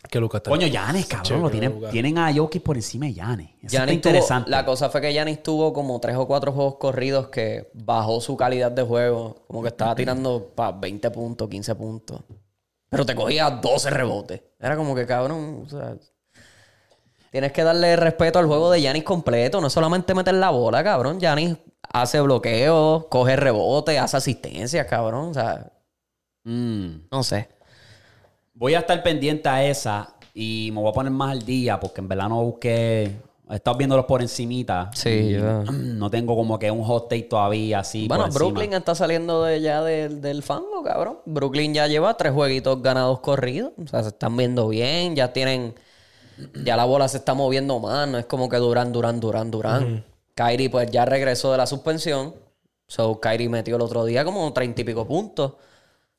[0.08, 0.50] Que Lucas está.
[0.50, 1.24] Coño, Yanes, cabrón.
[1.24, 3.48] chévere, Lo tienen, tienen a Jokic por encima de Yanes.
[3.48, 4.50] Eso está Giannis tuvo- interesante.
[4.50, 8.36] la cosa fue que Yanis tuvo como tres o cuatro juegos corridos que bajó su
[8.36, 9.42] calidad de juego.
[9.46, 12.20] Como que estaba tirando para 20 puntos, 15 puntos.
[12.88, 14.40] Pero te cogía 12 rebotes.
[14.58, 15.64] Era como que cabrón.
[15.66, 15.96] o sea,
[17.30, 19.60] tienes que darle respeto al juego de Yanis completo.
[19.60, 21.18] No solamente meter la bola, cabrón.
[21.20, 21.56] Yanis
[21.92, 25.30] hace bloqueos, coge rebote, hace asistencias, cabrón.
[25.30, 25.70] O sea,
[26.44, 27.08] Mm.
[27.10, 27.48] no sé.
[28.54, 32.00] Voy a estar pendiente a esa y me voy a poner más al día porque
[32.00, 33.16] en verdad no busqué.
[33.50, 34.90] Estado viéndolos por encimita.
[34.94, 38.06] Sí, y yo- No tengo como que un hot take todavía así.
[38.06, 38.34] Bueno, por.
[38.34, 41.18] Brooklyn está saliendo de ya del, del fango, cabrón.
[41.26, 43.72] Brooklyn ya lleva tres jueguitos ganados corridos.
[43.82, 45.74] O sea, se están viendo bien, ya tienen.
[46.64, 50.04] Ya la bola se está moviendo más, no es como que Durán, Durán, Durán, Durán.
[50.34, 52.34] Kyrie, pues ya regresó de la suspensión.
[52.86, 55.52] So, Kyrie metió el otro día como treinta y pico puntos.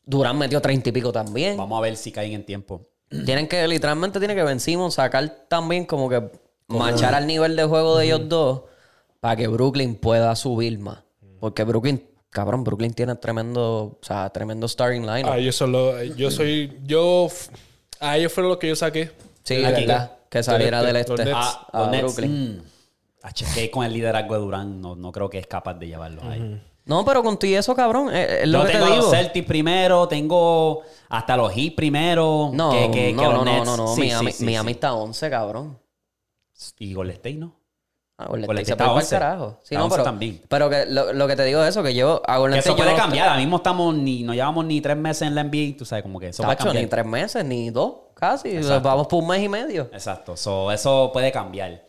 [0.06, 1.58] Durán metió treinta y pico también.
[1.58, 2.88] Vamos a ver si caen en tiempo.
[3.26, 6.32] Tienen que, literalmente, tienen que vencimos sacar también como que
[6.68, 8.62] machar al nivel de juego de ellos dos
[9.20, 11.00] para que Brooklyn pueda subir más.
[11.40, 15.24] Porque Brooklyn, cabrón, Brooklyn tiene tremendo, o sea, tremendo starting line.
[15.26, 16.02] Ah, yo solo.
[16.04, 16.80] Yo soy.
[16.86, 17.28] Yo.
[18.00, 19.12] A ellos fueron los que yo saqué.
[19.44, 19.86] Sí, aquí.
[19.86, 20.12] verdad.
[20.30, 21.32] Que saliera del Los este.
[21.36, 22.58] Ah, a los Nets, Brooklyn.
[22.58, 23.70] mm.
[23.72, 26.62] Con el liderazgo de Durán no, no creo que es capaz de llevarlo ahí.
[26.86, 29.12] No, pero con ti eso, cabrón, es, es lo Yo que te tengo los digo.
[29.12, 32.50] Celtics primero, tengo hasta los Heat primero.
[32.54, 33.88] No, que, que- que no, los no, no, no, no.
[33.96, 34.74] Sí, Miami, sí, sí, Miami sí.
[34.74, 35.78] está 11, cabrón.
[36.80, 37.56] Y Golden State, ¿no?
[38.18, 39.16] Ah, Golden Golden State se State el 11.
[39.20, 39.60] carajo.
[39.64, 40.42] Sí, no, 11 pero, también.
[40.48, 42.70] pero que lo, lo que te digo es eso, que yo a Golden Que eso
[42.70, 43.28] State yo puede cambiar.
[43.30, 46.20] Ahora mismo estamos ni, no llevamos ni tres meses en la NBA, tú sabes, como
[46.20, 46.84] que eso puede Tacho, cambiar.
[46.84, 48.56] ni tres meses, ni dos, casi.
[48.56, 48.88] Exacto.
[48.88, 49.90] Vamos por un mes y medio.
[49.92, 50.38] Exacto.
[50.38, 51.84] So, eso puede cambiar.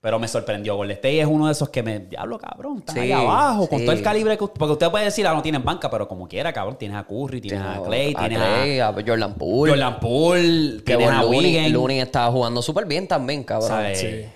[0.00, 0.76] Pero me sorprendió.
[0.76, 2.00] Golden State es uno de esos que me.
[2.00, 2.78] Diablo, cabrón.
[2.78, 3.68] Están Sí, ahí abajo.
[3.68, 4.46] Con todo el calibre que.
[4.46, 6.76] Porque usted puede decir, ah, no tienen banca, pero como quiera, cabrón.
[6.76, 9.72] Tienes a Curry, tienes a Clay, a tienes Clay, a a Jordan Poole.
[9.72, 11.72] Jordan Poole, que tienes a Looney, Wiggins.
[11.72, 13.68] Looney estaba jugando súper bien también, cabrón.
[13.68, 13.98] ¿sabes?
[13.98, 14.26] Sí.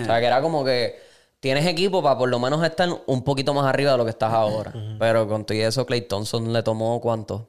[0.00, 0.96] O sea, que era como que
[1.38, 4.32] tienes equipo para por lo menos estar un poquito más arriba de lo que estás
[4.32, 4.72] ahora.
[4.98, 7.46] Pero con todo y eso, Clay Thompson le tomó ¿cuánto?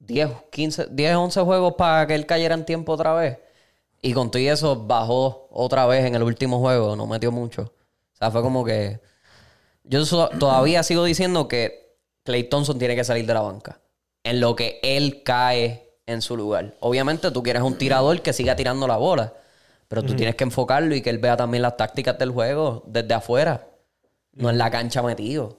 [0.00, 3.38] 10, 15, 10, 11 juegos para que él cayera en tiempo otra vez.
[4.00, 7.62] Y con todo eso bajó otra vez en el último juego, no metió mucho.
[7.62, 9.00] O sea, fue como que...
[9.84, 13.80] Yo so- todavía sigo diciendo que Clay Thompson tiene que salir de la banca.
[14.22, 16.74] En lo que él cae en su lugar.
[16.80, 19.32] Obviamente tú quieres un tirador que siga tirando la bola.
[19.88, 23.14] Pero tú tienes que enfocarlo y que él vea también las tácticas del juego desde
[23.14, 23.66] afuera.
[24.34, 25.58] No en la cancha metido.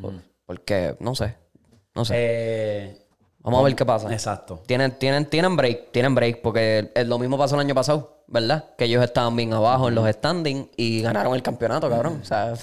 [0.00, 0.14] Por-
[0.46, 1.34] Porque, no sé.
[1.94, 2.14] No sé.
[2.16, 3.03] Eh,
[3.44, 4.10] Vamos a ver qué pasa.
[4.12, 4.62] exacto.
[4.66, 8.64] Tienen, tienen, tienen break, tienen break, porque es lo mismo pasó el año pasado, ¿verdad?
[8.76, 12.20] Que ellos estaban bien abajo en los standings y ganaron el campeonato, cabrón.
[12.22, 12.54] O sea,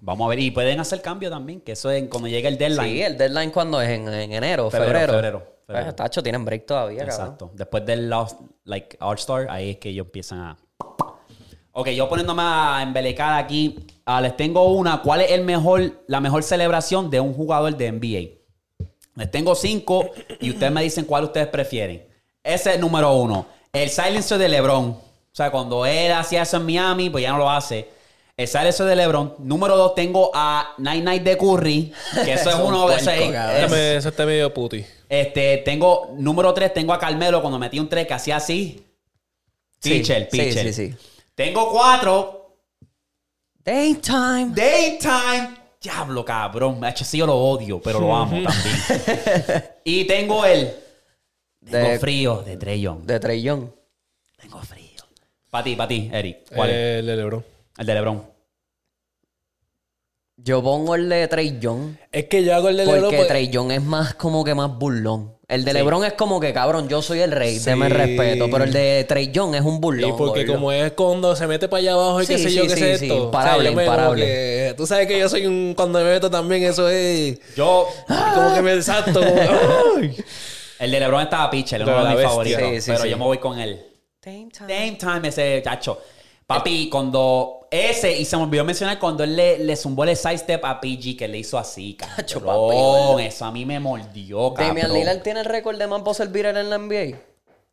[0.00, 0.38] Vamos a ver.
[0.40, 2.90] Y pueden hacer cambio también, que eso es cuando llegue el deadline.
[2.92, 5.12] sí, el deadline cuando es en, en enero, Febrero, febrero.
[5.12, 5.84] febrero, febrero.
[5.86, 7.20] Pues, tacho, tienen break todavía, cabrón.
[7.20, 7.50] Exacto.
[7.54, 10.56] Después del Lost, like, All-Star, ahí es que ellos empiezan a.
[11.72, 15.00] Ok, yo poniéndome a embelecar aquí, ah, les tengo una.
[15.02, 18.43] ¿Cuál es el mejor, la mejor celebración de un jugador de NBA?
[19.16, 20.10] Les tengo cinco
[20.40, 22.06] y ustedes me dicen cuál ustedes prefieren.
[22.42, 23.46] Ese es el número uno.
[23.72, 24.90] El silencer de LeBron.
[24.90, 25.00] O
[25.36, 27.88] sea, cuando él hacía eso en Miami, pues ya no lo hace.
[28.36, 29.34] El silencer de LeBron.
[29.38, 31.92] Número dos, tengo a Night Night de Curry.
[32.24, 34.84] Que eso es Es un uno de Dame- Eso está medio puti.
[35.08, 38.84] este, tengo, número 3, tengo a Carmelo cuando metí un 3 que hacía así.
[39.80, 40.72] Sí, Pitcher, sí, pitcher.
[40.72, 40.96] sí, sí.
[41.34, 42.56] Tengo 4,
[43.64, 44.50] Daytime.
[44.54, 45.63] Daytime.
[45.84, 46.82] Diablo, cabrón.
[46.86, 49.64] Hecho, sí, yo lo odio, pero lo amo también.
[49.84, 50.74] y tengo el.
[51.70, 53.02] Tengo De- frío de Trey Young.
[53.02, 53.68] De Trey Young.
[54.38, 55.02] Tengo frío.
[55.50, 56.38] Para ti, para ti, Eric.
[56.54, 56.76] ¿Cuál es?
[57.00, 57.44] El de LeBron.
[57.76, 58.24] El de LeBron.
[60.36, 61.96] Yo pongo el de Trey Young.
[62.10, 63.02] Es que yo hago el de LeBron.
[63.02, 65.33] Porque pues- Trey Young es más como que más burlón.
[65.46, 67.98] El de LeBron es como que, cabrón, yo soy el rey, deme el Sí.
[67.98, 68.48] respeto.
[68.50, 70.16] Pero el de Trey Young es un Y burlón.
[70.16, 70.54] porque gordo.
[70.54, 72.74] como es cuando se mete para allá abajo y qué Sí, sé yo sí, qué
[72.74, 73.04] sí, sé sí.
[73.06, 73.24] esto.
[73.24, 74.24] Imparable, yo me- como imparable.
[74.24, 75.74] que- tú sabes que yo soy un...
[75.76, 77.38] Cuando me meto también eso es...
[77.56, 77.86] Yo.
[78.34, 78.72] Como que me
[79.96, 80.16] ¡ay!
[80.78, 82.60] El de LeBron estaba es Pero uno de mis favoritos.
[82.60, 83.10] Sí, sí, pero sí.
[83.10, 83.80] yo me voy con él.
[84.24, 84.72] Dame time.
[84.74, 86.00] Dame time, ese chacho.
[86.46, 90.64] Papi, cuando ese, y se me olvidó mencionar cuando él le, le zumbó el sidestep
[90.64, 93.20] a PG, que le hizo así, Chacho, cabrón.
[93.20, 94.76] Eso a mí me mordió, cabrón.
[94.76, 97.18] Damian Lillard tiene el récord de más buzzer beater en la NBA.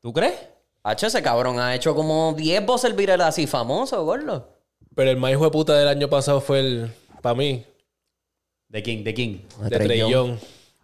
[0.02, 0.34] ¿Tú crees?
[0.84, 4.50] H, ese cabrón ha hecho como 10 buzzer beater así famosos, gordo.
[4.96, 6.92] Pero el más hijo de puta del año pasado fue el...
[7.22, 7.64] Para mí.
[8.68, 9.04] ¿De quién?
[9.04, 9.46] ¿De quién?
[9.70, 10.02] De Trey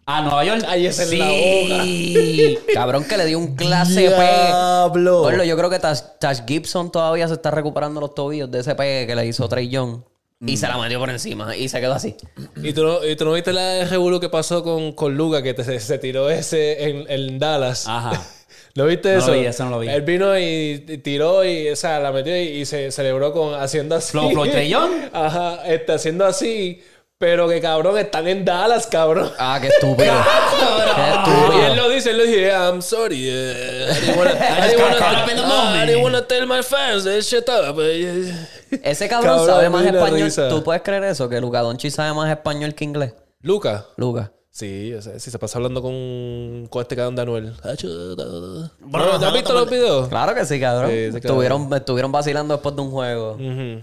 [0.08, 0.16] Young.
[0.16, 0.64] Ah, Nueva York.
[0.74, 2.58] Esa es la sí.
[2.74, 4.16] Cabrón que le dio un clase P.
[4.16, 5.20] Diablo.
[5.20, 9.06] Gordo, yo creo que Tash, Gibson todavía se está recuperando los tobillos de ese pegue
[9.06, 10.00] que le hizo Trey Young.
[10.46, 12.14] Y se la metió por encima y se quedó así.
[12.62, 15.52] ¿Y tú, no, y tú no viste la Revolú que pasó con, con Luca, que
[15.52, 17.86] te- se, tiró ese en, en Dallas?
[17.88, 18.22] Ajá.
[18.74, 19.32] ¿Lo viste No lo eso?
[19.32, 19.88] vi, eso no lo vi.
[19.88, 23.54] Él vino y, y tiró y, o sea, la metió y, y se celebró con
[23.54, 24.12] haciendo así.
[24.12, 24.92] Flow, Flow, Trey Young.
[25.12, 26.82] Ajá, está haciendo así.
[27.20, 29.32] Pero que cabrón, están en Dallas, cabrón.
[29.40, 29.96] Ah, qué estúpido.
[30.54, 31.66] qué Y estúpido.
[31.66, 33.26] él lo dice, él lo dice, "Yeah, I'm sorry.
[33.28, 35.86] eh, I didn't wanna, I just didn't got wanna- caught up in the I moment."
[35.88, 37.76] didn't wanna tell my fans that shit up.
[37.80, 38.32] eh,
[38.84, 40.22] Ese cabrón, Cabrón, sabe más español.
[40.22, 40.48] risa.
[40.48, 41.28] ¿Tú puedes creer eso?
[41.28, 43.14] Que Luca Doncic sabe más español que inglés.
[43.42, 43.86] Luca.
[43.96, 44.30] Luca.
[44.52, 47.52] Sí, o sea, si se pasa hablando con, con este cabrón de Anuel.
[48.80, 50.08] ¿No, ¿no has visto los videos?
[50.08, 50.90] Claro que sí, cabrón.
[50.90, 51.44] Sí, ese cabrón.
[51.44, 53.32] estuvieron, estuvieron vacilando después de un juego.
[53.34, 53.82] Ujú.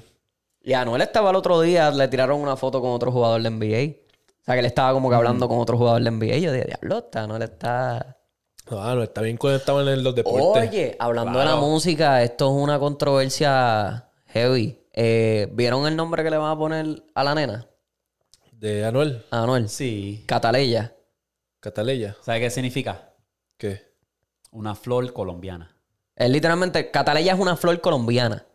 [0.66, 3.50] Y a Anuel estaba el otro día, le tiraron una foto con otro jugador de
[3.52, 4.02] NBA.
[4.42, 6.38] O sea, que él estaba como que hablando con otro jugador de NBA.
[6.38, 8.18] Yo dije, diablo, está, Anuel está...
[8.72, 10.70] No, Anuel está bien conectado en los deportes.
[10.70, 11.62] Oye, hablando de Claro.
[11.62, 14.80] la música, esto es una controversia heavy.
[14.92, 17.68] Eh, ¿Vieron el nombre que le van a poner a la nena?
[18.52, 19.24] De Anuel.
[19.30, 19.70] A Anuel.
[19.70, 20.24] Sí.
[20.26, 20.96] Cataleya.
[21.60, 22.16] Cataleya.
[22.22, 23.14] ¿Sabes qué significa?
[23.58, 23.82] ¿Qué?
[24.52, 25.76] Una flor colombiana.
[26.16, 28.46] Es literalmente, Cataleya es una flor colombiana.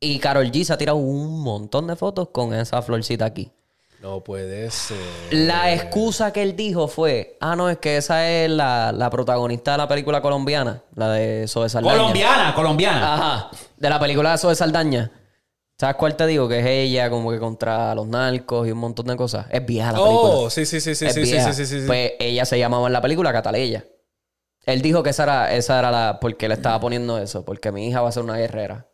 [0.00, 3.52] Y Carol G se ha tirado un montón de fotos con esa florcita aquí.
[4.00, 4.96] No puede ser.
[5.30, 9.72] La excusa que él dijo fue, ah, no, es que esa es la, la protagonista
[9.72, 11.98] de la película colombiana, la de Zoe Saldaña.
[11.98, 13.14] Colombiana, colombiana.
[13.14, 15.12] Ajá, de la película de Zoe Saldaña.
[15.78, 16.48] ¿Sabes cuál te digo?
[16.48, 19.46] Que es ella como que contra los narcos y un montón de cosas.
[19.50, 20.30] Es vieja la película.
[20.30, 21.86] Oh, sí, sí, sí, sí, es sí, sí, sí, sí.
[21.86, 23.84] Pues ella se llamaba en la película Cataleya.
[24.64, 26.18] Él dijo que esa era, esa era la...
[26.20, 27.44] Porque le estaba poniendo eso.
[27.46, 28.86] Porque mi hija va a ser una guerrera.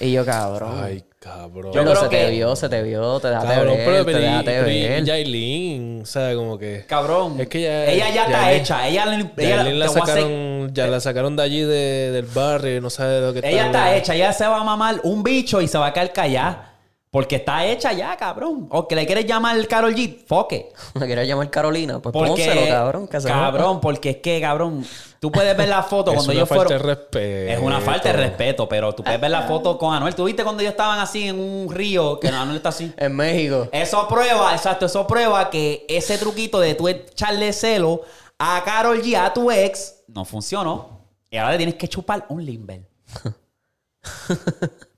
[0.00, 0.80] Y yo, cabrón.
[0.82, 1.72] Ay, cabrón.
[1.72, 4.12] Yo pero creo se te vio, se te vio, te dejaste Cabrón, ver, pero, te
[4.18, 5.04] dejaste ver.
[5.04, 6.84] Yailin, o sea, como que...
[6.86, 7.40] Cabrón.
[7.40, 8.88] Es que ya- ella ya está hecha.
[8.88, 9.04] Ella,
[9.36, 12.80] ella, la te voy a hacer- sacaron, ya la sacaron de allí de- del barrio,
[12.80, 14.14] no sabe de lo que ella está hecha.
[14.14, 16.72] Ella se va a mamar un bicho y se va a caer callada.
[17.16, 18.66] Porque está hecha ya, cabrón.
[18.70, 20.70] O que le quieres llamar Carol G, foque.
[20.92, 23.08] Me quería llamar Carolina, pues Porque, pónselo, cabrón.
[23.08, 24.84] Que se cabrón, porque es que, cabrón,
[25.18, 26.82] tú puedes ver la foto Es cuando una ellos falta fueron.
[26.82, 27.52] de respeto.
[27.54, 30.14] Es una falta de respeto, pero tú puedes ver la foto con Anuel.
[30.14, 32.92] ¿Tú viste cuando ellos estaban así en un río que Anuel está así?
[32.98, 33.66] En México.
[33.72, 38.02] Eso prueba, exacto, eso prueba que ese truquito de tú echarle celo
[38.38, 41.00] a Carol G, a tu ex, no funcionó.
[41.30, 42.86] Y ahora le tienes que chupar un limber.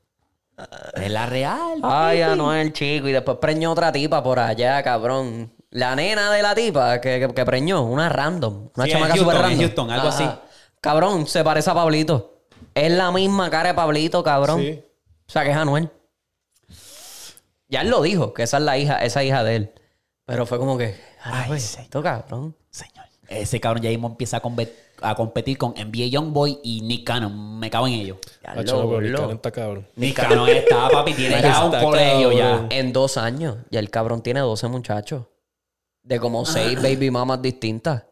[0.95, 1.75] es la real.
[1.83, 2.23] Ay, papi.
[2.23, 3.09] Anuel, chico.
[3.09, 5.53] Y después preñó otra tipa por allá, cabrón.
[5.71, 8.71] La nena de la tipa que, que, que preñó, una random.
[8.75, 9.61] Una Sí, chamaca Houston, super en random.
[9.61, 10.29] Houston, algo así.
[10.81, 12.43] Cabrón, se parece a Pablito.
[12.75, 14.61] Es la misma cara de Pablito, cabrón.
[14.61, 14.83] Sí.
[15.29, 15.91] O sea, que es Anuel.
[17.69, 19.73] Ya él lo dijo, que esa es la hija, esa hija de él.
[20.25, 22.57] Pero fue como que, Ay, esto cabrón.
[22.71, 23.05] Señor.
[23.29, 24.73] Ese cabrón ya mismo empieza a, compe-
[25.03, 27.59] a competir con NBA Youngboy y Nick Cannon.
[27.59, 28.19] Me cago en ellos.
[28.43, 28.65] Lo.
[28.65, 29.87] cabrón está cabrón.
[29.97, 32.67] Nick Cannon está, papi, tiene ya un colegio ya.
[32.71, 33.57] En dos años.
[33.71, 35.25] Ya el cabrón tiene 12 muchachos.
[36.03, 38.05] De como seis baby mamas distintas.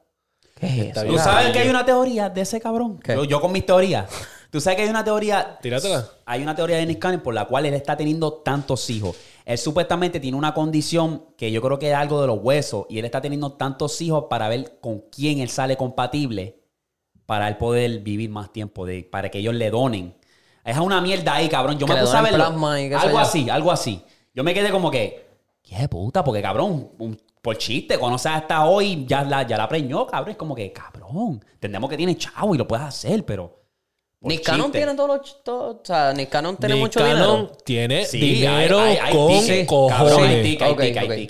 [0.54, 1.12] ¿Qué es Está eso?
[1.12, 3.00] ¿Tú sabes que hay una teoría de ese cabrón?
[3.06, 4.10] Yo, yo con mis teorías.
[4.50, 5.58] ¿Tú sabes que hay una teoría?
[5.60, 6.08] Tíratela.
[6.24, 9.16] Hay una teoría de Nick Cannon por la cual él está teniendo tantos hijos.
[9.44, 12.98] Él supuestamente tiene una condición que yo creo que es algo de los huesos y
[12.98, 16.65] él está teniendo tantos hijos para ver con quién él sale compatible
[17.26, 20.14] para él poder vivir más tiempo, de, para que ellos le donen.
[20.64, 21.78] Es una mierda ahí, cabrón.
[21.78, 22.44] Yo Que me puse a verlo.
[23.06, 24.02] Algo así, algo así.
[24.34, 25.26] Yo me quedé como que,
[25.62, 30.06] qué puta, porque cabrón, un- por chiste, conoces hasta hoy, ya la, ya la preñó,
[30.06, 30.30] cabrón.
[30.32, 33.60] Es como que, cabrón, entendemos que tiene chavo y lo puedes hacer, pero.
[34.18, 34.78] Por Nick Cannon chiste.
[34.78, 35.44] tiene todos los...
[35.44, 37.52] todo- o sea, Nick Cannon tiene Nick mucho Cannon dinero.
[37.64, 40.58] tiene Sí, dinero hay- hay- hay con tickets, cojones.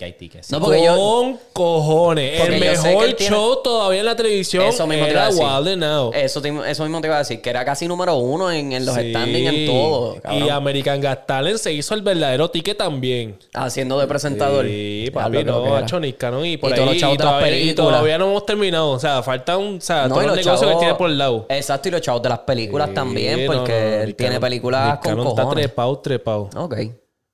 [0.03, 0.51] hay tickets.
[0.53, 2.41] No, porque yo- con cojones.
[2.41, 5.45] El mejor tiene- show todavía en la televisión Eso mismo te iba a era decir.
[5.45, 6.15] Wild and Out.
[6.15, 8.87] Eso, te- eso mismo te iba a decir, que era casi número uno en, en
[8.87, 9.11] los Sí.
[9.11, 10.21] standings, en todo.
[10.23, 10.45] cabrón.
[10.45, 13.37] Y American Got Talent se hizo el verdadero ticket también.
[13.53, 14.65] Haciendo de presentador.
[14.67, 16.79] Sí, papi, no, Nick Cannon y por Y ahí.
[16.79, 17.89] todos los chavos y de las todavía, y películas.
[17.91, 18.91] todavía no hemos terminado.
[18.91, 19.79] O sea, falta un.
[19.79, 21.47] O sea, No, los los negocios que chavos- tiene por el lado.
[21.49, 25.11] Exacto, y los chavos de las películas También, no, porque no, él tiene películas con
[25.13, 25.65] Cannon está cojones.
[25.67, 26.51] trepado, trepado.
[26.57, 26.77] Ok.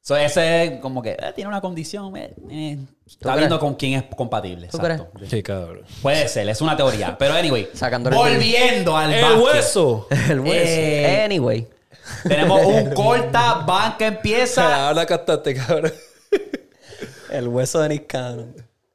[0.00, 2.16] So, ese es como que eh, tiene una condición.
[2.16, 3.38] eh, eh, está crees?
[3.38, 4.66] viendo con quién es compatible.
[4.68, 5.10] ¿Tú exacto.
[5.28, 5.82] Sí, cabrón.
[6.02, 7.16] Puede ser, es una teoría.
[7.16, 9.42] Pero anyway, Sacándole volviendo al El básquet.
[9.44, 10.08] hueso.
[10.28, 10.52] El hueso.
[10.56, 11.68] Eh, Anyway.
[12.24, 14.86] Tenemos un corta banca empieza.
[14.88, 15.92] Ahora cantaste, cabrón.
[17.30, 18.54] El hueso de Nick Cannon.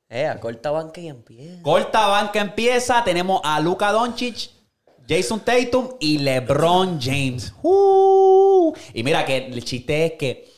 [0.09, 1.61] Eh, a corta banca y empieza.
[1.63, 3.03] Corta banca empieza.
[3.03, 4.49] Tenemos a Luka Doncic,
[5.07, 7.53] Jason Tatum y LeBron James.
[7.63, 8.73] Uh.
[8.93, 10.51] Y mira que el chiste es que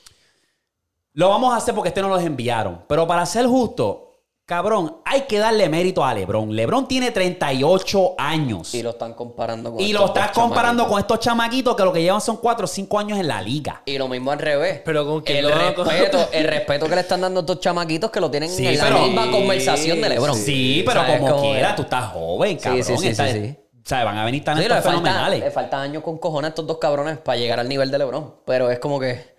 [1.14, 2.82] lo vamos a hacer porque este no los enviaron.
[2.88, 6.56] Pero para ser justo, cabrón, hay que darle mérito a LeBron.
[6.56, 8.74] LeBron tiene 38 años.
[8.74, 10.90] Y lo están comparando con Y estos lo estás comparando chamaquitos.
[10.92, 13.84] con estos chamaquitos que lo que llevan son 4 o 5 años en la liga.
[13.86, 14.82] Y lo mismo al revés.
[14.86, 18.10] Pero con quién el lo respeto, el respeto que le están dando a estos chamaquitos
[18.10, 20.36] que lo tienen Sí, en la pero- misma conversación de LeBron.
[20.38, 22.84] Sí, pero ¿Sabes como quiera, tú estás joven, cabrón.
[22.84, 23.56] sí, sí, Estás- sí, sí.
[23.58, 25.40] O sea, van a venir Sí, talentos le, falta, fenomenales.
[25.42, 28.36] le falta años con cojones a estos dos cabrones para llegar al nivel de LeBron.
[28.46, 29.38] Pero es como que.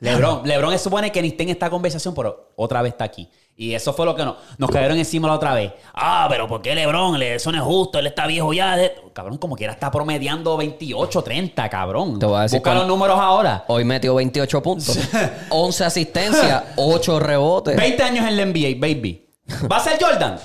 [0.00, 3.30] LeBron, LeBron se supone que ni esté en esta conversación, pero otra vez está aquí.
[3.54, 5.72] Y eso fue lo que nos, nos cayeron encima la otra vez.
[5.94, 7.16] Ah, pero ¿por qué LeBron?
[7.20, 8.76] Le- Eso no es justo, él está viejo ya.
[9.12, 12.18] Cabrón, como quiera está promediando 28, 30, cabrón.
[12.18, 13.64] Te voy a decir Busca los números ahora.
[13.68, 14.98] Hoy metió 28 puntos,
[15.50, 17.76] 11 asistencias, 8 rebotes.
[17.76, 19.28] 20 años en la NBA, baby.
[19.70, 20.36] ¿Va a ser Jordan?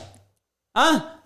[0.76, 1.17] ¿Ah?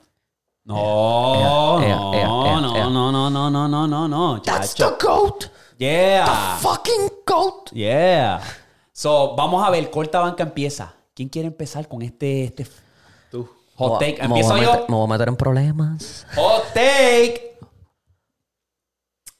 [0.63, 5.45] No, no, no, no, no, no, no, no, no, no, That's the GOAT.
[5.77, 6.57] Yeah.
[6.61, 7.71] Fucking GOAT.
[7.71, 8.39] Yeah.
[8.93, 10.93] So, vamos a ver, corta banca empieza.
[11.15, 12.67] ¿Quién quiere empezar con este, este
[13.31, 13.49] Tú.
[13.75, 14.17] hot Me take?
[14.17, 14.85] voy a Empiezo meter- yo.
[14.87, 16.27] Me voy a meter en problemas.
[16.35, 17.57] Hot take.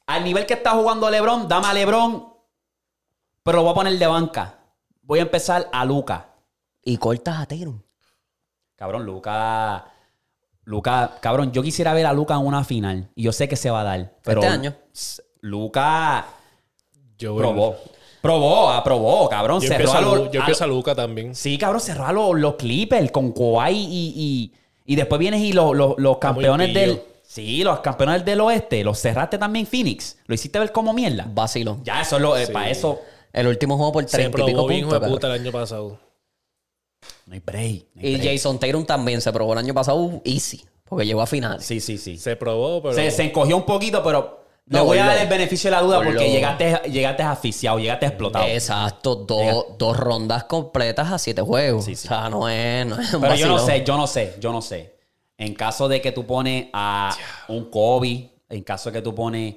[0.07, 2.33] Al nivel que está jugando LeBron, dame a LeBron,
[3.43, 4.55] pero lo voy a poner de banca.
[5.03, 6.27] Voy a empezar a Luca.
[6.83, 7.79] Y cortas a Tatum.
[8.75, 9.85] Cabrón, Luca.
[10.63, 13.09] Luca, cabrón, yo quisiera ver a Luca en una final.
[13.15, 14.13] Y yo sé que se va a dar.
[14.23, 14.75] Pero Este año.
[15.41, 16.25] Luca
[17.17, 17.75] Yo probó.
[18.21, 19.59] Probó, aprobó, cabrón.
[19.61, 21.33] Yo cerró empiezo, a los- yo a- empiezo a Luca también.
[21.33, 24.53] Sí, cabrón, cerró a los, los Clippers con Kawhi y, y,
[24.85, 27.01] y después vienes y los, los, los campeones del.
[27.23, 28.83] Sí, los campeones del oeste.
[28.83, 30.17] Los cerraste también Phoenix.
[30.27, 31.25] Lo hiciste ver como mierda.
[31.33, 31.83] Vacilón.
[31.83, 32.37] Ya, eso es lo.
[32.37, 32.51] eh, Sí.
[32.53, 32.99] Para eso.
[33.33, 34.91] El último juego por Se 30 y pico puntos.
[34.91, 35.31] de puta, cabrón.
[35.35, 35.99] el año pasado.
[37.25, 37.85] No hay break.
[37.95, 38.33] no hay Y break.
[38.33, 40.63] Jason Tatum también se probó el año pasado easy.
[40.85, 41.65] Porque llegó a finales.
[41.65, 42.17] Sí, sí, sí.
[42.17, 42.93] Se probó, pero.
[42.95, 45.81] Se, se encogió un poquito, pero Le No, voy a dar el beneficio de la
[45.81, 48.45] duda porque llegaste, llegaste asfixiado, llegaste explotado.
[48.45, 51.85] Exacto, dos, dos rondas completas a siete juegos.
[51.85, 52.07] Sí, sí.
[52.07, 54.51] O sea, no es, no es un Pero yo no sé, yo no sé, yo
[54.51, 54.95] no sé.
[55.37, 57.15] En caso de que tú pones a
[57.47, 59.55] un Kobe, en caso de que tú pones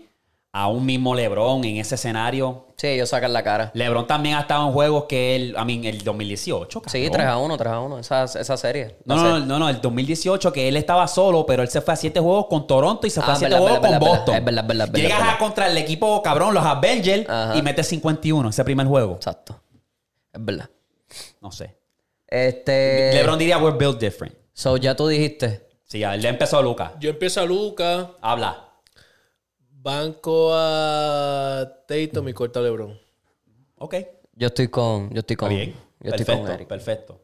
[0.56, 3.70] a un mismo LeBron en ese escenario, Sí, ellos sacan la cara.
[3.74, 6.82] LeBron también ha estado en juegos que él, a mí, el 2018.
[6.86, 7.12] Sí, cabrón.
[7.12, 8.96] 3 a 1, 3 a 1, esa, esa serie.
[9.04, 9.46] No, no, serie.
[9.46, 12.46] no, no, el 2018 que él estaba solo, pero él se fue a siete juegos
[12.46, 14.34] con Toronto y se fue Ah, a siete verdad, juegos verdad, con verdad, Boston.
[14.36, 17.56] es verdad, es verdad, Llegas a contra el equipo cabrón, los Avengers, Ajá.
[17.56, 19.14] y metes 51 ese primer juego.
[19.14, 19.60] Exacto.
[20.32, 20.70] Es verdad.
[21.40, 21.76] No sé.
[22.28, 23.12] Este.
[23.14, 24.34] LeBron diría, we're built different.
[24.52, 25.68] So, ya tú dijiste.
[25.84, 26.92] Sí, ya, él empezó Lucas.
[27.00, 28.63] Yo empiezo a Luca, Habla.
[29.84, 32.98] Banco a Tatum y corta a LeBron.
[33.76, 33.94] Ok.
[34.34, 35.10] Yo estoy con.
[35.10, 35.52] Yo estoy con.
[35.52, 35.76] Está bien.
[36.00, 36.68] Yo estoy perfecto, con Eric.
[36.68, 37.20] perfecto.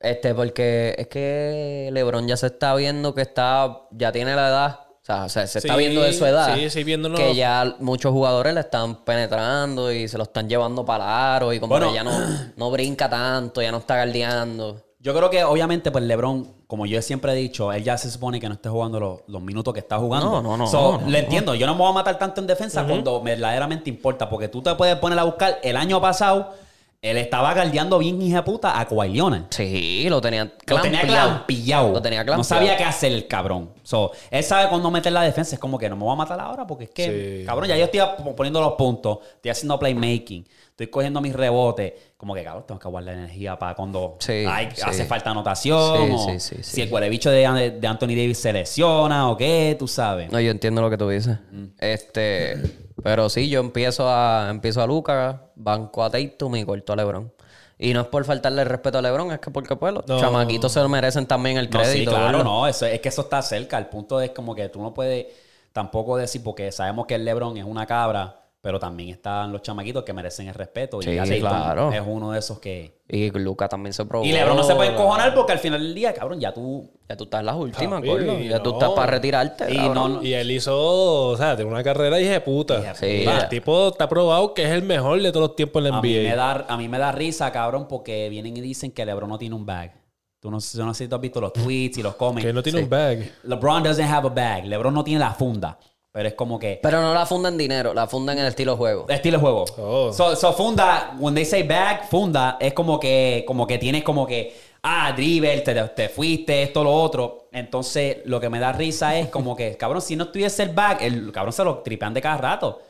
[0.00, 3.82] Este, porque es que LeBron ya se está viendo que está.
[3.92, 4.80] Ya tiene la edad.
[5.00, 6.54] O sea, se, se está viendo de su edad.
[6.56, 7.16] sí, sí, viéndolo.
[7.16, 11.52] Que ya muchos jugadores le están penetrando y se lo están llevando para el aro
[11.52, 11.88] y como Bueno.
[11.88, 12.12] que ya no,
[12.56, 14.80] no brinca tanto, ya no está guardeando.
[15.02, 18.38] Yo creo que obviamente pues LeBron, como yo siempre he dicho, él ya se supone
[18.38, 20.30] que no esté jugando los, los minutos que está jugando.
[20.30, 22.46] No, no, no, So, no, le entiendo, yo no me voy a matar tanto en
[22.46, 26.54] defensa cuando verdaderamente importa, porque tú te puedes poner a buscar el año pasado,
[27.02, 29.20] él estaba galdeando bien hija puta a Kawhi.
[29.50, 31.90] Sí, lo tenía Lo tenía clampillado.
[31.94, 32.44] Lo tenía No clampeado.
[32.44, 33.70] sabía qué hacer el cabrón.
[33.82, 35.56] So, él sabe cuándo meter la defensa.
[35.56, 37.44] Es como que no me voy a matar ahora porque es que, Sí.
[37.44, 38.00] cabrón, ya yo estoy
[38.36, 39.18] poniendo los puntos.
[39.34, 40.46] Estoy haciendo playmaking.
[40.82, 41.92] Estoy cogiendo mis rebotes.
[42.16, 44.82] Como que, cabrón, tengo que guardar la energía para cuando Sí, hay- sí.
[44.84, 45.96] hace falta anotación.
[46.08, 46.62] Sí, o sí, sí, sí.
[46.62, 50.30] si el cuerebicho de, de Anthony Davis se lesiona o qué, tú sabes.
[50.32, 51.38] No, yo entiendo lo que tú dices.
[51.50, 51.64] Mm.
[51.78, 52.60] Este,
[53.02, 57.32] pero sí, yo empiezo a empiezo a Lucas, banco a Tatum y corto a LeBron.
[57.78, 60.18] Y no es por faltarle el respeto a LeBron, es que porque pues los No.
[60.20, 62.10] chamaquitos se lo merecen también el No, sí, crédito.
[62.12, 62.44] claro, ¿verdad?
[62.44, 62.66] no.
[62.68, 63.78] Eso, es que eso está cerca.
[63.78, 65.26] El punto es como que tú no puedes
[65.72, 70.04] tampoco decir, porque sabemos que el LeBron es una cabra, pero también están los chamaquitos
[70.04, 71.00] que merecen el respeto.
[71.00, 71.92] y Sí, Tatum claro.
[71.92, 73.02] es uno de esos que.
[73.08, 74.24] Y Lucas también se probó.
[74.24, 76.88] Y LeBron no se puede encojonar porque al final del día, cabrón, ya tú.
[77.08, 78.38] Ya tú estás en las últimas, Papi, gordo.
[78.38, 79.70] Ya tú estás para retirarte.
[79.70, 79.94] Y cabrón.
[79.94, 82.94] no- no- Y él hizo, o sea, tiene una carrera hija de puta.
[82.94, 83.06] Sí.
[83.06, 85.98] Y el tipo está probado que es el mejor de todos los tiempos en la
[85.98, 86.36] A mí, me NBA.
[86.36, 89.56] da, a mí me da risa, cabrón, porque vienen y dicen que LeBron no tiene
[89.56, 89.92] un bag.
[90.40, 92.44] Tú no sé si tú has visto los tweets y los comments.
[92.46, 93.30] Que no tiene un bag.
[93.42, 94.64] LeBron doesn't have a bag.
[94.66, 95.78] LeBron no tiene la funda.
[96.12, 96.78] Pero es como que.
[96.82, 99.06] Pero no la fundan en dinero, la fundan en el estilo juego.
[99.08, 99.64] Estilo de juego.
[99.78, 100.12] Oh.
[100.12, 104.26] So, so funda, when they say bag, funda, es como que, como que tienes como
[104.26, 107.48] que, ah, dribble, te, te fuiste, esto, lo otro.
[107.50, 111.02] Entonces, lo que me da risa es como que, cabrón, si no tuviese el bag,
[111.02, 112.82] el cabrón se lo tripean de cada rato.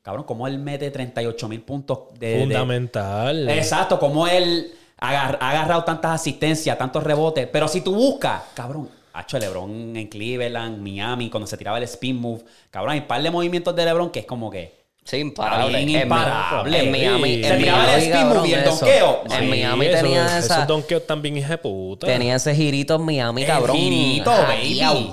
[0.00, 3.48] Cabrón, como él mete 38 mil puntos de, de- Fundamental.
[3.50, 7.48] Exacto, como él agar- ha agarrado tantas asistencias, tantos rebotes.
[7.48, 8.88] Pero si tú buscas, cabrón,
[9.18, 12.42] Hacho, LeBron en Cleveland, Miami, cuando se tiraba el spin move.
[12.70, 14.78] Cabrón, hay un par de movimientos de LeBron que es como que.
[15.04, 15.84] Sí, imparable.
[15.84, 16.80] Bien imparable.
[16.84, 17.42] En Miami.
[17.42, 18.70] Se tiraba el spin move y el eso.
[18.70, 19.22] donqueo.
[19.24, 20.54] En Sí, Miami eso- tenía esa.
[20.56, 22.06] Esos donkeos también hija de puta.
[22.06, 23.74] Tenía ese girito en Miami, El cabrón.
[23.76, 25.10] girito, baby.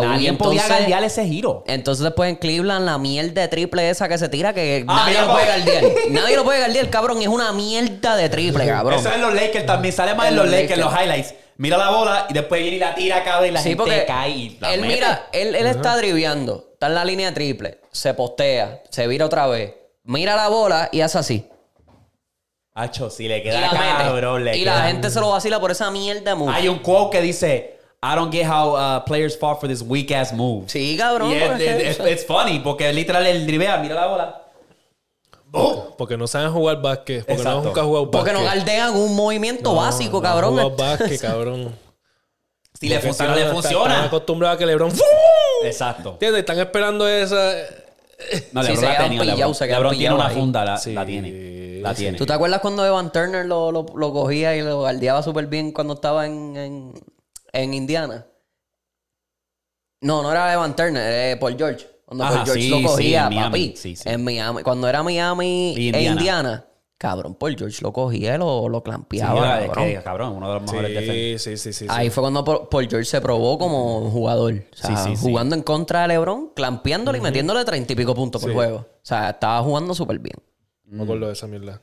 [0.00, 1.64] Nadie podía guardiar ese giro.
[1.66, 5.20] Entonces después en Cleveland la mierda de triple esa que se tira que Ah, nadie
[5.20, 5.84] lo puede pa- guardiar.
[6.10, 7.20] nadie lo puede guardiar, cabrón.
[7.20, 8.98] Es una mierda de triple, cabrón.
[9.00, 9.92] Eso es en los Lakers también.
[9.92, 10.78] Sale más En los Lakers.
[10.78, 11.34] los highlights.
[11.62, 14.30] Mira la bola y después viene y la tira, cabrón, y la Sí, gente cae
[14.30, 14.94] y la él mete.
[14.94, 19.46] mira, él, él está driviando, está en la línea triple, se postea, se vira otra
[19.46, 19.72] vez,
[20.02, 21.46] mira la bola y hace así.
[22.74, 25.70] Hacho, si le Y queda la cabrón, le Y la gente se lo vacila por
[25.70, 26.52] esa mierda move.
[26.52, 30.10] Hay un quote que dice, I don't get how uh, players fall for this weak
[30.10, 30.64] ass move.
[30.68, 31.30] Sí, cabrón.
[31.30, 34.41] Y es, porque- es- es- it's funny, porque literal el drivea, mira la bola.
[35.98, 37.20] Porque no saben jugar básquet.
[37.20, 37.58] Porque Exacto.
[37.60, 38.18] no nunca han jugado básquet.
[38.20, 40.50] porque no galdean un movimiento básico, No cabrón.
[40.50, 41.76] jugado básquet, cabrón.
[42.74, 44.04] Si le funciona, si le no, Están funciona.
[44.04, 44.90] acostumbrados a que LeBron...
[45.62, 46.12] Exacto.
[46.14, 46.40] ¿Entiendes?
[46.40, 47.52] Están esperando esa...
[48.50, 49.76] No, Sí, LeBron se la ha quedan tenido, pillados, LeBron.
[49.82, 51.78] LeBron tiene una funda, la, Sí, la tiene.
[51.80, 52.02] La sí.
[52.02, 52.18] tiene.
[52.18, 55.70] ¿Tú te acuerdas cuando Evan Turner lo, lo, lo cogía y lo guardiaba súper bien
[55.70, 56.94] cuando estaba en, en,
[57.52, 58.26] en Indiana?
[60.00, 61.86] No, no era Evan Turner, era Paul George.
[62.16, 63.44] Cuando Ajá, Paul George sí, lo sí, cogía, en Miami.
[63.68, 63.72] papi.
[63.76, 64.08] Sí, sí.
[64.08, 64.62] En Miami.
[64.62, 66.66] Cuando era Miami Y e Indiana.
[66.98, 69.60] Cabrón, Paul George lo cogía y lo, lo Sí, clampeaba.
[69.60, 69.84] es cabrón.
[69.86, 71.42] que, cabrón, uno de los mejores defensores.
[71.42, 71.86] Sí, sí, sí, sí.
[71.88, 74.52] Ahí fue cuando Paul George se probó como jugador.
[74.72, 75.22] O sea, Sí, sí, sí.
[75.28, 78.76] jugando en contra de LeBron, clampeándole y metiéndole treinta y pico puntos por juego.
[78.76, 80.36] O sea, estaba jugando súper bien.
[80.84, 81.80] No me acuerdo de esa mierda.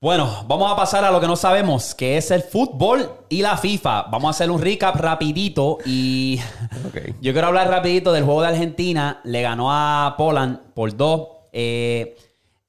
[0.00, 3.56] Bueno, vamos a pasar a lo que no sabemos, que es el fútbol y la
[3.56, 4.02] FIFA.
[4.02, 6.38] Vamos a hacer un recap rapidito y
[7.20, 9.20] yo quiero hablar rapidito del juego de Argentina.
[9.24, 11.28] Le ganó a Poland por dos.
[11.52, 12.16] Eh,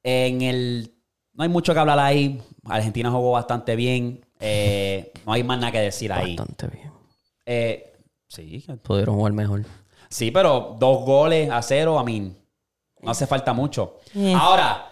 [0.01, 0.91] en el...
[1.33, 2.41] No hay mucho que hablar ahí.
[2.65, 4.25] Argentina jugó bastante bien.
[4.39, 6.35] Eh, no hay más nada que decir ahí.
[6.35, 6.91] Bastante bien.
[7.45, 7.93] Eh,
[8.27, 9.65] sí, Pudieron jugar mejor.
[10.09, 12.33] sí, pero dos goles a cero, a mí.
[13.03, 13.99] No hace falta mucho.
[14.35, 14.88] Ahora,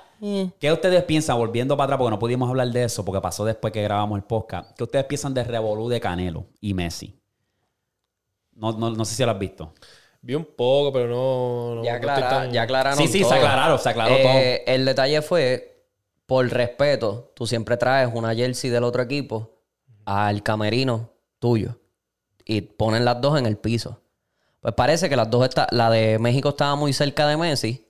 [0.60, 3.72] ¿qué ustedes piensan, volviendo para atrás, porque no pudimos hablar de eso, porque pasó después
[3.74, 7.20] que grabamos el podcast, ¿qué ustedes piensan de Revolú de Canelo y Messi?
[8.54, 9.74] No, no, no sé si lo has visto.
[10.22, 11.76] Vi un poco, pero no.
[11.76, 13.34] no Ya, no estoy aclara- tan- ya aclararon Sí, sí, se todo.
[13.36, 15.86] aclararon, se aclaró Eh, El detalle fue,
[16.26, 19.52] por respeto, tú siempre traes una jersey del otro equipo
[20.06, 21.80] al camerino tuyo
[22.46, 24.02] y ponen las dos en el piso.
[24.60, 27.87] Pues parece que las dos está, la de México estaba muy cerca de Messi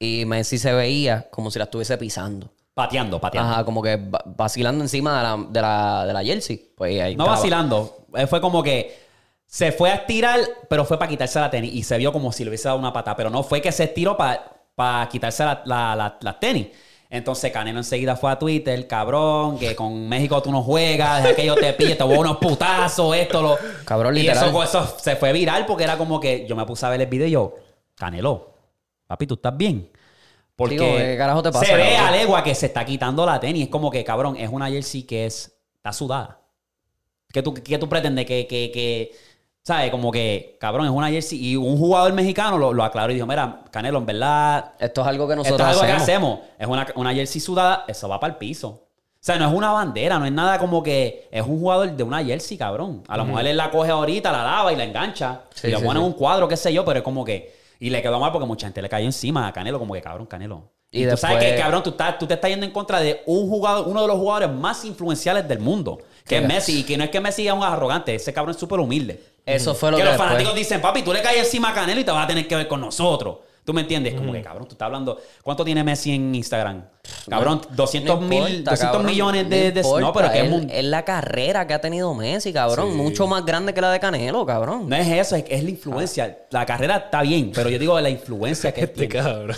[0.00, 2.50] y Messi se veía como si la estuviese pisando.
[2.74, 3.52] Pateando, pateando.
[3.52, 6.72] Ajá, como que va- vacilando encima de la, de la, de la jersey.
[6.74, 7.36] Pues ahí No estaba.
[7.36, 8.06] vacilando.
[8.16, 8.98] Eh, Fue como que
[9.46, 11.74] se fue a estirar, pero fue para quitarse la tenis.
[11.74, 13.14] Y se vio como si le hubiese dado una pata.
[13.14, 16.68] Pero no fue que se estiró para quitarse la, la- la- las tenis.
[17.10, 21.44] Entonces Canelo enseguida fue a Twitter, cabrón, que con México tú no juegas, deja que
[21.44, 23.58] yo te pille, te voy a unos putazos, esto, lo...
[23.84, 24.48] Cabrón, y literal.
[24.48, 27.08] eso, eso se fue viral porque era como que yo me puse a ver el
[27.08, 27.56] video y yo,
[27.96, 28.49] Canelo,
[29.10, 29.90] papi, ¿tú estás bien?
[30.54, 32.06] Porque Digo, ¿qué carajo te pasa, se ve cabrón?
[32.06, 33.64] a legua que se está quitando la tenis.
[33.64, 36.38] Es como que, cabrón, es una jersey que es, está sudada.
[37.32, 38.24] ¿Qué tú, qué tú pretendes?
[38.24, 39.12] Que, que, que,
[39.64, 39.90] ¿sabes?
[39.90, 41.44] Como que, cabrón, es una jersey.
[41.44, 45.06] Y un jugador mexicano lo, lo aclaró y dijo, mira, Canelo, en verdad, Esto es
[45.08, 46.40] algo que esto nosotros es algo que hacemos.
[46.56, 48.68] Es una, una jersey sudada, eso va para el piso.
[48.68, 52.02] O sea, no es una bandera, no es nada como que es un jugador de
[52.04, 53.02] una jersey, cabrón.
[53.08, 55.42] A lo mejor él la coge ahorita, la lava y la engancha.
[55.52, 56.12] Sí, y le sí, pone en sí.
[56.12, 57.59] un cuadro, qué sé yo, pero es como que.
[57.80, 60.26] Y le quedó mal porque mucha gente le cayó encima a Canelo, como que cabrón,
[60.26, 60.70] Canelo.
[60.92, 63.00] Y Y, tú sabes después- que, cabrón, tú, estás, tú te estás yendo en contra
[63.00, 66.46] de un jugador, uno de los jugadores más influenciales del mundo, que es.
[66.46, 66.80] Messi.
[66.80, 69.22] Y que no es que Messi es un arrogante, ese cabrón es súper humilde.
[69.46, 71.74] Eso fue lo que que, los después- fanáticos dicen, papi, tú le caes encima a
[71.74, 73.38] Canelo y te vas a tener que ver con nosotros.
[73.64, 74.14] ¿Tú me entiendes?
[74.14, 75.20] Como que, cabrón, tú estás hablando.
[75.42, 76.82] ¿Cuánto tiene Messi en Instagram?
[77.28, 79.82] Cabrón, 200, No mil, importa, 200 cabrón, millones de.
[79.82, 82.96] no de- no, pero que es, es, la carrera que ha tenido Messi, cabrón.
[82.96, 84.88] Mucho más grande que la de Canelo, cabrón.
[84.88, 86.38] No es eso, es, es la influencia.
[86.50, 89.14] La carrera está bien, pero yo digo la influencia que Este tiene.
[89.24, 89.56] cabrón.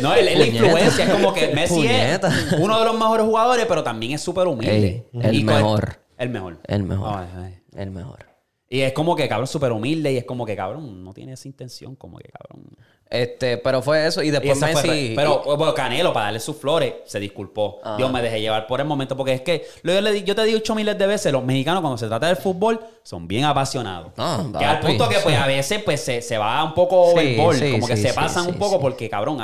[0.00, 1.04] No, es, la influencia.
[1.04, 2.28] Es como que Messi Puñeta.
[2.28, 5.06] es uno de los mejores jugadores, pero también es súper humilde.
[5.12, 5.98] Ey, el mejor.
[6.18, 6.58] El mejor.
[6.64, 7.14] El mejor.
[7.18, 7.58] Ay, ay.
[7.76, 8.26] El mejor.
[8.68, 11.46] Y es como que, cabrón, súper humilde y es como que, cabrón, no tiene esa
[11.46, 11.94] intención.
[11.94, 12.64] Como que, cabrón.
[13.12, 14.22] Este, pero fue eso.
[14.22, 15.12] Y Y después fue Messi.
[15.14, 17.78] pero bueno, Canelo, para darle sus flores, se disculpó.
[17.84, 17.98] Ajá.
[17.98, 20.46] Yo me dejé llevar por el momento, porque es que yo, le yo te he
[20.46, 24.12] dicho miles de veces, los mexicanos cuando se trata del fútbol son bien apasionados.
[24.16, 25.42] Ah, que al punto que pues sí.
[25.42, 28.54] a veces pues se, se va un poco Sí, sí, como que se pasan un
[28.54, 29.38] poco porque cabrón,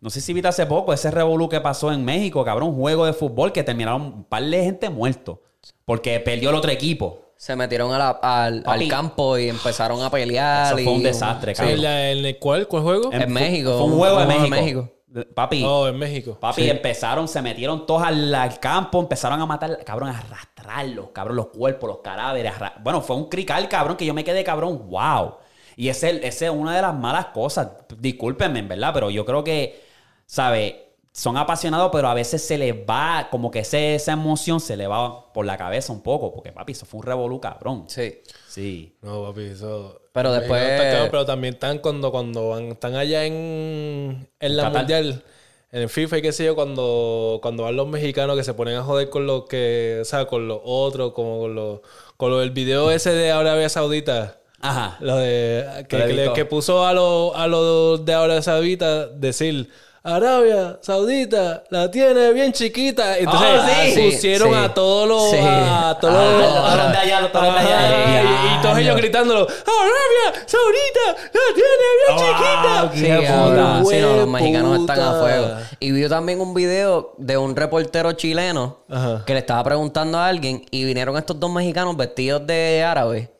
[0.00, 3.06] no sé si viste hace poco ese revolú que pasó en México, cabrón, un juego
[3.06, 5.40] de fútbol que terminaron un par de gente muerto
[5.84, 7.21] porque perdió el otro equipo.
[7.42, 10.66] Se metieron a la- al, al campo y empezaron a pelear.
[10.74, 11.74] Eso fue un desastre, Sí, cabrón.
[11.76, 12.68] ¿En, la- en el cuál?
[12.68, 13.12] ¿Cuál juego?
[13.12, 14.88] En México, Fue un juego de México.
[15.34, 16.38] Papi, Oh, en México.
[16.40, 21.34] Papi, empezaron, se metieron todos al, al campo, empezaron a matar, cabrón, a arrastrarlos, cabrón,
[21.36, 22.52] los cuerpos, los cadáveres.
[22.80, 25.34] Bueno, fue un crical, cabrón, que yo me quedé, cabrón, wow.
[25.76, 27.70] Y ese, ese es una de las malas cosas.
[27.98, 29.82] Discúlpenme, en verdad, pero yo creo que,
[30.26, 30.91] ¿sabe?
[31.14, 34.86] Son apasionados, pero a veces se les va, como que ese- esa emoción se le
[34.86, 37.84] va por la cabeza un poco, porque, papi, eso fue un revolú, cabrón.
[37.88, 38.20] Sí.
[38.48, 38.96] Sí.
[39.02, 40.00] No, papi, eso.
[40.12, 40.80] Pero después-
[41.10, 44.78] pero también están cuando, cuando van- están allá en, en la Qatar.
[44.80, 45.22] mundial,
[45.70, 48.76] en el FIFA y qué sé yo, cuando, cuando van los mexicanos que se ponen
[48.76, 51.80] a joder con los que, o sea, con los otros, como con los,
[52.16, 54.38] con lo del video ese de Arabia Saudita.
[54.60, 54.96] Ajá.
[55.00, 59.68] Lo de que, que puso a los a los de Arabia Saudita decir
[60.04, 63.16] Arabia Saudita la tiene bien chiquita.
[63.18, 64.10] Entonces Oh, sí.
[64.10, 65.36] pusieron Sí, a todos los sí.
[65.40, 66.92] a todos Ah, los
[68.52, 73.28] y, y todos ellos gritándolo Arabia Saudita la tiene bien chiquita.
[73.28, 73.78] Cabrón.
[73.82, 73.90] puta.
[73.94, 75.46] Sí, no, los mexicanos están a fuego.
[75.78, 79.22] Y vio también un video de un reportero chileno Ajá.
[79.24, 83.30] que le estaba preguntando a alguien y vinieron estos dos mexicanos vestidos de árabe.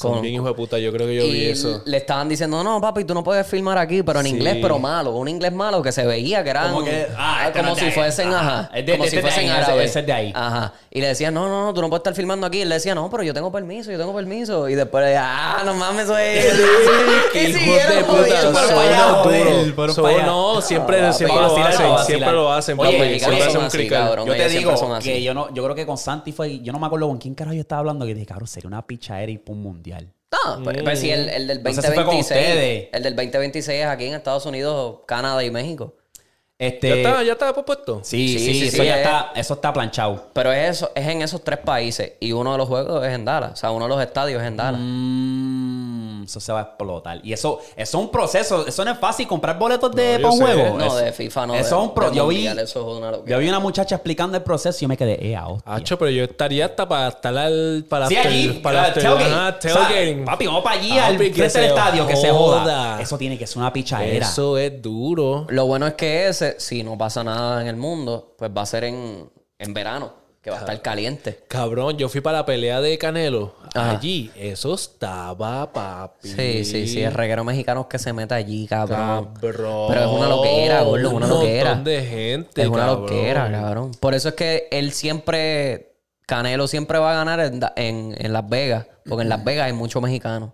[0.00, 1.82] Son con- bien hijos de puta, yo creo que yo vi eso.
[1.84, 4.32] le estaban diciendo, no, papi, tú no puedes filmar aquí, pero en Sí.
[4.32, 5.14] inglés, pero malo.
[5.14, 7.84] Un inglés malo que se veía que eran Como que, ah, este como no si
[7.86, 7.92] ahí.
[7.92, 8.58] fuesen, Ajá.
[8.60, 8.70] ajá.
[8.78, 9.90] Es de- como este si de fuesen árabes.
[9.90, 10.32] ese es de ahí.
[10.34, 10.72] Ajá.
[10.90, 12.58] Y le decían, no, no, no, tú no puedes estar filmando aquí.
[12.58, 14.68] Y él le decía, no, pero yo tengo permiso, yo tengo permiso.
[14.68, 16.60] Y después le decía, ah, no mames, es.
[17.32, 18.40] Qué Y siguieron puta.
[19.92, 20.26] Son.
[20.26, 21.86] No, siempre, Ah, siempre lo hacen.
[22.06, 23.18] Siempre lo hacen, Oye, papi.
[23.20, 24.24] Siempre hacen un crical.
[24.26, 25.08] Yo te digo son así.
[25.10, 27.34] que yo no, yo creo que con Santi fue, yo no me acuerdo con quién
[27.34, 30.12] carajo yo estaba hablando, que dije, cabrón, sería una pichadera y para un mundial.
[30.32, 32.22] No, pues, pues sí, el, el del No sé si fue con 2026.
[32.48, 32.88] ustedes.
[32.92, 35.96] el del 2026 es aquí en Estados Unidos, Canadá y México.
[36.56, 38.00] Este, ¿Ya está, ya está puesto?
[38.04, 40.28] Sí, Sí, sí, sí, eso sí, ya es- está, eso está planchado.
[40.34, 42.12] Pero es, eso, es en esos tres países.
[42.20, 43.52] Y uno de los juegos es en Dallas.
[43.52, 44.80] O sea, uno de los estadios es en Dallas.
[44.80, 45.79] Mm.
[46.24, 47.20] Eso se va a explotar.
[47.24, 48.66] Y eso, eso es un proceso.
[48.66, 50.78] Eso no es fácil comprar boletos de No, para un juego.
[50.78, 51.54] No, Eso- de FIFA no.
[51.54, 52.12] Eso de- es un pro.
[52.12, 52.66] Yo vi, mundial,
[53.26, 55.74] yo vi una muchacha explicando el proceso y yo me quedé, eh, ah, hostia.
[55.74, 59.24] Hacho, pero yo estaría hasta para estar al, para Sí, allí, para ah, after- tailgate.
[59.32, 60.24] ajá, O sea, tailgating.
[60.24, 63.00] papi, vamos para allí, Papi, al frente del estadio, que se joda.
[63.00, 64.26] Eso tiene que ser una pichadera.
[64.26, 65.46] Eso es duro.
[65.48, 68.66] Lo bueno es que ese, si no pasa nada en el mundo, pues va a
[68.66, 71.44] ser en, en verano, que va a estar caliente.
[71.48, 73.54] Cabrón, yo fui para la pelea de Canelo.
[73.74, 73.90] Ajá.
[73.92, 76.28] Allí, eso estaba, papi.
[76.28, 79.34] Sí, sí, sí, el reguero mexicano que se mete allí, cabrón.
[79.34, 79.86] Cabrón.
[79.88, 81.64] Pero es una loquera, gordo, es una Un loquera.
[81.74, 83.00] montón de gente, Es una cabrón.
[83.02, 83.90] loquera, cabrón.
[84.00, 85.94] Por eso es que él siempre,
[86.26, 89.72] Canelo siempre va a ganar en, en- en Las Vegas, porque en Las Vegas hay
[89.72, 90.50] muchos mexicanos.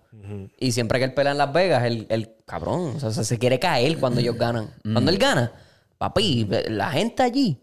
[0.59, 3.61] Y siempre que él pelea en Las Vegas, el, el cabrón, o sea, se quiere
[3.61, 4.71] caer cuando ellos ganan.
[4.83, 5.53] Cuando él gana,
[5.99, 7.63] papi, la gente allí.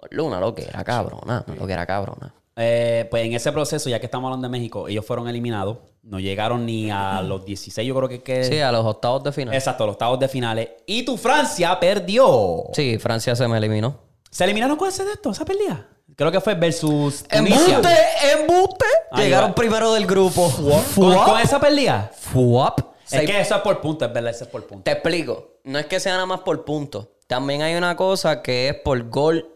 [0.00, 2.34] Gordo, Una loquera, cabrona, una loquera, cabrona.
[2.58, 5.78] Eh, pues en ese proceso, ya que estamos hablando de México, ellos fueron eliminados.
[6.02, 8.22] No llegaron ni a los 16, yo creo que...
[8.22, 8.44] que...
[8.44, 9.54] Sí, a los octavos de final.
[9.54, 10.68] Exacto, los octavos de finales.
[10.86, 12.64] Y tu Francia perdió.
[12.72, 13.98] Sí, Francia se me eliminó.
[14.30, 15.86] ¿Se eliminaron con ese de esto, esa pelea?
[16.14, 17.76] Creo que fue versus Tunisia.
[17.76, 17.94] ¡Embuste!
[18.40, 18.84] ¡Embuste!
[19.10, 19.54] Ahí Llegaron va.
[19.54, 20.50] primero del grupo.
[20.50, 21.24] ¿Con, Fuap.
[21.26, 22.10] con esa pelea?
[22.14, 22.78] Fuap.
[22.80, 24.84] Es Seis- que eso es por punto, es verdad, eso es por punto.
[24.84, 25.58] Te explico.
[25.64, 27.08] No es que sea nada más por puntos.
[27.26, 29.46] También hay una cosa que es por gol,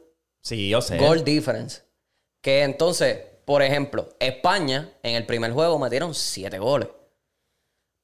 [0.42, 0.98] Sí, yo sé.
[0.98, 1.82] goal difference.
[2.42, 6.88] Que entonces, por ejemplo, España en el primer juego metieron siete goles.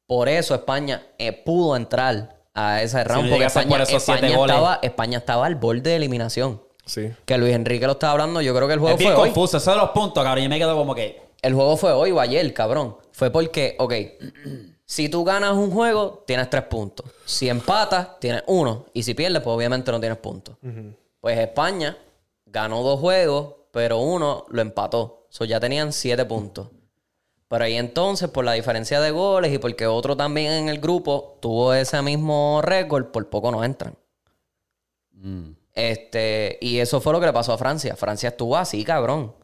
[0.06, 3.28] Por eso España eh, pudo entrar a ese round.
[3.30, 4.54] porque España, por esos siete España goles.
[4.54, 6.62] estaba, España estaba al borde de eliminación.
[6.84, 7.10] Sí.
[7.24, 9.28] Que Luis Enrique lo estaba hablando, yo creo que el juego Es bien fue hoy.
[9.30, 10.44] confuso, eso de los puntos, cabrón.
[10.44, 11.20] Yo me quedo como que...
[11.42, 12.96] El juego fue hoy o ayer, cabrón.
[13.12, 13.92] Fue porque, ok,
[14.84, 17.06] si tú ganas un juego, tienes tres puntos.
[17.24, 18.86] Si empatas, tienes uno.
[18.92, 20.56] Y si pierdes, pues obviamente no tienes puntos.
[21.20, 21.96] Pues España
[22.56, 25.26] ganó dos juegos, pero uno lo empató.
[25.28, 26.70] So ya tenían siete puntos.
[27.48, 31.38] Pero ahí entonces, por la diferencia de goles y porque otro también en el grupo
[31.42, 33.94] tuvo ese mismo récord, por poco no entran.
[35.74, 37.94] Este, y eso fue lo que le pasó a Francia.
[37.94, 39.34] Francia estuvo así, cabrón.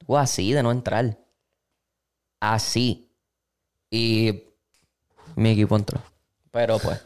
[0.00, 1.18] Estuvo así de no entrar.
[2.40, 3.10] Así.
[3.90, 4.44] Y
[5.36, 6.00] mi equipo entró.
[6.50, 7.00] Pero pues,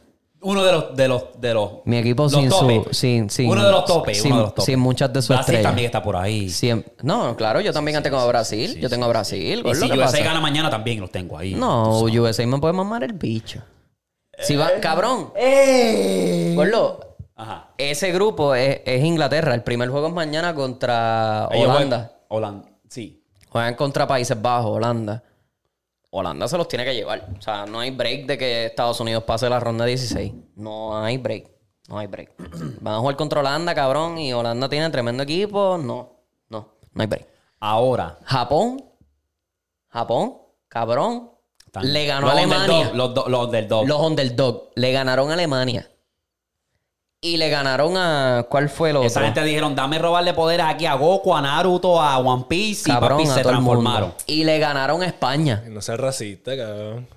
[0.48, 0.96] Uno de los...
[0.96, 2.86] De los, de los mi equipo los sin su.
[2.92, 4.64] Sin, sin, Uno de los topes, sin, uno de los topes.
[4.66, 5.62] sin muchas de sus Brasil estrellas.
[5.64, 6.46] también está por ahí.
[6.46, 8.78] Siem- no, claro, yo también tengo a Brasil.
[8.80, 9.62] yo tengo a Brasil.
[9.64, 10.18] Y si ¿qué USA pasa?
[10.24, 11.54] gana mañana también los tengo ahí.
[11.54, 13.60] No, USA me puede mamar el bicho.
[14.38, 14.80] Si va, Eh.
[14.80, 15.32] cabrón.
[16.54, 17.70] Gordo, Ajá.
[17.78, 19.54] ese grupo es, es Inglaterra.
[19.54, 21.96] El primer juego es mañana contra Ellos Holanda.
[21.98, 23.22] juegan- Holanda, sí.
[23.48, 25.22] Juegan contra Países Bajos, Holanda.
[26.18, 27.28] Holanda se los tiene que llevar.
[27.38, 30.32] O sea, no hay break de que Estados Unidos pase la ronda 16.
[30.56, 31.48] No hay break.
[31.88, 32.32] No hay break.
[32.80, 35.78] Van a jugar contra Holanda, cabrón, y Holanda tiene tremendo equipo.
[35.78, 37.26] No, no, no hay break.
[37.60, 38.18] Ahora.
[38.24, 38.82] Japón,
[39.88, 40.38] Japón,
[40.68, 41.30] cabrón,
[41.82, 42.64] le ganó a Alemania.
[42.90, 43.86] underdog, Los, do- los del dog.
[43.86, 45.90] Los underdog le ganaron a Alemania.
[47.20, 48.46] Y le ganaron a.
[48.48, 49.06] ¿Cuál fue el otro?
[49.06, 52.90] Esa gente dijeron, dame robarle poderes aquí a Goku, a Naruto, a One Piece.
[52.90, 53.70] Cabrón, y papi a se todo el mundo.
[53.72, 54.14] transformaron.
[54.26, 55.62] Y le ganaron a España.
[55.68, 57.08] No seas racista, cabrón.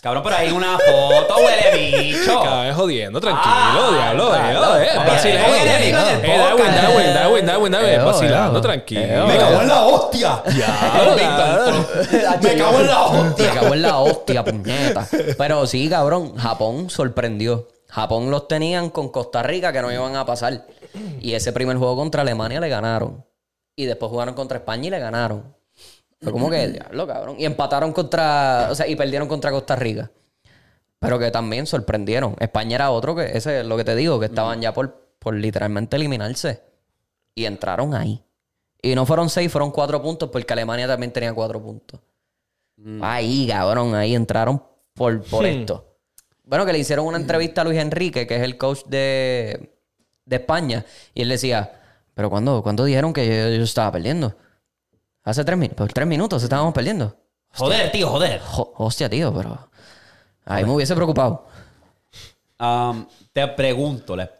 [0.00, 2.42] Cabrón, pero hay una foto, huele bicho.
[2.42, 4.48] Cada vez jodiendo, tranquilo, Ah, diablo, claro.
[4.48, 4.88] diablo, eh.
[4.98, 5.52] Oye, Vacilando.
[5.52, 8.62] oye, Eh, oye, Darwin, oye, Darwin, oye, Darwin, Darwin, Darwin, Eo, vacilando, eo.
[8.62, 9.00] tranquilo.
[9.02, 9.26] Eo.
[9.28, 10.42] Me cago en la hostia.
[10.46, 11.86] Diablo, cabrón.
[12.42, 13.46] Me cago en la hostia.
[13.54, 15.08] Me cago en la hostia, puñeta.
[15.38, 17.68] Pero sí, cabrón, Japón sorprendió.
[17.92, 20.66] Japón los tenían con Costa Rica que no iban a pasar.
[21.20, 23.22] Y ese primer juego contra Alemania le ganaron.
[23.76, 25.54] Y después jugaron contra España y le ganaron.
[26.18, 27.36] Fue como que, diablo, cabrón.
[27.38, 30.10] Y empataron contra, o sea, y perdieron contra Costa Rica.
[31.00, 32.34] Pero que también sorprendieron.
[32.40, 35.34] España era otro que, ese es lo que te digo, que estaban ya por, por
[35.34, 36.62] literalmente eliminarse.
[37.34, 38.24] Y entraron ahí.
[38.80, 42.00] Y no fueron seis, fueron cuatro puntos porque Alemania también tenía cuatro puntos.
[43.02, 44.62] Ahí, cabrón, ahí entraron
[44.94, 45.91] por, por esto.
[46.44, 49.76] Bueno, que le hicieron una entrevista a Luis Enrique, que es el coach de,
[50.24, 51.72] de España, y él decía,
[52.14, 54.36] pero ¿cuándo, ¿cuándo dijeron que yo, yo estaba perdiendo?
[55.24, 57.16] Hace tres minutos, tres minutos estábamos perdiendo.
[57.54, 58.40] Joder, tío, joder.
[58.40, 59.70] Jo- hostia, tío, pero
[60.44, 61.46] ahí me hubiese preocupado.
[62.58, 64.30] Um, te pregunto, le-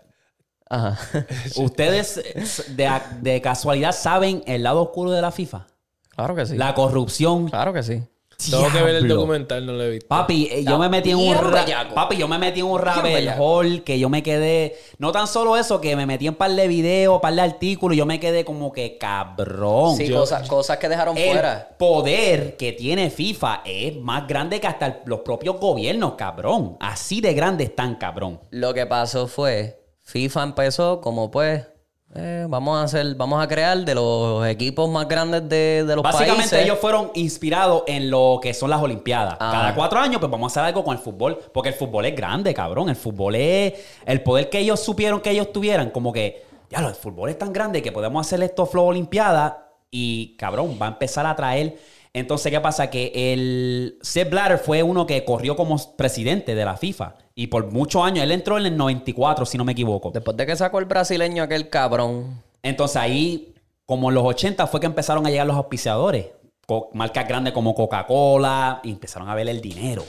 [0.68, 0.98] Ajá.
[1.56, 2.22] ¿ustedes
[2.68, 5.66] de, de casualidad saben el lado oscuro de la FIFA?
[6.08, 6.56] claro que sí.
[6.56, 7.48] La corrupción.
[7.48, 8.02] Claro que sí.
[8.50, 10.08] Tengo que ver el documental, no lo he visto.
[10.08, 11.94] Papi, eh, yo me metí en un bien ra- bellaco.
[11.94, 13.42] papi, yo me metí en un bellaco.
[13.44, 16.66] hole que yo me quedé, no tan solo eso, que me metí en par de
[16.68, 19.96] videos, par de artículos, yo me quedé como que cabrón.
[19.96, 21.76] Sí, Yo- cosas, cosas que dejaron El fuera.
[21.78, 26.76] poder que tiene FIFA es más grande que hasta el- los propios gobiernos, cabrón.
[26.80, 28.40] Así de grande están, cabrón.
[28.50, 31.66] Lo que pasó fue, FIFA empezó como pues
[32.14, 36.02] Eh, vamos a hacer, vamos a crear de los equipos más grandes de, de los
[36.02, 36.64] Básicamente países.
[36.64, 39.36] ellos fueron inspirados en lo que son las Olimpiadas.
[39.40, 39.50] Ah.
[39.50, 41.38] Cada cuatro años, pues vamos a hacer algo con el fútbol.
[41.54, 42.90] Porque el fútbol es grande, cabrón.
[42.90, 43.72] El fútbol es...
[44.04, 46.44] El poder que ellos supieron que ellos tuvieran, como que...
[46.68, 50.86] Ya, el fútbol es tan grande que podemos hacer esto flow Olimpiada y, cabrón, va
[50.86, 51.78] a empezar a traer...
[52.14, 52.90] Entonces, ¿qué pasa?
[52.90, 57.14] Que el Sepp Blatter fue uno que corrió como presidente de la FIFA.
[57.34, 60.10] Y por muchos años, él entró en el 94, si no me equivoco.
[60.10, 62.42] Después de que sacó el brasileño aquel cabrón.
[62.62, 63.54] Entonces ahí,
[63.86, 66.26] como en los 80, fue que empezaron a llegar los auspiciadores.
[66.66, 70.04] Co- marcas grandes como Coca-Cola y empezaron a ver el dinero.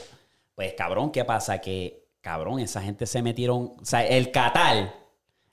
[0.54, 1.58] Pues cabrón, ¿qué pasa?
[1.60, 3.72] Que, cabrón, esa gente se metieron...
[3.80, 4.92] O sea, el Qatar,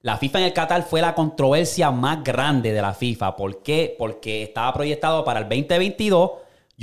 [0.02, 3.35] la FIFA en el Qatar fue la controversia más grande de la FIFA.
[3.35, 3.95] ¿Por qué?
[3.98, 6.31] Porque estaba proyectado para el 2022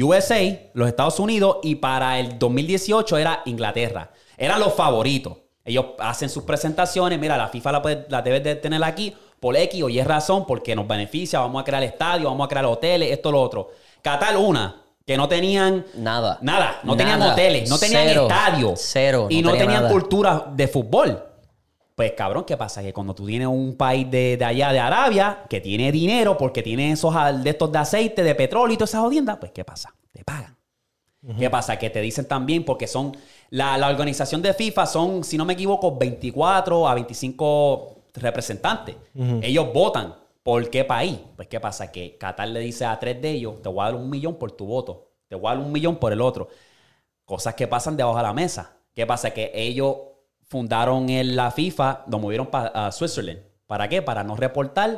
[0.00, 0.38] USA,
[0.74, 4.10] los Estados Unidos, y para el 2018 era Inglaterra.
[4.38, 5.36] Eran los favoritos.
[5.64, 9.54] Ellos hacen sus presentaciones, mira, la FIFA la, puede- la debes de tener aquí por
[9.56, 13.10] X o Y razón, porque nos beneficia, vamos a crear estadios, vamos a crear hoteles,
[13.12, 13.68] esto, lo otro.
[14.00, 16.38] Qatar, una, que no tenían Nada.
[16.40, 18.22] Nada, no tenían hoteles, no tenían Cero.
[18.28, 18.80] estadios.
[18.82, 19.92] Cero, Y no no, tenía tenían nada.
[19.92, 21.24] cultura de fútbol.
[21.94, 22.80] Pues cabrón, ¿qué pasa?
[22.80, 26.62] Que cuando tú tienes un país de, de allá de Arabia que tiene dinero porque
[26.62, 27.12] tiene esos
[27.42, 29.92] de estos de aceite, de petróleo y todas esas jodiendas, pues ¿qué pasa?
[30.12, 30.56] Te pagan.
[31.38, 31.78] ¿Qué pasa?
[31.78, 33.16] Que te dicen también porque son
[33.50, 38.94] la, la organización de FIFA son, si no me equivoco, 24 a 25 representantes.
[39.42, 41.18] Ellos votan por qué país.
[41.36, 41.90] Pues ¿qué pasa?
[41.90, 44.52] Que Qatar le dice a tres de ellos, te voy a dar un millón por
[44.52, 46.48] tu voto, te voy a dar un millón por el otro.
[47.24, 48.76] Cosas que pasan debajo de la mesa.
[48.94, 49.30] ¿Qué pasa?
[49.32, 49.96] Que ellos
[50.46, 53.40] fundaron en la FIFA, lo movieron para Switzerland.
[53.66, 54.00] ¿Para qué?
[54.02, 54.88] Para no reportar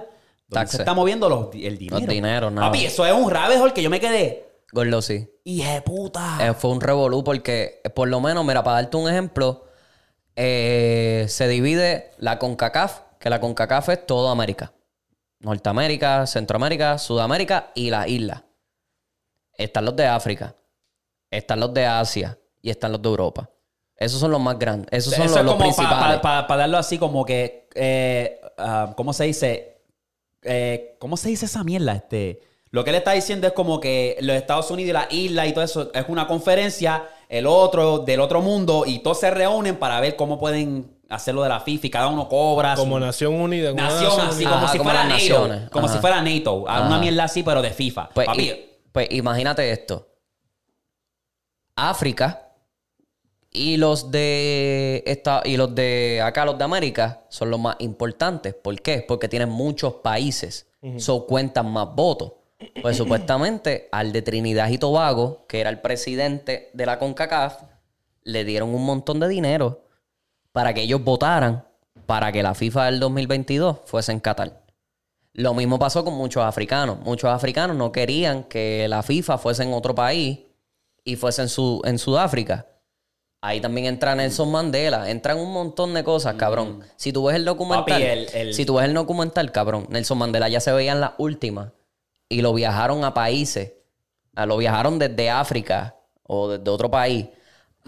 [0.47, 2.07] dónde se está moviendo los- el dinero.
[2.13, 2.69] dineros, nada.
[2.69, 4.50] Papi, eso es un rabbit hole que yo me quedé.
[4.73, 5.29] Gordo, sí.
[5.45, 6.39] De puta.
[6.41, 9.65] Eh, fue un revolú porque, eh, por lo menos, mira, para darte un ejemplo,
[10.37, 14.73] eh, se divide la CONCACAF, que la CONCACAF es toda América.
[15.41, 18.43] Norteamérica, Centroamérica, Sudamérica y las islas.
[19.55, 20.55] Están los de África,
[21.31, 23.51] están los de Asia y están los de Europa.
[23.97, 24.89] Esos son los más grandes.
[24.93, 26.21] Esos son Eso los, es los como principales.
[26.21, 29.83] para darlo así como que, eh, ah, ¿cómo se dice?
[30.43, 31.93] Eh, ¿Cómo se dice esa mierda?
[31.93, 32.41] Este,
[32.73, 35.53] lo que él está diciendo es como que los Estados Unidos y la isla y
[35.53, 40.01] todo eso es una conferencia, el otro del otro mundo y todos se reúnen para
[40.01, 43.71] ver cómo pueden hacerlo de la FIFA y cada uno cobra su- Como Nación Unida.
[43.71, 44.51] como nación así, unida.
[44.51, 45.71] como Ajá, si como fuera las NATO, naciones.
[45.71, 45.95] como Ajá.
[45.95, 48.11] si fuera NATO, a una mierda así pero de FIFA.
[48.15, 48.53] Pues, Papi,
[48.93, 50.07] pues imagínate esto.
[51.77, 52.47] África
[53.53, 58.55] y los de esta, y los de acá, los de América, son los más importantes.
[58.55, 59.05] ¿Por qué?
[59.07, 60.69] Porque tienen muchos países.
[60.99, 62.33] So cuentan más votos.
[62.83, 67.63] Pues supuestamente al de Trinidad y Tobago, que era el presidente de la CONCACAF,
[68.23, 69.85] le dieron un montón de dinero
[70.53, 71.65] para que ellos votaran
[72.07, 74.63] para que la FIFA del 2022 fuese en Qatar.
[75.33, 76.99] Lo mismo pasó con muchos africanos.
[77.01, 80.41] Muchos africanos no querían que la FIFA fuese en otro país
[81.05, 82.67] y fuese en, su, en Sudáfrica.
[83.41, 85.09] Ahí también entra Nelson Mandela.
[85.09, 86.83] Entran un montón de cosas, cabrón.
[86.97, 90.19] Si tú ves el documental, Papi, el- el- si tú ves el documental, cabrón, Nelson
[90.19, 91.71] Mandela ya se veía en las últimas
[92.31, 93.75] y lo viajaron a países.
[94.35, 97.27] a- Lo viajaron desde África o desde otro país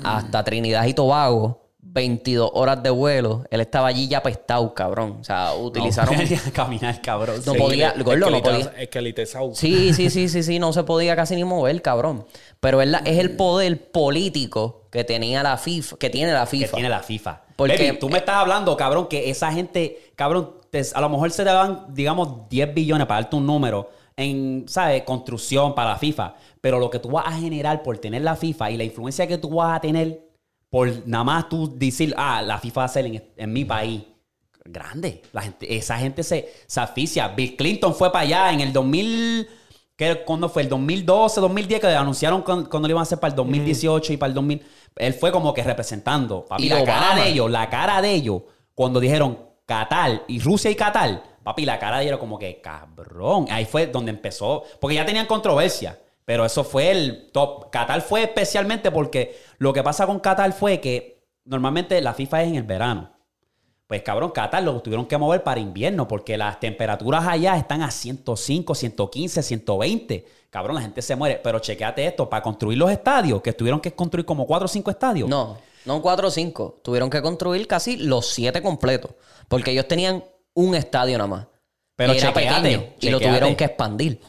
[0.02, 1.60] hasta Trinidad y Tobago.
[1.84, 3.44] 22 horas de vuelo.
[3.50, 5.18] Él estaba allí ya apestado, cabrón.
[5.20, 6.14] O sea, utilizaron...
[6.16, 7.42] no, caminar, cabrón.
[7.44, 7.58] No Sí.
[7.58, 8.70] podía- Es gordo, no que podía.
[8.70, 8.80] Que.
[9.54, 12.24] Sí, sí, sí, sí, sí, no se podía casi ni mover, cabrón.
[12.60, 16.50] Pero es, la- es el poder político que tenía la FIFA, que tiene la que
[16.50, 16.74] FIFA.
[16.76, 17.42] tiene la FIFA.
[17.56, 21.30] Porque- Baby, tú me estás hablando, cabrón, que esa gente, cabrón, te- a lo mejor
[21.32, 25.02] se te dan, digamos, 10 billones para darte un número en, ¿sabes?
[25.02, 26.34] Construcción para la FIFA.
[26.60, 29.38] Pero lo que tú vas a generar por tener la FIFA y la influencia que
[29.38, 30.20] tú vas a tener
[30.70, 34.02] por nada más tú decir, ah, la FIFA va a ser en, en mi país.
[34.64, 35.22] Grande.
[35.32, 37.28] La gente, esa gente se, se asfixia.
[37.28, 39.48] Bill Clinton fue para allá en el 2000...
[39.96, 40.62] ¿qué- ¿Cuándo fue?
[40.62, 44.28] El 2012, 2010 que anunciaron cuando lo iban a hacer para el 2018 y para
[44.28, 44.62] el 2000.
[44.96, 46.44] Él fue como que representando.
[46.46, 48.42] Papi, Y la cara de ellos, la cara de ellos,
[48.74, 53.46] cuando dijeron Qatar y Rusia y Qatar, papi, la cara de como que cabrón.
[53.50, 54.64] Ahí fue donde empezó.
[54.80, 55.98] Porque ya tenían controversia.
[56.24, 57.70] Pero eso fue el top.
[57.70, 62.48] Qatar fue especialmente porque lo que pasa con Qatar fue que normalmente la FIFA es
[62.48, 63.10] en el verano.
[63.86, 67.90] Pues cabrón, Qatar lo tuvieron que mover para invierno porque las temperaturas allá están a
[67.90, 70.26] 105, 115, 120.
[70.48, 71.40] Cabrón, la gente se muere.
[71.42, 74.90] Pero chequeate esto, para construir los estadios, que tuvieron que construir como 4 o 5
[74.90, 75.28] estadios.
[75.28, 76.80] No, no 4 o 5.
[76.82, 79.10] Tuvieron que construir casi los 7 completos.
[79.48, 80.24] Porque ellos tenían
[80.54, 81.46] un estadio nada más.
[81.96, 82.84] Pero y era pequeño.
[83.00, 84.20] Y lo tuvieron que expandir.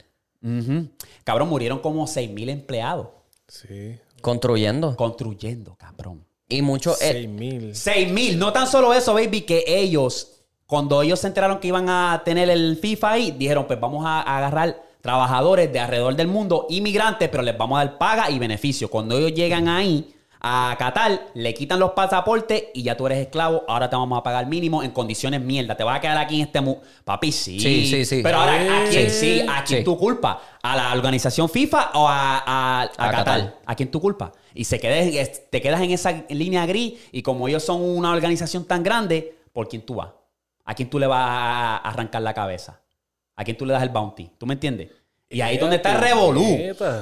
[1.23, 3.07] Cabrón, murieron como 6.000 empleados
[3.47, 3.97] Sí.
[4.21, 4.95] Construyendo.
[4.95, 6.25] construyendo, cabrón.
[6.49, 6.93] Y mucho...
[7.01, 7.71] eh, 6 mil.
[7.73, 10.29] 6.000, no tan solo eso, baby, que ellos
[10.65, 14.21] Cuando ellos se enteraron que iban a tener el FIFA ahí, dijeron, pues vamos a,
[14.21, 18.39] a agarrar trabajadores de alrededor del mundo, inmigrantes, pero les vamos a dar paga y
[18.39, 18.89] beneficio.
[18.89, 20.13] Cuando ellos llegan ahí
[20.45, 24.23] a Qatar, le quitan los pasaportes y ya tú eres esclavo, ahora te vamos a
[24.23, 25.75] pagar mínimo en condiciones mierda.
[25.77, 26.59] Te vas a quedar aquí en este...
[26.59, 27.59] mu- Papi, sí.
[27.61, 28.19] Sí, sí, sí.
[28.21, 29.41] Pero ahora, ¿a quién Sí.
[29.47, 29.83] ¿A quién Sí.
[29.85, 30.41] tu culpa?
[30.61, 33.13] ¿A la organización FIFA o a, a, a A Qatar?
[33.23, 33.55] Qatar.
[33.65, 34.33] ¿A quién tu culpa?
[34.53, 38.11] Y se quedes, es- te quedas en esa línea gris y como ellos son una
[38.11, 40.09] organización tan grande, ¿por quién tú vas?
[40.65, 42.81] ¿A quién tú le vas a arrancar la cabeza?
[43.35, 44.29] ¿A quién tú le das el bounty?
[44.37, 44.89] ¿Tú me entiendes?
[45.33, 46.43] Y ahí es donde está el revolú.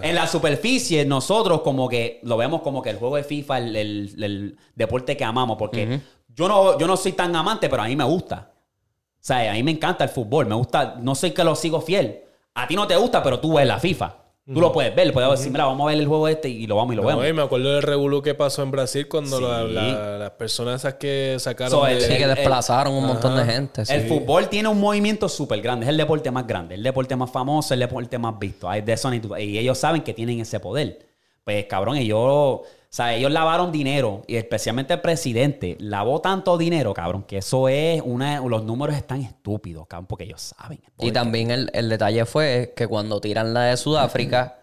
[0.04, 3.76] En la superficie, nosotros como que lo vemos como que el juego de FIFA, el,
[3.76, 6.00] el- el deporte que amamos, porque
[6.34, 8.52] yo, no, yo no soy tan amante, pero a mí me gusta.
[8.54, 11.82] O sea, a mí me encanta el fútbol, me gusta, no soy que lo sigo
[11.82, 12.22] fiel.
[12.56, 14.16] A ti no te gusta, pero tú ves la FIFA.
[14.46, 16.76] Tú lo puedes ver, puedes decir, mira, vamos a ver el juego este y lo
[16.76, 17.28] vamos y lo No, vemos.
[17.30, 19.44] y me acuerdo del revolú que pasó en Brasil cuando Sí.
[19.44, 21.72] la- la- las personas esas que sacaron...
[21.72, 23.86] So, de- el- Sí, que el- desplazaron un montón de gente.
[23.86, 23.94] sí.
[23.94, 25.86] El fútbol tiene un movimiento súper grande.
[25.86, 28.68] Es el deporte más grande, el deporte más famoso, el deporte más visto.
[28.68, 29.40] Hay de duda.
[29.40, 31.00] Y ellos saben que tienen ese poder.
[31.46, 32.64] Pues cabrón, ellos, o
[32.94, 34.24] sea, ellos lavaron dinero.
[34.28, 38.40] Y especialmente el presidente lavó tanto dinero, cabrón, que eso es una.
[38.42, 40.82] Los números están estúpidos, cabrón, porque ellos saben.
[41.00, 44.60] Y también el, el detalle fue que cuando tiran la de Sudáfrica,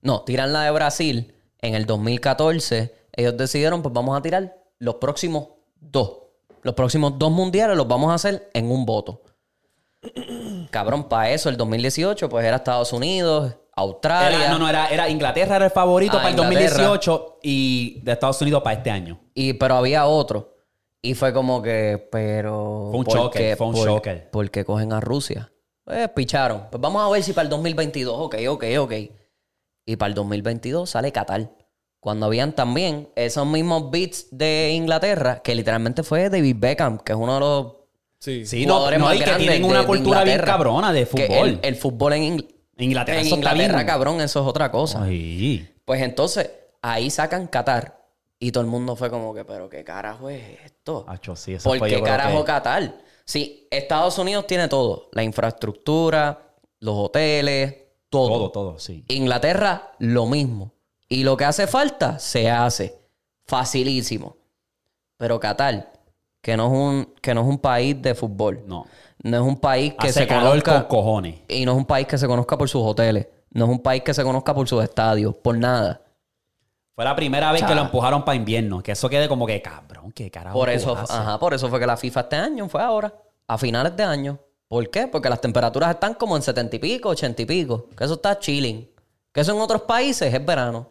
[0.00, 4.96] no, tiran la de Brasil, en el 2014, ellos decidieron, pues vamos a tirar los
[4.96, 5.48] próximos
[5.80, 6.18] dos.
[6.62, 9.22] Los próximos dos mundiales los vamos a hacer en un voto.
[10.70, 14.38] Cabrón, para eso el 2018, pues era Estados Unidos, Australia.
[14.38, 16.84] Era, no, no, era, era Inglaterra era el favorito Ah, para el Inglaterra.
[16.84, 19.20] 2018 y de Estados Unidos para este año.
[19.34, 20.54] Y, pero había otro.
[21.02, 22.88] Y fue como que, pero.
[22.90, 24.14] Fue un ¿por choque, fue un por- choque.
[24.30, 25.50] ¿Por qué cogen a Rusia?
[25.84, 26.68] Pues picharon.
[26.70, 28.92] Pues vamos a ver si para el 2022, ok, ok, ok.
[29.86, 31.50] Y para el 2022 sale Qatar.
[32.00, 37.18] Cuando habían también esos mismos beats de Inglaterra, que literalmente fue David Beckham, que es
[37.18, 37.72] uno de los
[38.18, 38.46] Sí.
[38.46, 40.46] Sí, no, no, y que tienen de- una cultura bien Inglaterra.
[40.56, 41.48] cabrona de Que fútbol.
[41.48, 43.86] el, el fútbol en, Ingl- En Inglaterra, en eso está Inglaterra, bien.
[43.86, 45.02] cabrón, eso es otra cosa.
[45.04, 45.68] Ay.
[45.84, 46.50] Pues entonces,
[46.82, 48.02] ahí sacan Qatar.
[48.38, 51.04] Y todo el mundo fue como que, pero qué carajo es esto.
[51.08, 52.98] Acho, sí, eso ¿Por fue, qué carajo que- Qatar?
[53.24, 55.08] Sí, Estados Unidos tiene todo.
[55.12, 57.74] La infraestructura, los hoteles,
[58.10, 58.28] todo.
[58.28, 59.04] Todo, todo, sí.
[59.08, 60.72] Inglaterra, lo mismo.
[61.08, 62.98] Y lo que hace falta, se hace.
[63.46, 64.36] Facilísimo.
[65.16, 65.92] Pero Qatar,
[66.42, 68.64] que no es un, que no es un país de fútbol.
[68.66, 68.84] No.
[69.24, 70.86] No es un país que Hace se calor conozca.
[70.86, 71.36] con cojones.
[71.48, 73.26] Y no es un país que se conozca por sus hoteles.
[73.50, 75.34] No es un país que se conozca por sus estadios.
[75.36, 76.02] Por nada.
[76.94, 78.82] Fue la primera vez que lo empujaron para invierno.
[78.82, 80.56] Que eso quede como que, cabrón, qué carajo.
[80.58, 83.12] Por eso, ajá, por eso fue que la FIFA este año fue ahora,
[83.48, 84.38] a finales de año.
[84.68, 85.06] ¿Por qué?
[85.08, 87.88] Porque las temperaturas están como en 70 y pico, 80 y pico.
[87.96, 88.88] Que eso está chilling.
[89.32, 90.88] Que eso en otros países es verano.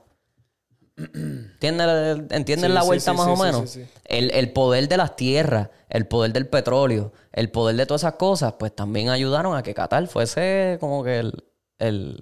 [0.96, 3.70] ¿Entienden, ¿entienden Sí, la vuelta sí, más sí, o menos?
[3.70, 3.90] sí, sí.
[4.06, 8.14] El, el poder de las tierras, el poder del petróleo, el poder de todas esas
[8.16, 11.44] cosas, pues también ayudaron a que Qatar fuese como que el,
[11.80, 12.20] el,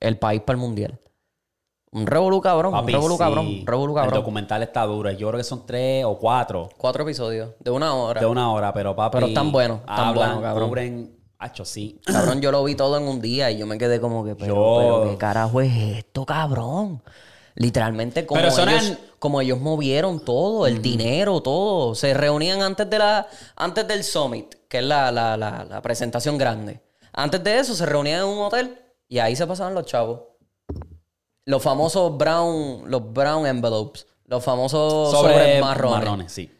[0.00, 0.98] el país para el mundial.
[1.92, 3.18] Un revolú cabrón, Papi, un revolú sí.
[3.20, 4.14] cabrón, un revolú El cabrón.
[4.20, 5.10] documental está duro.
[5.12, 8.20] Yo creo que son tres o cuatro Cuatro episodios de una hora.
[8.20, 9.14] de una hora, pero papi.
[9.16, 10.68] Pero están buenos, están hablan, buenos, cabrón.
[10.68, 11.18] cubren.
[11.38, 12.00] Hacho, sí.
[12.06, 14.54] Cabrón, yo lo vi todo en un día y yo me quedé como que, pero,
[14.54, 17.02] Yo- pero ¿qué carajo es esto, cabrón?
[17.56, 21.94] Literalmente, como, Pero ellos, como ellos movieron todo, el dinero, todo.
[21.94, 23.26] Se reunían antes, de la,
[23.56, 26.80] antes del Summit, que es la, la, la, la presentación grande.
[27.12, 28.76] Antes de eso, se reunían en un hotel
[29.08, 30.20] y ahí se pasaban los chavos.
[31.46, 34.06] Los famosos brown, los brown envelopes.
[34.26, 35.98] Los famosos Sobre sobres marrones.
[36.00, 36.50] marrones, sí.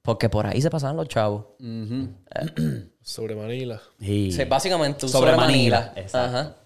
[0.00, 1.44] Porque por ahí se pasaban los chavos.
[3.02, 3.80] Sobre Manila.
[4.00, 4.32] Sí.
[4.32, 6.00] Sí, básicamente un Sobre sobre, Manila, Manila.
[6.02, 6.36] exacto.
[6.38, 6.56] Ajá.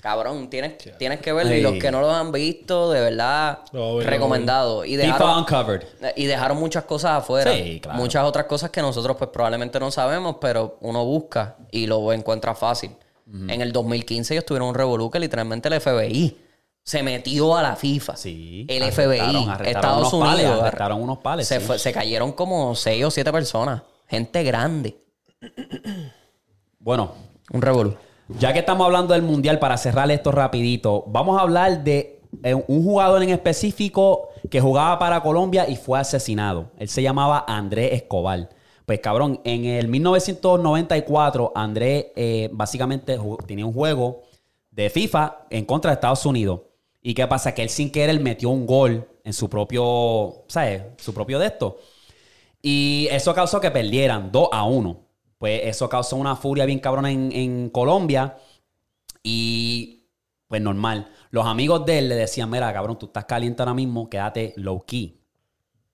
[0.00, 1.54] Cabrón, tienes, tienes que verlo.
[1.54, 3.60] Y los que no lo han visto, de verdad,
[4.04, 4.84] recomendado.
[4.84, 5.86] Y FIFA dejaron, Uncovered.
[6.14, 7.52] y dejaron muchas cosas afuera.
[7.52, 7.98] Sí, claro.
[7.98, 12.54] Muchas otras cosas que nosotros pues probablemente no sabemos, pero uno busca y lo encuentra
[12.54, 12.92] fácil.
[13.48, 16.38] En el 2015 ellos tuvieron un revolú que literalmente el FBI
[16.84, 18.16] se metió a la FIFA.
[18.16, 18.64] Sí.
[18.68, 20.62] El FBI, arrestaron Estados unos pales, Unidos.
[20.62, 21.66] arrestaron unos pales, Se, sí.
[21.66, 23.82] fue- se cayeron como seis o siete personas.
[24.06, 24.96] Gente grande.
[26.78, 27.12] Bueno,
[27.52, 27.96] Un revolú.
[28.28, 32.54] Ya que estamos hablando del mundial, para cerrar esto rapidito, vamos a hablar de eh,
[32.54, 36.72] un jugador en específico que jugaba para Colombia y fue asesinado.
[36.76, 38.48] Él se llamaba Andrés Escobar.
[38.84, 44.22] Pues cabrón, en el 1994 Andrés eh, básicamente tenía un juego
[44.72, 46.62] de FIFA en contra de Estados Unidos.
[47.02, 47.54] ¿Y qué pasa?
[47.54, 50.82] Que él sin querer metió un gol en su propio, ¿sabes?
[50.98, 51.78] Su propio de esto.
[52.60, 55.05] Y eso causó que perdieran 2 a 1.
[55.38, 58.38] Pues eso causó una furia bien cabrona en, en Colombia.
[59.22, 59.96] Y
[60.48, 61.10] pues normal.
[61.30, 64.84] Los amigos de él le decían, mira, cabrón, tú estás caliente ahora mismo, quédate low
[64.84, 65.20] key.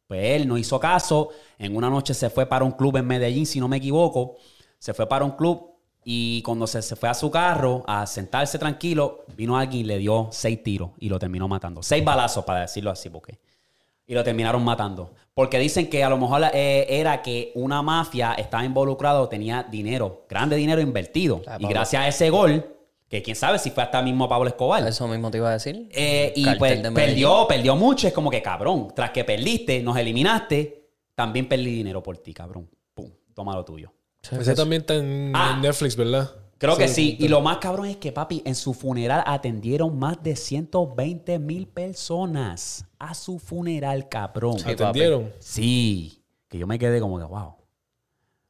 [0.07, 1.31] Pues él no hizo caso.
[1.59, 4.37] En una noche se fue para un club en Medellín, si no me equivoco.
[4.79, 5.73] Se fue para un club
[6.05, 9.99] y cuando se, se fue a su carro a sentarse tranquilo, vino alguien y le
[9.99, 11.83] dio seis tiros y lo terminó matando.
[11.83, 13.39] Seis balazos, para decirlo así, porque.
[14.07, 15.15] Y lo terminaron matando.
[15.35, 19.63] Porque dicen que a lo mejor eh, era que una mafia estaba involucrada o tenía
[19.63, 21.41] dinero, grande dinero invertido.
[21.47, 21.69] Ah, y Pablo.
[21.69, 22.67] gracias a ese gol,
[23.09, 24.87] que quién sabe si fue hasta mismo Pablo Escobar.
[24.87, 25.89] Eso mismo te iba a decir.
[25.93, 28.07] Eh, y pues de perdió, perdió mucho.
[28.09, 28.89] Es como que cabrón.
[28.95, 32.69] Tras que perdiste, nos eliminaste, también perdí dinero por ti, cabrón.
[32.95, 33.93] Pum, toma lo tuyo.
[34.39, 35.53] Ese también está en, Ah.
[35.55, 36.31] en Netflix, ¿verdad?
[36.63, 37.17] Creo que sí.
[37.19, 41.67] Y lo más cabrón es que, papi, en su funeral atendieron más de 120 mil
[41.67, 42.87] personas.
[43.01, 44.59] A su funeral, cabrón.
[44.65, 45.33] ¿Atendieron?
[45.41, 46.23] Sí.
[46.47, 47.57] Que yo me quedé como que, wow.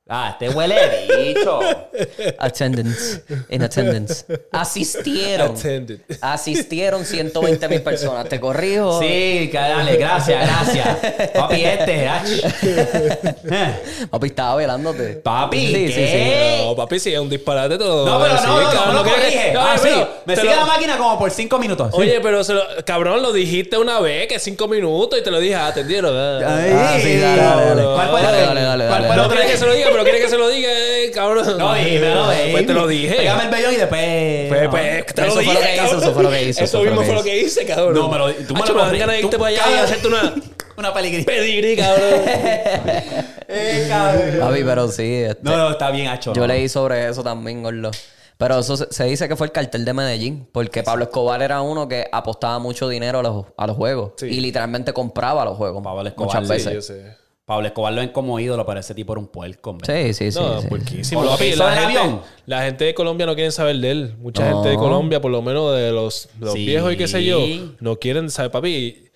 [0.08, 0.76] Ah, este huele
[1.16, 1.60] bicho.
[2.38, 3.22] Attendance.
[3.48, 4.24] In attendance.
[4.50, 5.52] Asistieron.
[5.52, 6.00] Attended.
[6.20, 8.28] Asistieron 120 mil personas.
[8.28, 9.00] Te corrijo.
[9.00, 11.30] Sí, dale, gracias, gracias.
[11.32, 12.08] Papi, este.
[14.10, 15.14] Papi, estaba velándote.
[15.22, 16.62] Papi, Sí, sí, ¿qué?
[16.64, 18.04] No, papi, sí, es un disparate todo.
[18.06, 19.52] No, pero Sí, no, no, no, cabrón, no lo corrige.
[19.52, 19.88] No, Ah, sí.
[20.26, 21.90] Me sigue lo- la máquina como por cinco minutos.
[21.94, 22.00] Sí.
[22.00, 25.38] Oye, pero se lo- cabrón, lo dijiste una vez, que cinco minutos, y te lo
[25.38, 26.12] dije, ah, ¿atendieron?
[26.14, 26.56] Ah.
[26.58, 27.82] Ay, Ah, sí, dale, dale.
[27.84, 30.38] ¿Cuál fue Dale, dale, dale, No quieres que se lo diga, pero quieres que se
[30.38, 31.58] lo diga, eh, cabrón.
[31.58, 32.50] No, dímelo, baby.
[32.52, 33.14] Pues te lo dije.
[33.14, 34.48] Pégame el vellón y después.
[34.48, 36.02] Pues, pues, te Eso lo fue lo que hizo, cabrón.
[36.02, 37.94] eso fue lo que hizo, eso mismo fue lo que hice, cabrón.
[37.94, 39.62] No, me lo- tú me Hacho, lo me dan ganas de irte para allá y
[39.62, 39.84] cabrón.
[39.84, 40.34] hacerte una
[40.78, 41.24] Una peligrí.
[41.24, 42.22] pedigrí, cabrón.
[43.54, 44.40] Eh, cabrón.
[44.40, 45.14] Papi, pero sí.
[45.24, 46.32] este, No, no, está bien hecho.
[46.32, 47.90] Yo leí sobre eso también, Gordo.
[48.38, 51.60] Pero eso se, se dice que fue el cartel de Medellín, porque Pablo Escobar era
[51.60, 54.26] uno que apostaba mucho dinero a los, a los juegos Sí.
[54.26, 56.86] y literalmente compraba los juegos Pablo Escobar, muchas sí, veces.
[56.86, 57.21] Sí, yo sé.
[57.44, 60.04] Pablo Escobar lo ven como ídolo, pero ese tipo era un puerco, hombre.
[60.04, 60.38] Sí, sí, sí.
[60.38, 60.68] No, sí.
[60.68, 61.22] puerquísimo.
[61.24, 62.22] Lo que Papi, la, gente, avión.
[62.46, 64.14] la gente de Colombia no quieren saber de él.
[64.18, 64.56] Mucha No.
[64.56, 66.64] gente de Colombia, por lo menos de los, Sí.
[66.64, 67.40] viejos y qué sé yo,
[67.80, 68.52] no quieren saber.
[68.52, 69.08] Papi,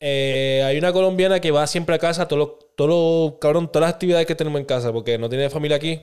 [0.00, 2.90] eh, hay una colombiana que va siempre a casa, todos los, todos
[3.30, 6.00] los- cabrón, todas las actividades que tenemos en casa, porque no tiene familia aquí.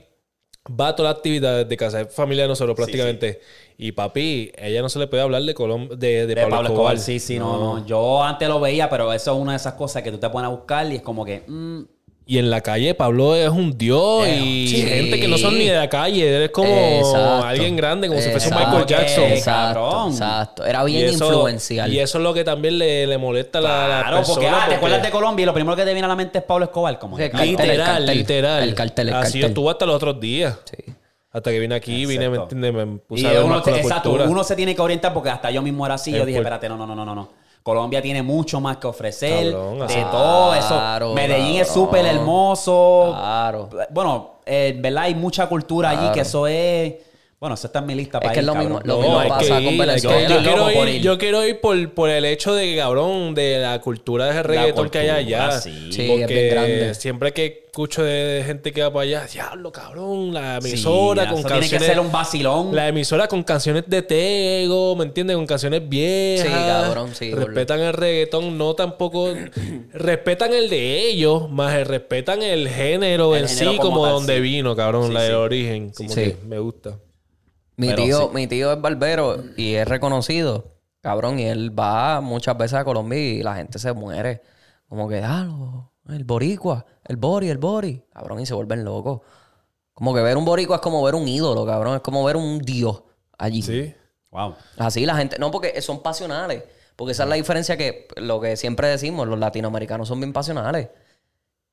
[0.66, 3.40] Va a todas las actividades de casa, es familia de nosotros prácticamente.
[3.76, 6.68] Y papi, ella no se le puede hablar de, Colom de, de De Pablo, Pablo
[6.70, 6.94] Escobar.
[6.94, 7.86] Escobar, sí, sí, no, no.
[7.86, 10.46] Yo antes lo veía, pero eso es una de esas cosas que tú te pones
[10.46, 11.42] a buscar y es como que.
[11.46, 11.82] mm,
[12.26, 14.82] Y en la calle Pablo es un dios Eh, y sí.
[14.86, 16.44] gente que no son ni de la calle.
[16.44, 17.44] Él como Exacto.
[17.44, 19.24] alguien grande, como si fuese un Exacto, Michael Jackson.
[19.24, 20.64] Exacto, exacto.
[20.64, 21.92] Era Y bien eso- influencial.
[21.92, 24.34] Y eso es lo que también le, le molesta a la, la Claro, persona.
[24.34, 26.16] porque, ah, te porque acuerdas de Colombia y lo primero que te viene a la
[26.16, 26.98] mente es Pablo Escobar.
[26.98, 28.16] Como cartel, Literal, el cartel.
[28.18, 28.62] literal.
[28.62, 30.56] El cartel, el Así yo estuve hasta los otros días.
[30.64, 30.92] Sí.
[31.30, 32.56] Hasta que vine aquí, vine, ¿me Exacto.
[32.56, 34.30] Me puse Y a ver uno, más con la exacto, cultura.
[34.30, 36.10] uno se tiene que orientar porque hasta yo mismo era así.
[36.12, 37.28] Yo dije, por- espérate, no, no, no, no, no.
[37.64, 39.50] Colombia tiene mucho más que ofrecer.
[39.50, 40.00] Cabrón, de así.
[40.10, 40.68] todo eso.
[40.68, 43.14] Claro, Medellín es súper hermoso.
[43.16, 43.70] Claro.
[43.88, 45.04] Bueno, eh, ¿verdad?
[45.04, 46.94] Hay mucha cultura allí que eso es.
[47.44, 48.72] Bueno, eso está en mi lista para que ir, es lo cabrón.
[48.72, 50.22] mismo- lo mismo pasa que con ir, Venezuela.
[50.22, 51.02] Yo, Loco quiero por ir, ir.
[51.02, 54.98] yo quiero ir por, por el hecho de, cabrón, de la cultura de reggaetón que
[55.00, 55.60] hay cultura, allá.
[55.60, 55.92] sí.
[55.92, 56.78] Sí, es bien grande.
[56.78, 61.28] Porque siempre que escucho de gente que va para allá, diablo, cabrón, la emisora Sí,
[61.28, 61.68] con eso canciones...
[61.68, 62.74] Tiene que ser un vacilón.
[62.74, 65.36] La emisora con canciones de Tego, ¿me entiendes?
[65.36, 66.46] Con canciones viejas.
[66.46, 69.34] Sí, cabrón, sí, Respetan el reggaetón, no tampoco.
[69.92, 74.04] respetan el de ellos, más el- respetan el género El en género sí, como como
[74.04, 74.40] tal, donde sí.
[74.40, 75.36] vino, cabrón, Sí, la del sí.
[75.36, 75.90] origen.
[75.90, 76.14] Como Sí.
[76.22, 76.96] que me gusta.
[77.76, 78.28] Mi Pero tío, sí.
[78.34, 80.64] mi tío es barbero y es reconocido,
[81.00, 84.42] cabrón, y él va muchas veces a Colombia y la gente se muere.
[84.88, 89.20] Como que, ah, lo- el boricua, el bori, el bori, cabrón, y se vuelven locos.
[89.92, 92.58] Como que ver un boricua es como ver un ídolo, cabrón, es como ver un
[92.60, 93.02] dios
[93.38, 93.62] allí.
[93.62, 93.94] Sí.
[94.30, 94.54] Wow.
[94.78, 96.62] Así la gente, no, porque son pasionales.
[96.96, 100.88] Porque esa es la diferencia que lo que siempre decimos, los latinoamericanos son bien pasionales.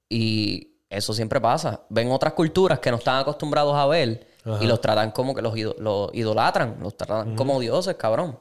[0.09, 1.81] Y eso siempre pasa.
[1.89, 4.27] Ven otras culturas que no están acostumbrados a ver
[4.61, 8.37] y los tratan como que los, ido- los idolatran, los tratan como dioses, cabrón.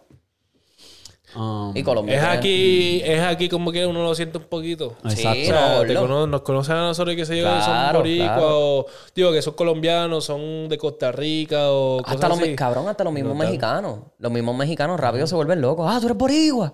[1.37, 2.17] Um, Y Colombia.
[2.17, 4.97] Es aquí, es aquí como que uno lo siente un poquito.
[5.05, 5.41] Sí, Exacto.
[5.41, 6.01] O sea, no, te gordo.
[6.01, 8.49] cono- nos conocen a nosotros y que se yo que son Claro, boricuas claro.
[8.79, 12.57] o digo que son colombianos, son de Costa Rica o Hasta cosas los, me- así.
[12.57, 13.99] cabrón, hasta los mismos mexicanos.
[14.19, 15.87] Los mismos mexicanos rápido se vuelven locos.
[15.89, 16.73] Ah, tú eres boricua.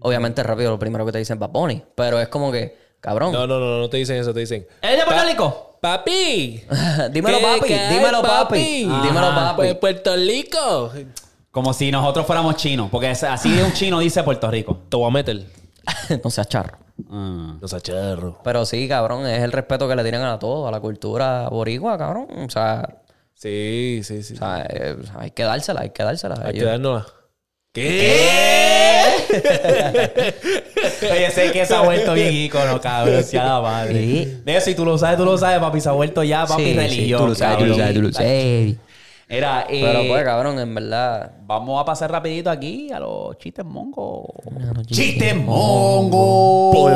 [0.00, 1.82] Obviamente rápido lo primero que te dicen es Bad Bunny.
[1.94, 3.32] Pero es como que, cabrón.
[3.32, 4.66] No, no, no, no te dicen eso, te dicen.
[4.82, 5.75] ¿Es de Puerto Pa- Rico?
[5.86, 6.62] Papi.
[7.12, 7.72] dímelo, ¿Qué- papi.
[7.72, 8.58] hay, dímelo, papi.
[8.80, 9.34] Dímelo, Ajá.
[9.50, 9.56] papi.
[9.56, 10.90] Pues Puerto Rico.
[11.52, 12.88] Como si nosotros fuéramos chinos.
[12.90, 14.78] Porque así de un chino dice Puerto Rico.
[14.88, 15.46] Te voy a meter.
[16.24, 16.78] no seas charro.
[16.96, 17.60] Mm.
[17.60, 18.40] No seas charro.
[18.42, 21.96] Pero sí, cabrón, es el respeto que le tienen a todo, a la cultura boricua,
[21.96, 22.26] cabrón.
[22.46, 22.96] O sea,
[23.34, 24.34] Sí, sí, sí.
[24.34, 26.40] o sea, eh, hay que dársela, hay que dársela.
[26.42, 27.06] Hay que dárnosla.
[27.76, 28.22] ¿Qué?
[31.12, 33.22] Oye, sé que se ha vuelto bien ícono, cabrón.
[33.22, 34.00] Sea la madre.
[34.00, 34.40] Sí.
[34.46, 35.80] De eso, y tú lo sabes, tú lo sabes, papi.
[35.82, 37.20] Se ha vuelto ya, papi, Sí, sí, religión.
[37.20, 38.76] tú lo sabes, tú lo sabes, tú lo sabes.
[39.28, 41.32] Era, eh, Pero pues, cabrón, en verdad.
[41.42, 44.32] vamos a pasar rapidito aquí a los chistes mongo.
[44.86, 46.88] ¡Chistes mongo!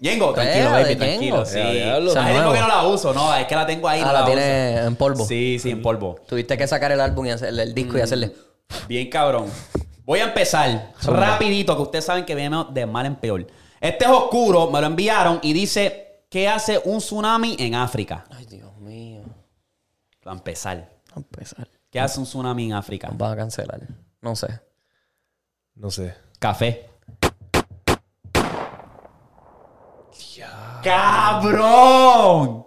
[0.00, 1.44] Ñengo, tranquilo, baby, tranquilo.
[1.46, 1.58] Sí.
[1.58, 2.10] Ya, diablo.
[2.10, 2.54] Hace Esa tiempo nueva.
[2.54, 4.00] que no la uso, no, es que la tengo ahí.
[4.04, 4.32] Ah, no la uso.
[4.32, 5.24] tiene en polvo.
[5.24, 6.16] Sí, sí, en polvo.
[6.28, 8.30] Tuviste que sacar el álbum y hacerle el disco y hacerle.
[8.88, 9.50] Bien cabrón.
[10.04, 13.46] Voy a empezar rapidito, que ustedes saben que viene de mal en peor.
[13.80, 18.24] Este es oscuro, me lo enviaron y dice, ¿qué hace un tsunami en África?
[18.30, 19.22] Ay, Dios mío.
[20.26, 20.90] Va a empezar.
[21.14, 21.68] A empezar.
[21.90, 23.08] ¿Qué hace un tsunami en África?
[23.08, 23.80] Nos van a cancelar.
[24.20, 24.60] No sé.
[25.74, 26.14] No sé.
[26.38, 26.90] Café.
[30.82, 32.66] ¡Cabrón!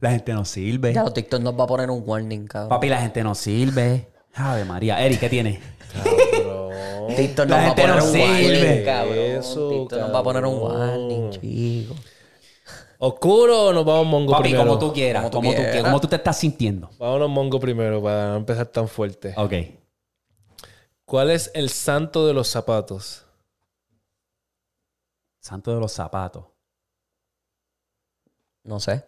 [0.00, 0.92] La gente no sirve.
[0.92, 2.68] Ya los TikTok nos va a poner un warning, cabrón.
[2.68, 4.08] Papi, la gente no sirve.
[4.38, 5.04] Ave María.
[5.04, 5.60] Eri, ¿qué tiene?
[5.92, 7.16] Cabrón.
[7.16, 8.60] TikTok La nos va a poner no un sirve.
[8.60, 9.18] warning, cabrón.
[9.18, 11.94] Eso, TikTok nos va a poner un warning, chico.
[13.00, 14.64] ¿Oscuro o nos vamos mongo Papi, primero?
[14.64, 15.22] como tú quieras.
[15.22, 15.82] Como tú Como tú, quieras.
[15.84, 16.90] como tú te estás sintiendo.
[16.98, 19.34] Vámonos mongo primero para no empezar tan fuerte.
[19.36, 19.52] Ok.
[21.04, 23.24] ¿Cuál es el santo de los zapatos?
[25.40, 26.44] Santo de los zapatos.
[28.64, 29.04] No sé.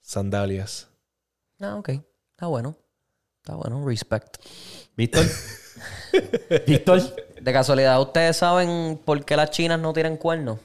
[0.00, 0.88] Sandalias.
[1.60, 1.88] Ah, ok.
[2.32, 2.76] Está bueno.
[3.42, 3.84] Está bueno.
[3.86, 4.36] Respect.
[4.96, 5.24] ¿Víctor?
[6.66, 7.00] ¿Víctor?
[7.40, 10.58] De casualidad, ¿ustedes saben por qué las chinas no tienen cuernos?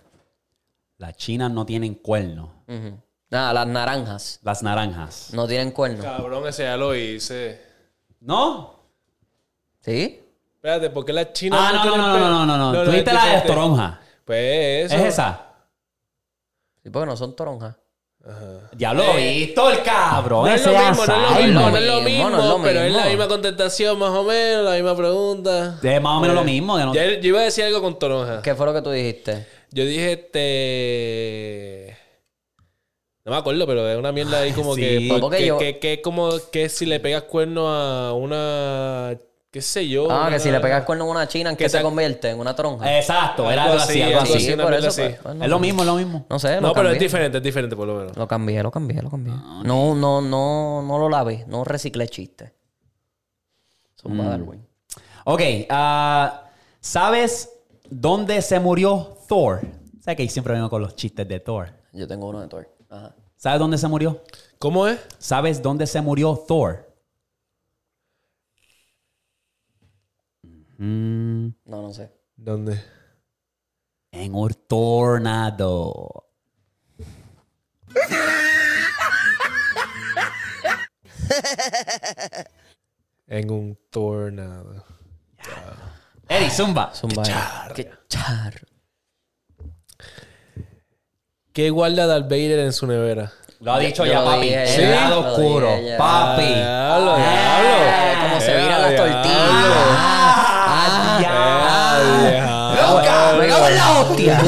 [0.98, 2.50] Las chinas no tienen cuernos.
[2.68, 3.00] Ujú.
[3.30, 5.30] Nada, las naranjas Las naranjas.
[5.34, 6.06] no tienen cuernos.
[6.06, 7.62] Cabrón, ese ya lo hice.
[8.20, 8.80] ¿No?
[9.82, 10.22] ¿Sí?
[10.56, 12.30] Espérate, ¿por qué las chinas Ah, no, no, tienen no, no, pelo?
[12.30, 12.86] no, no, no.
[12.86, 14.02] Dijiste la de toronja.
[14.26, 14.96] Pues eso.
[14.96, 15.46] ¿Es esa?
[16.84, 17.76] Sí, porque no son toronjas.
[18.74, 20.46] Diablo, Víctor, cabrón.
[20.50, 22.46] No es lo mismo, no es lo mismo, no es lo mismo, mismo, no es
[22.50, 23.10] lo pero es la mismo.
[23.12, 25.80] misma contestación más o menos, la misma pregunta.
[25.84, 26.76] Es más o menos lo mismo.
[26.78, 28.42] que no- Ya- yo iba a decir algo con toronja.
[28.42, 29.46] ¿Qué fue lo que tú dijiste?
[29.72, 31.98] Yo dije este.
[33.26, 34.82] No me acuerdo, pero es una mierda ahí como Sí.
[34.82, 35.22] que.
[35.38, 39.18] Que, que, que como que si le pegas cuerno a una.
[39.56, 40.12] ¿Qué sé yo?
[40.12, 42.30] Ah, que si le pegas cuerno a una china, ¿en qué Que se convierte?
[42.30, 42.98] ¿En una tronja?
[42.98, 44.54] Exacto, era Algo así, algo así.
[44.54, 46.26] por eso, pues, pues, no Es lo mismo, es lo mismo.
[46.30, 48.18] No sé, lo No, pero es diferente, es diferente por lo menos.
[48.18, 49.34] Lo cambié, lo cambié, lo cambié.
[49.64, 51.46] No, no, no, no lo lavé.
[51.48, 52.52] No reciclé chistes.
[53.98, 54.28] Zumba Mm.
[54.28, 54.68] Darwin.
[55.24, 56.44] Ok, ah,
[56.82, 57.50] ¿sabes
[57.90, 59.62] dónde se murió Thor?
[60.02, 61.70] ¿Sabes que ahí siempre vengo con los chistes de Thor?
[61.94, 62.70] Yo tengo uno de Thor.
[62.90, 63.16] Ajá.
[63.38, 64.22] ¿Sabes dónde se murió?
[64.60, 65.00] ¿Cómo es?
[65.18, 66.94] ¿Sabes dónde se murió Thor?
[70.78, 72.12] Mm, No, no sé.
[72.36, 72.82] ¿Dónde?
[74.12, 76.26] en un tornado.
[83.28, 84.84] En un tornado.
[86.30, 86.92] Eri, zumba.
[86.94, 87.24] Zumba.
[87.76, 88.68] Qué charro.
[91.52, 93.32] ¿Qué guarda Darth Vader en su nevera?
[93.62, 94.42] Lo ha dicho Yo ya, papi.
[94.42, 95.68] dije, El ya, lado lo oscuro.
[95.78, 95.98] dije ya.
[95.98, 96.44] Papi.
[96.44, 100.45] Diablo, Eh, como se viran las tortillas.
[102.94, 103.38] ¡Loca!
[103.38, 104.44] ¡Me cago en la hostia!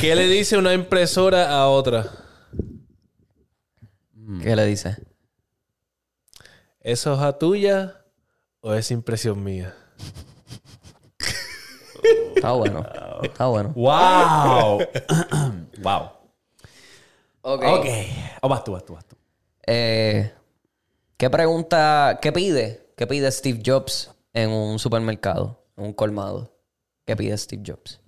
[0.00, 2.06] ¿Qué le dice una impresora a otra?
[4.42, 4.96] ¿Qué le dice?
[6.80, 8.04] ¿Es hoja tuya
[8.60, 9.74] o es impresión mía?
[12.34, 12.86] Está bueno.
[13.22, 13.72] Está bueno.
[13.74, 14.78] Wow.
[15.82, 16.10] wow.
[17.42, 17.64] Ok.
[17.64, 17.86] Ok.
[18.40, 19.16] O vas tú, vas tú, vas tú.
[19.66, 20.32] Eh,
[21.16, 22.92] ¿Qué pregunta, qué pide?
[22.96, 25.59] ¿Qué pide Steve Jobs en un supermercado?
[25.80, 26.52] En un colmado.
[27.06, 28.02] ¿Qué pide Steve Jobs?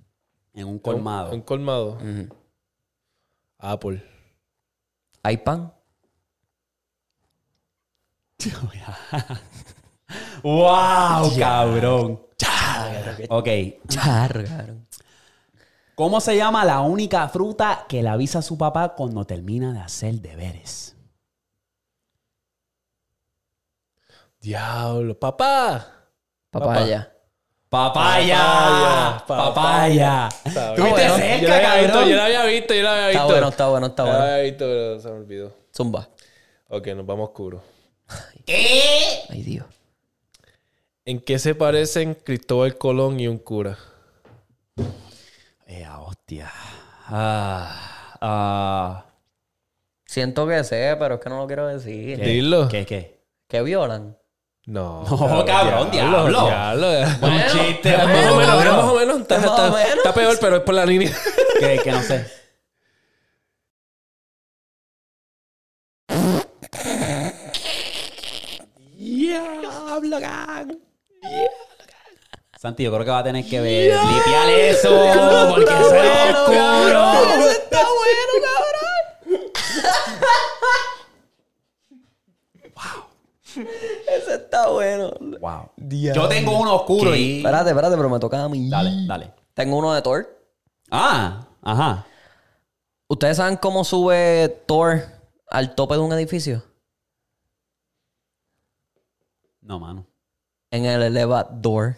[0.53, 1.32] En un colmado.
[1.32, 1.93] Un colmado.
[1.94, 2.28] Ujú.
[3.57, 4.05] Apple.
[5.23, 5.73] ¿Hay pan?
[10.43, 12.20] wow, cabrón.
[13.31, 13.49] Ok.
[13.89, 14.86] Chargaron.
[15.94, 19.81] ¿Cómo se llama la única fruta que le avisa a su papá cuando termina de
[19.81, 20.94] hacer deberes?
[24.43, 25.19] Diablo.
[25.19, 26.11] Papá.
[26.51, 27.12] Papaya.
[27.73, 29.24] Papaya.
[29.27, 30.74] Papaya, Papaya.
[30.77, 31.16] Tuviste bueno.
[31.16, 32.09] cerca, yo la había visto, cabrón.
[32.11, 33.23] yo la había visto, yo la había visto.
[33.23, 34.32] Está bueno, está bueno, está Yo la bueno.
[34.35, 35.57] había visto, pero se me olvidó.
[35.74, 36.09] Zumba.
[36.69, 37.62] Ok, nos vamos oscuro.
[38.47, 39.65] Ay, Dios.
[41.07, 43.78] ¿En qué se parecen Cristóbal Colón y un cura?
[45.66, 46.53] Eh, hostia.
[47.07, 49.07] Ah, ah,
[50.05, 52.19] Siento que sé, pero es que no lo quiero decir.
[52.19, 52.27] ¿qué?
[52.27, 52.69] Dilo.
[52.69, 53.24] ¿Qué, qué?
[53.49, 54.19] ¿Que violan?
[54.64, 55.02] No.
[55.10, 56.44] No, cabrón, diablo.
[56.44, 56.89] diablo.
[57.22, 58.76] Un chiste, Más bueno, o menos, cabrón.
[58.76, 59.20] más o menos.
[59.22, 59.97] Está, Más o está- menos.
[59.97, 61.10] está peor, pero es por la línea.
[61.60, 62.26] Que, que no sé.
[68.98, 70.72] Diablo, gang.
[72.59, 73.94] Santi, yo creo que va a tener que ver.
[73.97, 74.89] Limpiar eso.
[75.51, 77.48] Porque se ve oscuro.
[77.51, 79.52] Está bueno, cabrón.
[84.08, 85.12] Ese está bueno.
[85.40, 85.70] Wow.
[85.76, 87.38] Yo tengo uno oscuro y...
[87.38, 88.68] Espérate, espérate, pero me toca a mí.
[88.68, 89.32] Dale, dale.
[89.54, 90.26] Tengo uno de Thor.
[90.90, 92.06] Ah, ajá.
[93.08, 95.02] ¿Ustedes saben cómo sube Thor
[95.48, 96.62] al tope de un edificio?
[99.60, 100.06] No, mano.
[100.70, 101.96] En el elevador.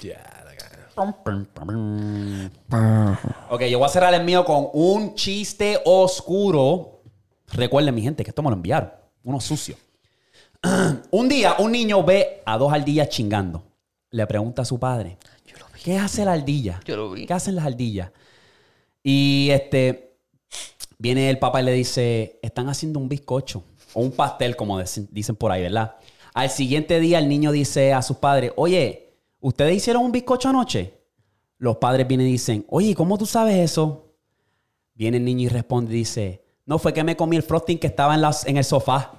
[0.00, 0.90] Ya, la cara.
[3.50, 6.93] Ok, yo voy a cerrar el mío con un chiste oscuro.
[7.54, 8.90] Recuerden, mi gente, que esto me lo enviaron.
[9.22, 9.76] Uno sucio.
[11.10, 13.64] un día, un niño ve a dos ardillas chingando.
[14.10, 15.18] Le pregunta a su padre,
[15.82, 16.80] ¿qué hace la ardilla?
[16.84, 17.26] Yo lo vi.
[17.26, 18.10] ¿Qué hacen las ardillas?
[19.02, 20.16] Y este,
[20.98, 25.36] viene el papá y le dice, están haciendo un bizcocho o un pastel, como dicen
[25.36, 25.96] por ahí, ¿verdad?
[26.32, 30.94] Al siguiente día el niño dice a sus padres, oye, ¿ustedes hicieron un bizcocho anoche?
[31.58, 34.14] Los padres vienen y dicen, oye, ¿cómo tú sabes eso?
[34.94, 38.14] Viene el niño y responde dice, no, fue que me comí el frosting que estaba
[38.14, 39.12] en, las- en el sofá.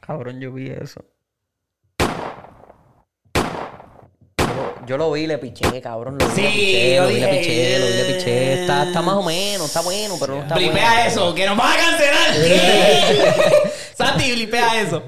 [0.00, 1.04] Cabrón, yo vi eso.
[4.86, 6.18] Yo, lo vi le piché, cabrón.
[6.18, 8.60] Lo vi, Sí, le piché, yo lo vi, le piché, lo vi, le piché.
[8.62, 10.70] Está, está más o menos, está bueno, pero no está bueno.
[10.72, 13.72] Blipea eso, que nos van a cancelar.
[13.96, 15.02] Santi, blipea eso.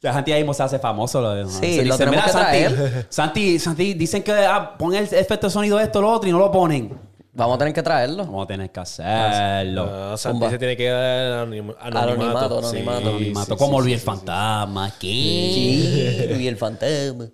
[0.00, 1.20] Ya Santi ahí mismo se hace famoso.
[1.20, 3.06] Lo de, Sí, se lo dice, tenemos "Mira, que Santi, traer".
[3.10, 6.38] Santi, Santi, dicen que ah, pon el efecto de sonido esto, lo otro y no
[6.38, 6.98] lo ponen.
[7.38, 8.24] Vamos a tener que traerlo.
[8.26, 9.86] Vamos a tener que hacerlo.
[9.86, 10.50] No, Santi Zumba.
[10.50, 11.98] se tiene que dar anim- anonimato.
[11.98, 13.08] Anonimato, Sí, anonimato.
[13.08, 14.92] Anonimato, sí, como sí, Luis sí, el sí, Fantasma.
[14.98, 16.36] ¿Qué?
[16.40, 17.26] Y el fantasma.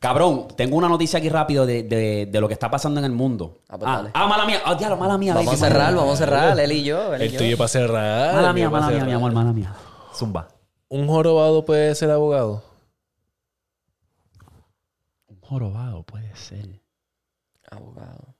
[0.00, 3.12] Cabrón, tengo una noticia aquí rápido de, de- de lo que está pasando en el
[3.12, 3.60] mundo.
[3.68, 4.10] Ah, pues ah, dale.
[4.14, 4.60] ah, mala mía.
[4.64, 5.34] Ah, diablo, mala mía.
[5.34, 7.14] Vamos a cerrar, vamos a cerrar, él y yo.
[7.14, 7.38] Él y El yo.
[7.38, 8.34] tuyo para cerrar.
[8.34, 9.74] Mala mía, mala mía, mi amor, mala mía.
[10.14, 10.48] Zumba.
[10.88, 12.62] ¿Un jorobado puede ser abogado?
[15.26, 16.80] Un jorobado puede ser.
[17.70, 18.33] Abogado.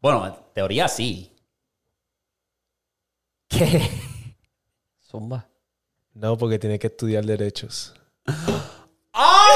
[0.00, 1.34] Bueno, en teoría sí.
[3.48, 3.90] ¿Qué?
[5.10, 5.46] Zumba.
[6.14, 7.94] No, porque tiene que estudiar derechos.
[9.12, 9.48] ¡Ah!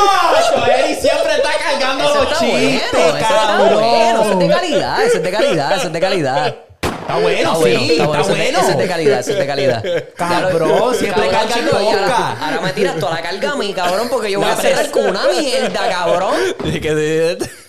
[0.55, 3.75] Joel siempre está cargando Ese los está chistes, bueno, ese está cabrón.
[3.81, 6.57] bueno, ese es de calidad, ese es de calidad, ese es de calidad.
[7.03, 8.21] Está bueno, Está sí, bueno, está está bueno.
[8.23, 8.59] ese es de- bueno.
[8.61, 9.85] Ese es de calidad, ese es de calidad.
[10.17, 13.75] Cabrón, siempre Cabrón, carga el chico, y ahora, me tiras toda la carga a mí,
[13.75, 16.35] cabrón, porque yo voy a cerrar con una mierda, cabrón.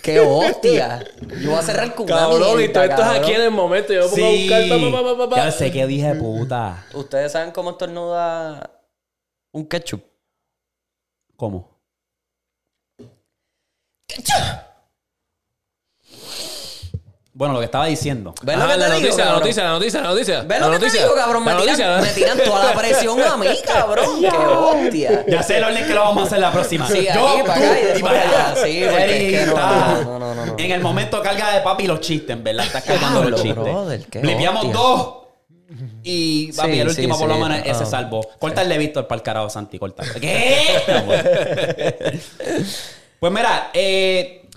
[0.02, 1.04] ¡Qué hostia!
[1.42, 3.22] Yo voy a cerrar con una Cabrón, y mierda, todo esto es cabrón.
[3.22, 3.92] aquí en el momento.
[3.92, 4.48] Yo me pongo a Sí.
[4.48, 4.68] buscar.
[4.68, 5.36] Pa, pa, pa, pa, pa.
[5.36, 6.84] Ya sé que dije puta.
[6.94, 8.70] ¿Ustedes saben cómo estornuda
[9.52, 10.02] un ketchup?
[11.36, 11.74] ¿Cómo?
[17.36, 18.32] Bueno, lo que estaba diciendo.
[18.42, 19.40] ¿Ves lo Ah, que la te digo, noticia, la cabrón?
[19.40, 20.42] noticia, la noticia, la noticia.
[20.42, 21.02] ¿Ves la lo que te noticia.
[21.02, 21.44] digo, cabrón?
[21.44, 21.98] Me La tiran, noticia.
[22.00, 24.20] me tiran toda la presión a mí, cabrón.
[24.20, 25.24] ¡Qué hostia!
[25.26, 26.86] Ya sé el orden que lo vamos a hacer la próxima.
[26.88, 28.54] Sí, Yo, aquí, para acá y después para allá.
[28.64, 30.54] Sí, porque Eric es que no, está- no, no, no, no.
[30.58, 32.66] En el momento carga de papi los chistes, en verdad.
[32.66, 33.64] Estás cargando Diablo, los chistes.
[33.64, 34.78] brother, qué Limpiamos hostia.
[34.80, 35.14] dos.
[36.04, 37.40] Y papi, Sí, el sí, último por lo sí.
[37.42, 37.86] menos ese Ah.
[37.86, 38.20] salvo.
[38.38, 40.04] Córtale Víctor para el carajo, Santi, corta.
[40.20, 42.04] ¿Qué?
[43.18, 44.48] pues mira, eh,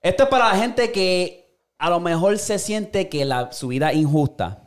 [0.00, 1.47] esto es para la gente que
[1.78, 4.64] a lo mejor se siente que la, su vida es injusta.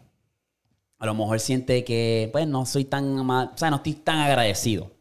[0.97, 4.91] A lo mejor siente que, pues, no soy tan, o sea, no estoy tan agradecido.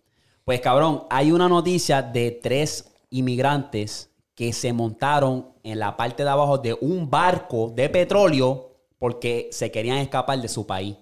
[0.44, 6.30] Pues, cabrón, hay una noticia de tres inmigrantes que se montaron en la parte de
[6.30, 10.96] abajo de un barco de petróleo porque se querían escapar de su país.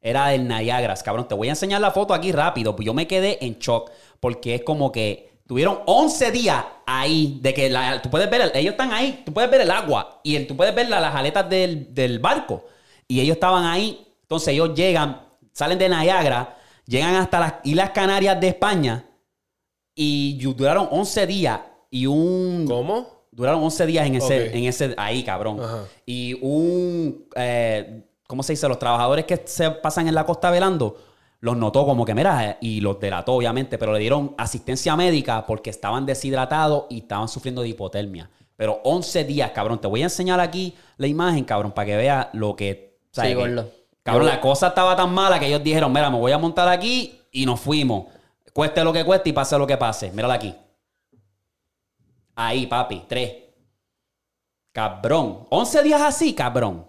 [0.00, 1.28] Era del Niagara, cabrón.
[1.28, 2.74] Te voy a enseñar la foto aquí rápido.
[2.74, 7.52] Pues yo me quedé en shock porque es como que tuvieron 11 días ahí de
[7.52, 10.36] que la- tú puedes ver, el- ellos están ahí, tú puedes ver el agua y
[10.36, 12.66] el- tú puedes ver la- las aletas del, del barco.
[13.08, 14.06] Y ellos estaban ahí.
[14.22, 15.20] Entonces ellos llegan,
[15.52, 16.56] salen de Niagara,
[16.86, 19.04] llegan hasta las Islas Canarias de España
[19.92, 21.58] y duraron 11 días
[21.90, 22.64] y un...
[22.68, 23.24] ¿Cómo?
[23.32, 25.60] Duraron 11 días en ese, en ese, ahí, cabrón.
[25.60, 25.82] Ajá.
[26.06, 28.68] Y un, eh, ¿cómo se dice?
[28.68, 30.96] Los trabajadores que se pasan en la costa velando,
[31.40, 35.46] los notó como que, mira, eh, y los delató, obviamente, pero le dieron asistencia médica
[35.46, 38.30] porque estaban deshidratados y estaban sufriendo de hipotermia.
[38.56, 39.80] Pero 11 días, cabrón.
[39.80, 42.98] Te voy a enseñar aquí la imagen, cabrón, para que veas lo que...
[43.10, 43.70] ¿sabes Sí, gordo.
[44.02, 47.20] Cabrón, la cosa estaba tan mala que ellos dijeron, mira, me voy a montar aquí
[47.32, 48.06] y nos fuimos.
[48.52, 50.10] Cueste lo que cueste y pase lo que pase.
[50.10, 50.54] Mírala aquí.
[52.34, 53.32] Ahí, papi, tres.
[54.72, 55.46] Cabrón.
[55.48, 56.86] 11 días así, cabrón.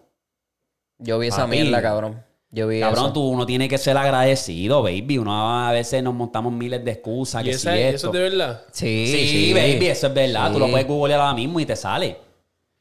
[0.97, 2.23] Yo vi esa mierda, cabrón.
[2.53, 3.13] Yo vi Cabrón, eso.
[3.13, 5.17] tú uno tiene que ser agradecido, baby.
[5.19, 7.41] Uno a veces nos montamos miles de excusas.
[7.43, 8.07] ¿Y Que esa, si eso esto.
[8.07, 8.65] es de verdad?
[8.73, 10.51] Sí, Sí, sí, baby, eso es verdad.
[10.51, 12.17] Tú lo puedes googlear ahora mismo y te sale.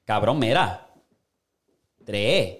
[0.04, 0.88] Cabrón, mira.
[2.04, 2.58] Tres.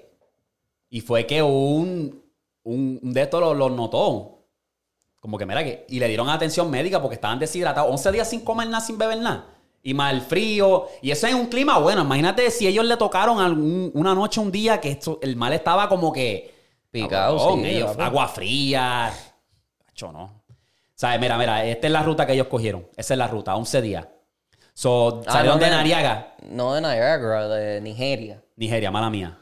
[0.89, 2.23] Y fue que un,
[2.63, 4.45] un, un de estos los los notó.
[5.19, 5.87] Como que mira que.
[5.89, 7.91] Y le dieron atención médica porque estaban deshidratados.
[7.91, 9.47] 11 días sin comer nada, sin beber nada.
[9.83, 10.87] Y más el frío.
[11.03, 12.03] Y eso es un clima bueno.
[12.03, 15.89] Imagínate si ellos le tocaron algún- una noche, un día que esto- el mal estaba
[15.89, 16.60] como que.
[16.91, 17.71] Picado, Cabrón, sí.
[17.71, 18.03] ellos- papi.
[18.03, 19.13] agua fría.
[19.89, 20.43] Hacho, no.
[20.95, 21.21] ¿Sabes?
[21.21, 22.87] Mira, mira, esta es la ruta que ellos cogieron.
[22.97, 24.07] Esa es la ruta, 11 días.
[24.75, 25.71] So, Ah, salieron no, de.
[25.71, 28.43] Nariaga, No de Niagara, de Nigeria.
[28.57, 29.39] Nigeria, mala mía.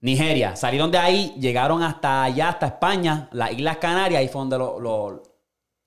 [0.00, 0.54] Nigeria.
[0.56, 4.78] Salieron de ahí, llegaron hasta allá, hasta España, las Islas Canarias, ahí fue donde lo-
[4.78, 5.22] lo-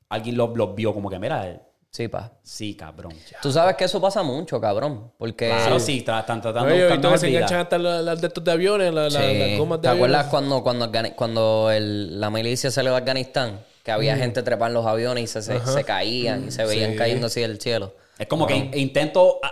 [0.09, 1.61] alguien los, los vio como que, mira, eh,
[1.91, 2.31] Sí, pa.
[2.43, 3.13] sí, cabrón.
[3.41, 5.11] Tú sabes que eso pasa mucho, cabrón.
[5.17, 5.47] Porque.
[5.49, 8.51] Claro, sí, están tratando Oye, de todo mejor se enganchan hasta las de estos de
[8.51, 9.37] aviones, la- la- Sí.
[9.39, 10.15] las gomas de ¿Te aviones.
[10.15, 13.61] acuerdas cuando, cuando, cuando el- la milicia salió de Afganistán?
[13.83, 16.91] Que había gente trepar en los aviones y se, se, se caían y se veían
[16.91, 16.97] Sí.
[16.97, 17.95] cayendo así del cielo.
[18.19, 19.51] Es como que in- intento ah,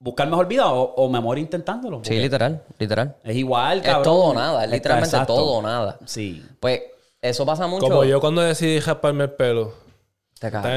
[0.00, 2.00] buscar mejor vida o, o me muero intentándolo.
[2.02, 3.14] Sí, literal, literal.
[3.22, 4.02] Es igual, Es cabrón.
[4.02, 5.34] todo o nada, es literalmente exacto.
[5.36, 5.96] todo o nada.
[6.06, 6.44] Sí.
[6.58, 6.80] Pues
[7.20, 7.86] eso pasa mucho.
[7.86, 9.74] Como yo cuando decidí raparme el pelo.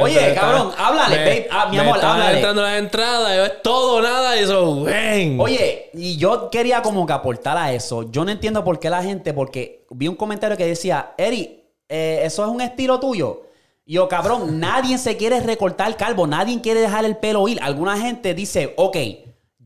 [0.01, 1.47] Oye, Está- cabrón, háblale, me- babe.
[1.51, 2.35] Ah, mi me amor, háblale.
[2.35, 5.39] entrando las entradas, yo, es todo nada, y eso, ven.
[5.39, 8.09] Oye, y yo quería como que aportar a eso.
[8.11, 12.21] Yo no entiendo por qué la gente, porque vi un comentario que decía, Eri, eh,
[12.23, 13.43] eso es un estilo tuyo.
[13.85, 17.59] Y yo, cabrón, nadie se quiere recortar calvo, nadie quiere dejar el pelo ir.
[17.61, 18.97] Alguna gente dice, ok,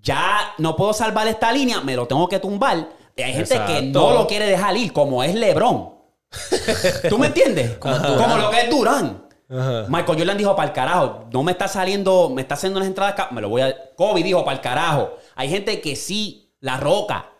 [0.01, 2.89] ya no puedo salvar esta línea, me lo tengo que tumbar.
[3.15, 5.89] Y hay gente que no lo quiere dejar ir, como es LeBron.
[7.09, 7.77] ¿Tú me entiendes?
[7.77, 9.23] Como, como lo que es Durán.
[9.49, 9.85] Ajá.
[9.89, 13.31] Michael Jordan dijo para el carajo, no me está saliendo, me está haciendo unas entradas,
[13.31, 13.75] me lo voy a.
[13.95, 15.17] Kobe dijo para el carajo.
[15.35, 17.31] Hay gente que sí, la roca.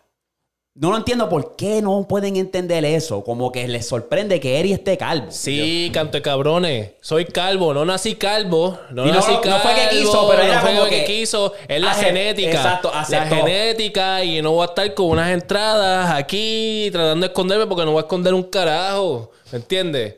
[0.76, 3.22] No lo entiendo por qué no pueden entender eso.
[3.24, 5.28] Como que les sorprende que Eri esté calvo.
[5.30, 6.92] Sí, canto de cabrones.
[7.02, 8.80] Soy calvo, no nací calvo.
[8.92, 9.60] No Y no- nací no calvo.
[9.60, 11.54] fue que quiso, pero era no fue como que, que- quiso.
[11.68, 12.52] Es la genética.
[12.52, 13.36] exacto, La aceptó.
[13.36, 17.92] genética y no voy a estar con unas entradas aquí tratando de esconderme porque no
[17.92, 19.32] voy a esconder un carajo.
[19.52, 20.16] ¿Me entiendes?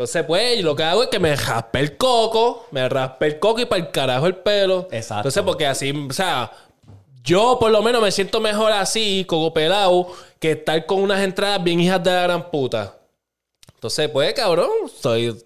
[0.00, 3.60] Entonces, pues, lo que hago es que me raspé el coco, me raspé el coco
[3.60, 4.88] y para el carajo el pelo.
[4.90, 5.28] Exacto.
[5.28, 6.50] Entonces, porque así, o sea,
[7.22, 10.06] yo por lo menos me siento mejor así, coco pelado,
[10.38, 12.96] que estar con unas entradas bien hijas de la gran puta.
[13.74, 14.70] Entonces, pues, cabrón,
[15.02, 15.36] soy.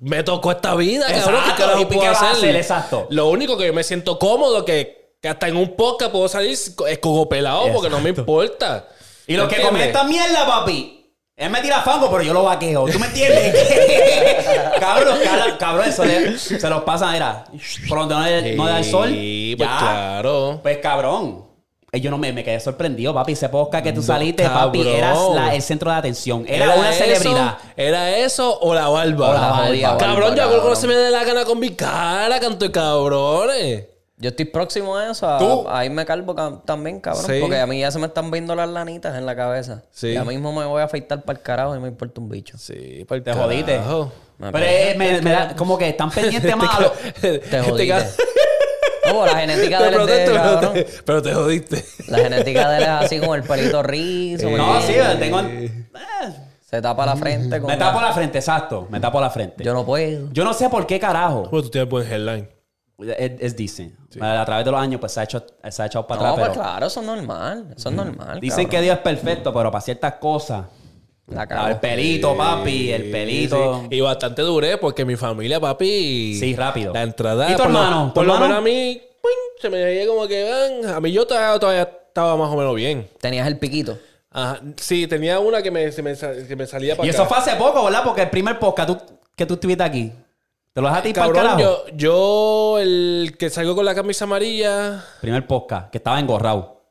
[0.00, 1.24] Me tocó esta vida, cabrón.
[1.44, 2.28] ¿Qué Exacto, carajo ¿y puedo hacer?
[2.28, 2.56] hacer?
[2.56, 3.06] Exacto.
[3.08, 6.50] Lo único que yo me siento cómodo que, que hasta en un podcast puedo salir
[6.50, 8.88] es coco pelado porque no me importa.
[9.26, 9.68] Y los que ¿Entiendes?
[9.70, 10.92] comen esta mierda, papi.
[11.36, 12.86] Él me tira fango, pero yo lo vaqueo.
[12.86, 13.54] ¿Tú me entiendes?
[14.80, 15.18] cabrón,
[15.58, 17.44] cabrón, eso le- se los pasa, mira.
[17.88, 19.08] Por donde no, le- no da el sol.
[19.10, 19.78] Sí, pues ya.
[19.78, 20.60] claro.
[20.62, 21.44] Pues cabrón.
[21.92, 23.32] Eh, Yo no me, me quedé sorprendido, papi.
[23.32, 26.46] Ese podcast que tú No, saliste, papi, eras la- el centro de atención.
[26.48, 26.98] Era, una eso?
[27.04, 27.58] celebridad.
[27.76, 29.28] ¿Era eso o la barba?
[29.28, 29.98] O la barba.
[29.98, 30.76] Cabrón, yo lo que cabrón.
[30.76, 33.84] se me dé la gana con mi cara, canto de cabrones.
[34.18, 35.28] Yo estoy próximo a eso.
[35.28, 35.68] A, ¿Tú?
[35.68, 37.26] a irme calvo ca- también, cabrón.
[37.26, 37.38] Sí.
[37.40, 39.82] Porque a mí ya se me están viendo las lanitas en la cabeza.
[39.90, 40.14] Sí.
[40.14, 42.56] Ya mismo me voy a afeitar para el carajo y me importa un bicho.
[42.56, 43.78] Sí, para el Te jodiste.
[44.38, 46.90] Me Pero eh, me, me da como que están pendientes más a lo-
[47.20, 47.88] Te Este jodiste.
[47.88, 50.72] ca- No, la genética de él es de pero cabrón.
[50.74, 51.84] te- pero te jodiste.
[52.08, 54.48] La genética de él es así con el pelito rizo.
[54.50, 55.40] ¿me No, sí, tengo...
[55.40, 55.70] eh,
[56.68, 57.68] Se tapa la frente con...
[57.70, 58.86] me tapo la frente, exacto.
[58.90, 59.62] Me tapo la frente.
[59.62, 60.28] Yo no puedo.
[60.32, 61.48] Yo no sé por qué carajo.
[61.50, 62.48] Pues tú tienes buen headline.
[62.98, 63.94] Es, es dicen.
[64.20, 66.46] A través de los años, pues se ha, hecho, se ha echado para No, atrás.
[66.46, 67.74] pues pero claro, eso es normal.
[67.76, 68.40] Eso es normal.
[68.40, 68.70] Dicen cabrón.
[68.70, 70.64] que Dios es perfecto, pero para ciertas cosas.
[71.26, 73.82] La El pelito, papi, el pelito.
[73.90, 76.36] Sí, Y bastante duré porque mi familia, papi.
[76.38, 76.92] Sí, rápido.
[76.94, 77.50] La entrada.
[77.50, 78.08] ¿Y tu por lo- hermano?
[78.08, 78.54] ¿Tu Por lo hermano?
[78.54, 79.34] menos a mí, ¡puing!
[79.60, 80.48] se me veía como que
[80.84, 80.94] van.
[80.94, 83.08] A mí yo todavía, todavía estaba más o menos bien.
[83.20, 83.98] Tenías el piquito.
[84.30, 84.60] Ajá.
[84.76, 87.56] Sí, tenía una que me, se me, que me salía para Y eso fue hace
[87.56, 88.02] poco, ¿verdad?
[88.04, 88.98] Porque el primer podcast tú-
[89.34, 90.12] que tú estuviste aquí.
[90.76, 91.86] ¿Te lo dejaste ir para el Cabrón, carajo?
[91.88, 95.02] yo, yo, el que salgo con la camisa amarilla.
[95.22, 96.82] Primer podcast, que estaba engorrado.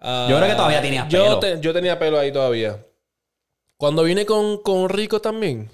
[0.00, 1.38] ah, Yo creo que todavía tenías yo pelo.
[1.38, 2.84] te- yo tenía pelo ahí todavía.
[3.78, 5.70] Cuando vine con, con Rico también.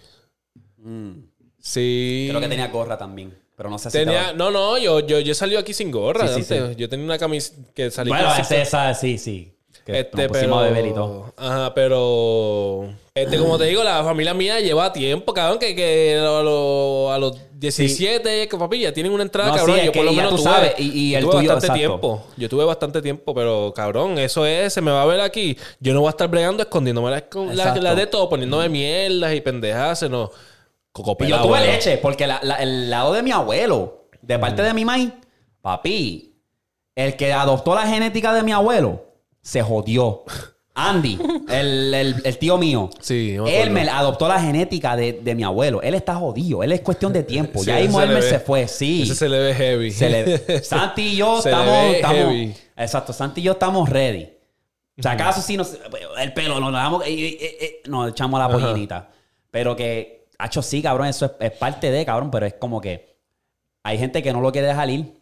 [1.60, 2.26] Sí.
[2.28, 2.30] Mm.
[2.30, 3.36] Creo que tenía gorra también.
[3.56, 6.28] Pero no sé si Tenía, estaba- no, no, yo, yo, yo salí aquí sin gorra.
[6.28, 6.54] Sí, sí.
[6.76, 9.52] Yo tenía una camisa que salí Bueno, ese, esa, sí, sí.
[9.84, 10.58] Que Este, nos pusimos pero.
[10.58, 11.34] a beber y todo.
[11.36, 12.88] Ajá, pero.
[13.14, 17.18] Este, como te digo, la familia mía lleva tiempo, cabrón, que, que a, los- a
[17.18, 19.80] los 17, que papi, ya tienen una entrada, No, cabrón.
[19.80, 21.98] sí, yo por lo menos tú tuve, sabes, y- y el tuve tuyo, bastante exacto.
[22.00, 22.26] tiempo.
[22.38, 25.58] Yo tuve bastante tiempo, pero cabrón, eso es, se me va a ver aquí.
[25.78, 27.80] Yo no voy a estar bregando escondiéndome la, la, Exacto.
[27.82, 30.30] la de todo, poniéndome mierdas y pendejas, no.
[30.92, 34.62] Coco Y yo tuve leche, porque la- la- el lado de mi abuelo, de parte
[34.62, 35.10] de mi maíz,
[35.60, 36.34] papi,
[36.94, 39.04] el que adoptó la genética de mi abuelo,
[39.42, 40.24] se jodió.
[40.74, 41.18] Andy,
[41.50, 42.88] el, el- el tío mío.
[43.00, 45.82] Sí, Él me adoptó la genética de, de mi abuelo.
[45.82, 46.62] Él está jodido.
[46.62, 47.58] Él es cuestión de tiempo.
[47.60, 48.66] Sí, ya mismo se él me se fue.
[48.68, 49.02] Sí.
[49.02, 49.90] Ese se le ve heavy.
[49.90, 52.54] Se le- Santi y yo Se estamos, ve estamos- heavy.
[52.76, 54.28] Exacto, Santi y yo estamos ready.
[54.98, 55.76] O sea, acaso sí nos,
[56.18, 59.10] el pelo nos damos, eh, eh, eh, nos echamos la pollinita.
[59.50, 63.16] Pero que, hacho, sí, cabrón, eso es, es parte de, cabrón, pero es como que
[63.82, 65.14] hay gente que no lo quiere dejar ir.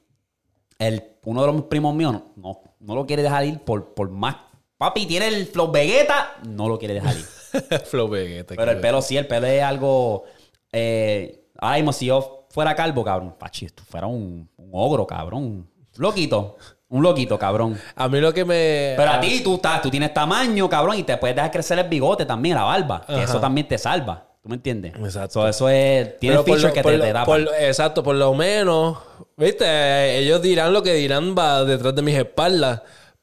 [0.79, 4.11] El, uno de los primos míos no, no, no lo quiere dejar ir por, por
[4.11, 4.37] más
[4.81, 7.27] Papi tiene el flow Vegeta, no lo quiere dejar ir.
[7.85, 8.55] Flow Vegeta.
[8.57, 10.25] Pero el pelo sí, el pelo es algo.
[10.73, 15.69] Eh, ahora mismo, si yo fuera calvo, cabrón, pachi, tú fuera un, un ogro, cabrón.
[15.99, 16.57] Loquito.
[16.89, 17.79] Un loquito, cabrón.
[17.95, 18.95] A mí lo que me...
[18.97, 21.87] Pero a ti, tú, estás, tú tienes tamaño, cabrón, y te puedes dejar crecer el
[21.87, 23.05] bigote también, la barba.
[23.07, 23.25] Que Ajá.
[23.25, 24.29] eso también te salva.
[24.43, 24.95] ¿Tú me entiendes?
[24.97, 25.43] Exacto.
[25.43, 26.19] So, eso es.
[26.19, 27.27] Tiene features lo- que te, lo- te da.
[27.27, 28.97] por exacto, por lo menos,
[29.37, 32.81] viste, ellos dirán lo que dirán va detrás de mis espaldas.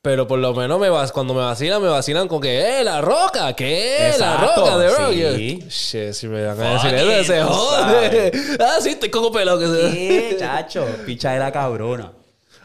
[0.07, 3.01] Pero por lo menos me vas, cuando me vacilan, me vacilan con que, ¡eh, la
[3.01, 3.53] roca!
[3.53, 3.97] ¿Qué?
[4.17, 5.35] La Exacto, roca de rock.
[5.35, 5.63] sí.
[5.67, 8.31] Shit, si me van a decir eso, se jode.
[8.61, 9.91] ah, sí, estoy como pelado que se.
[9.91, 10.85] Sí, chacho.
[11.05, 12.13] Picha de la cabrona.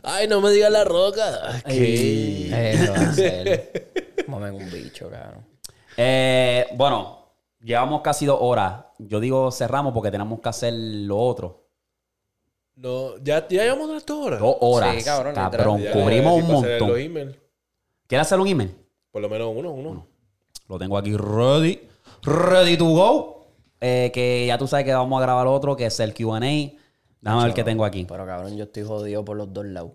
[0.04, 1.60] Ay, no me digas la roca.
[1.66, 2.48] ¿Qué?
[2.52, 4.30] Eh, lo va a.
[4.30, 5.44] Mamen un bicho, cabrón.
[5.96, 7.26] Eh, bueno,
[7.60, 8.84] llevamos casi dos horas.
[9.00, 11.61] Yo digo cerramos porque tenemos que hacer lo otro.
[12.82, 14.40] No, ya, ya llevamos las dos horas.
[14.40, 14.96] Dos horas.
[14.96, 15.80] Sí, cabrón, cabrón.
[15.82, 16.90] Ya, Cubrimos un montón.
[18.08, 18.74] ¿Quieres hacer un email?
[19.12, 20.06] Por lo menos uno, uno.
[20.68, 21.80] Lo tengo aquí ready.
[22.22, 23.46] Ready to go.
[23.80, 26.40] Eh, que ya tú sabes que vamos a grabar otro, que es el QA.
[26.40, 28.04] Déjame ver qué tengo aquí.
[28.08, 29.92] Pero cabrón, yo estoy jodido por los dos lados.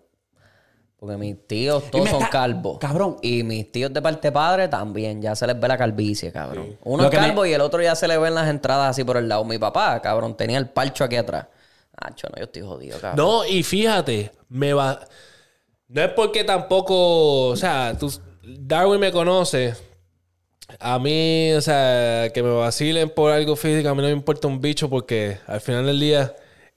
[0.96, 2.80] Porque mis tíos todos son está- calvos.
[2.80, 3.18] cabrón.
[3.22, 5.22] Y mis tíos de parte padre también.
[5.22, 6.78] Ya se les ve la calvicie, cabrón.
[6.84, 9.04] Uno Lo es me- calvo y el otro ya se le ven las entradas así
[9.04, 9.44] por el lado.
[9.44, 11.48] Mi papá, cabrón, tenía el parcho aquí atrás.
[12.00, 13.26] Ah, no, yo estoy jodido, cabrón.
[13.26, 15.00] No, y fíjate, me va.
[15.88, 17.48] No es porque tampoco.
[17.48, 18.12] O sea, tú,
[18.44, 19.74] Darwin me conoce.
[20.80, 24.48] A mí, o sea, que me vacilen por algo físico, a mí no me importa
[24.50, 26.36] un bicho porque al final del día.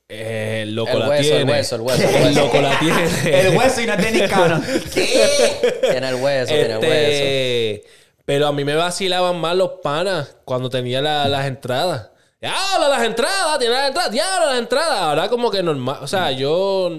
[0.09, 1.52] eh, el loco El la hueso, el tiene.
[1.52, 2.40] hueso, el hueso, el El hueso.
[2.40, 3.09] loco la tiene.
[3.40, 4.62] El hueso y no es Dennis Cannon.
[4.94, 5.78] ¿Qué?
[5.90, 6.92] Tiene el hueso, tiene el hueso.
[6.92, 7.84] Este,
[8.24, 12.10] Pero a mí me vacilaban más los panas cuando tenía la- las entradas.
[12.41, 13.59] ¡Diablo, las entradas!
[13.59, 14.11] ¡Tiene las entradas!
[14.11, 14.99] ¡Diablo, las entradas!
[15.01, 15.99] Ahora como que normal.
[16.03, 16.91] O sea, yo...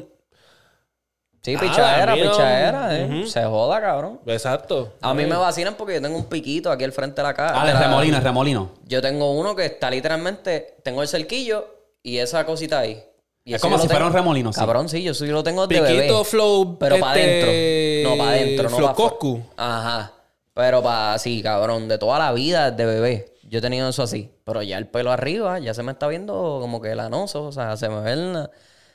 [1.43, 3.05] Sí, Ah, pichadera, mí no- pichadera, eh.
[3.05, 3.27] Ujú.
[3.27, 4.19] Se joda, cabrón.
[4.27, 4.93] Exacto.
[5.01, 7.59] A mí me vacilan porque yo tengo un piquito aquí al frente de la cara.
[7.59, 8.71] Ah, de el la- remolino, el remolino.
[8.85, 11.65] Yo tengo uno que está literalmente, tengo el cerquillo
[12.03, 13.03] y esa cosita ahí.
[13.43, 14.59] Y Es eso como yo lo si fuera un remolino, sí.
[14.59, 15.95] Cabrón, sí, yo, sí lo tengo de bebé.
[16.01, 16.77] Piquito flow...
[16.77, 18.11] Pero para este, adentro.
[18.11, 19.41] No, para adentro, no Flow para Coscu.
[19.57, 20.11] Ajá.
[20.53, 23.30] Pero para, sí, cabrón, de toda la vida de bebé.
[23.51, 24.31] Yo he tenido eso así.
[24.45, 27.43] Pero ya el pelo arriba, ya se me está viendo como que lanoso.
[27.43, 28.49] O sea, se me ven la,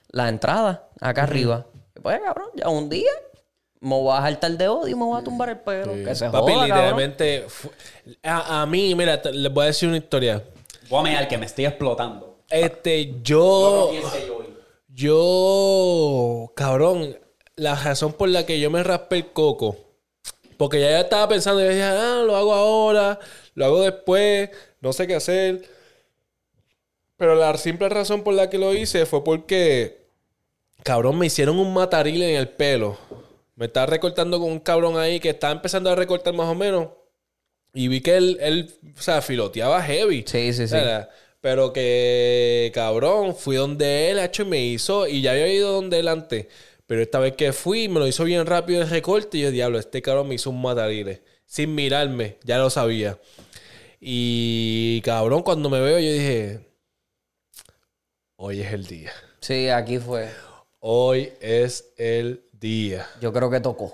[0.08, 1.66] la entrada acá arriba.
[1.94, 3.12] Y Pues, cabrón, ya un día
[3.80, 5.92] me voy a jaltar de odio y me voy a tumbar el pelo.
[5.92, 7.46] Que se Papi, joda, literalmente...
[8.22, 10.42] A, a mí, mira, te- les voy a decir una historia.
[10.88, 12.38] Voy a mirar que me estoy explotando.
[12.48, 13.90] Este, yo...
[14.88, 17.18] yo cabrón,
[17.56, 19.76] la razón por la que yo me raspé el coco,
[20.56, 23.18] porque ya yo estaba pensando, yo decía, ah, lo hago ahora,
[23.56, 24.50] lo hago después,
[24.80, 25.64] no sé qué hacer.
[27.16, 30.06] Pero la simple razón por la que lo hice fue porque,
[30.82, 32.98] cabrón, me hicieron un mataril en el pelo.
[33.54, 36.88] Me estaba recortando con un cabrón ahí que estaba empezando a recortar más o menos.
[37.72, 40.24] Y vi que él, él o sea, filoteaba heavy.
[40.26, 40.76] Sí, sí, sí.
[40.76, 41.08] Era-
[41.40, 46.00] Pero que, cabrón, fui donde él, hecho, y me hizo, y ya había ido donde
[46.00, 46.46] él antes.
[46.86, 49.78] Pero esta vez que fui, me lo hizo bien rápido el recorte, y yo, diablo,
[49.78, 51.22] este cabrón me hizo un matarile.
[51.46, 53.18] Sin mirarme, ya lo sabía.
[54.08, 56.60] Y, cabrón, cuando me veo, yo dije,
[58.36, 59.10] hoy es el día.
[59.40, 60.30] Sí, aquí fue.
[60.78, 63.06] Hoy es el día.
[63.20, 63.92] Yo creo que tocó.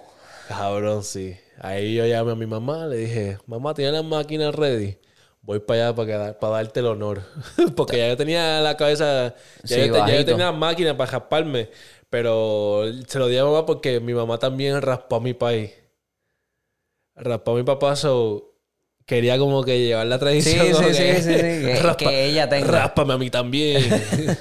[0.49, 1.37] Cabrón, sí.
[1.59, 4.99] Ahí yo llamé a mi mamá, le dije, mamá, ¿tienes las máquinas ready?
[5.41, 7.23] Voy para allá para, quedar- para darte el honor.
[7.77, 11.11] Porque ya yo tenía la cabeza, ya, Sí, yo, ya yo tenía las máquinas para
[11.11, 11.71] rasparme.
[12.11, 15.71] Pero se lo di a mamá porque mi mamá también raspó a mi país.
[17.15, 18.52] Raspó a mi papá, so
[19.15, 20.67] quería como que llevar la Sí, tradición.
[20.67, 21.39] sí, sí, que, sí, sí.
[21.41, 22.67] Que, raspa- que ella tenga.
[22.71, 23.83] Ráspame a mí también.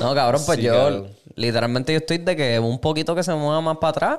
[0.00, 1.08] No, cabrón, pues Sí, yo cabrón.
[1.34, 4.18] literalmente yo estoy de que un poquito que se mueva más para atrás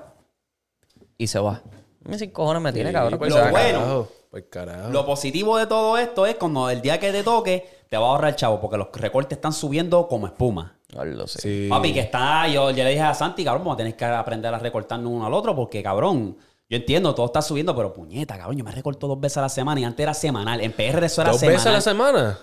[1.18, 1.62] y se va.
[2.04, 3.20] Mis cinco cojones me tiene, cabrón.
[3.20, 3.80] Pues Lo bueno.
[3.80, 4.90] carajo, pues carajo.
[4.90, 8.10] Lo positivo de todo esto es cuando el día que te toque, te va a
[8.12, 10.76] ahorrar chavo, porque los recortes están subiendo como espuma.
[10.92, 11.08] cagar.
[11.08, 11.42] Lo sé.
[11.42, 11.68] Sí.
[11.70, 14.54] Papi, que está, yo, yo le dije a Santi, cabrón, vamos a tener que aprender
[14.54, 16.38] a recortarnos uno al otro, porque cabrón,
[16.70, 19.50] yo entiendo, todo está subiendo, pero puñeta, cabrón, yo me recorto dos veces a la
[19.50, 20.60] semana y antes era semanal.
[20.62, 21.58] En PR eso era ¿Dos semanal.
[21.58, 22.40] veces a la semana?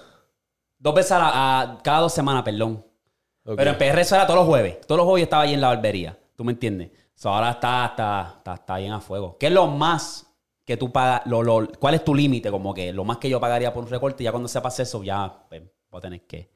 [0.78, 2.84] Dos veces a, la- a- cada dos semanas, perdón.
[3.44, 4.80] Pero en PR eso era todos los jueves.
[4.86, 6.18] Todos los jueves yo estaba ahí en la barbería.
[6.36, 6.90] ¿Tú me entiendes?
[7.24, 9.36] Ahora está, está, está, está bien a fuego.
[9.38, 10.26] ¿Qué es lo más
[10.64, 11.22] que tú pagas?
[11.26, 12.50] Lo, lo- ¿Cuál es tu límite?
[12.50, 15.44] Como que lo más que yo pagaría por un recorte, ya cuando sepas eso, ya
[15.48, 16.50] pues, voy a tener que.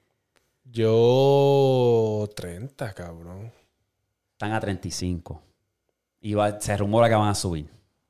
[0.64, 3.52] Yo 30, cabrón.
[4.32, 5.42] Están a 35.
[6.20, 7.68] Y va- se rumora que van a subir.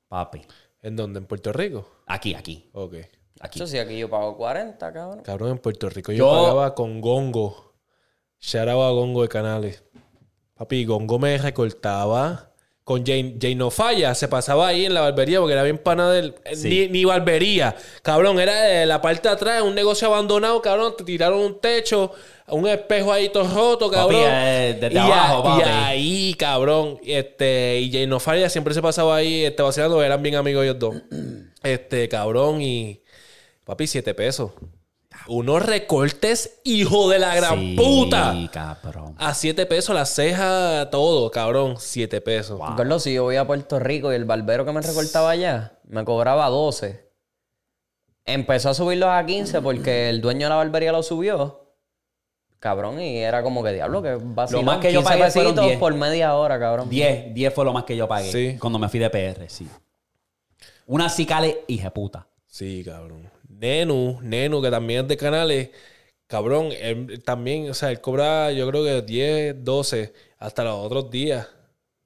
[0.08, 0.42] Papi.
[0.82, 1.18] ¿En dónde?
[1.18, 1.88] ¿En Puerto Rico?
[2.06, 2.94] Aquí, aquí, Ok.
[3.40, 3.58] aquí.
[3.58, 5.22] Eso sí, aquí yo pago 40, cabrón.
[5.22, 7.74] Cabrón, en Puerto Rico yo, Yo- pagaba con Gongo.
[8.40, 9.82] Shout out a Gongo de canales.
[10.54, 12.52] Papi, Gongo me recortaba
[12.84, 14.14] con Jane, Jane No Falla.
[14.14, 16.34] Se pasaba ahí en la barbería porque era bien pana del.
[16.44, 17.76] eh, Ni, ni barbería.
[18.02, 20.94] Cabrón, era eh, la parte de atrás, un negocio abandonado, cabrón.
[20.96, 22.12] Te tiraron un techo,
[22.50, 24.22] un espejo ahí todo roto, cabrón.
[24.24, 25.70] eh, desde y, a- abajo, y papi.
[25.70, 26.98] ahí, cabrón.
[27.04, 30.02] Este, y Jane No Falla siempre se pasaba ahí este, vacilando.
[30.02, 30.94] Eran bien amigos ellos dos.
[31.62, 33.02] Este, cabrón, y.
[33.64, 34.52] Papi, siete pesos.
[35.26, 38.34] Unos recortes, hijo de la gran Sí, puta.
[38.52, 39.14] cabrón.
[39.18, 41.74] A 7 pesos la ceja, todo, cabrón.
[41.78, 42.58] 7 pesos.
[42.58, 46.04] Gordo, si yo voy a Puerto Rico y el barbero que me recortaba allá me
[46.04, 47.10] cobraba 12.
[48.24, 51.67] Empezó a subirlos a 15 porque el dueño de la barbería lo subió.
[52.58, 54.64] Cabrón, y era como que diablo, que vacilón.
[54.64, 55.78] más que yo 15 pagué fueron pesitos 10.
[55.78, 56.90] por media hora, cabrón.
[56.90, 58.58] 10, 10 fue lo más que yo pagué Sí.
[58.58, 59.68] cuando me fui de PR, sí.
[60.86, 61.64] Una cicale
[61.94, 62.26] puta.
[62.46, 63.30] Sí, cabrón.
[63.48, 65.70] Nenu, Nenu, que también es de canales.
[66.26, 71.10] Cabrón, él también, o sea, él cobra, yo creo que 10, 12, hasta los otros
[71.10, 71.46] días.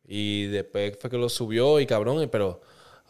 [0.07, 2.61] Y después fue que lo subió y cabrón, pero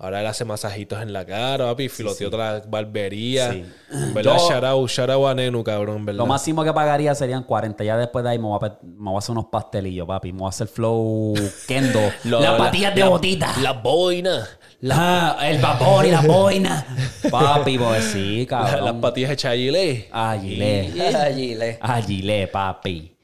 [0.03, 3.53] ahora él hace masajitos en la cara, papi, filoteó otra barbería.
[3.53, 3.65] Sí.
[3.91, 4.37] En ¿Verdad?
[4.37, 6.19] Yo- shout out, shout out a Nenu, cabrón, ¿verdad?
[6.19, 7.85] Lo máximo que pagaría serían 40.
[7.85, 10.33] Ya después de ahí me voy a, me voy a hacer unos pastelillos, papi.
[10.33, 11.35] Me voy a hacer flow
[11.69, 12.01] kendo.
[12.25, 13.55] Lo- Las la- patillas de la- botita.
[13.63, 14.47] La boina.
[14.91, 16.85] Ah, el vapor y la boina.
[17.31, 18.85] papi, pues sí, la- cabrón.
[18.85, 20.09] las patillas de Chayile.
[20.11, 20.93] Agilé.
[21.17, 21.79] Allí le.
[21.81, 23.17] Agilé, papi.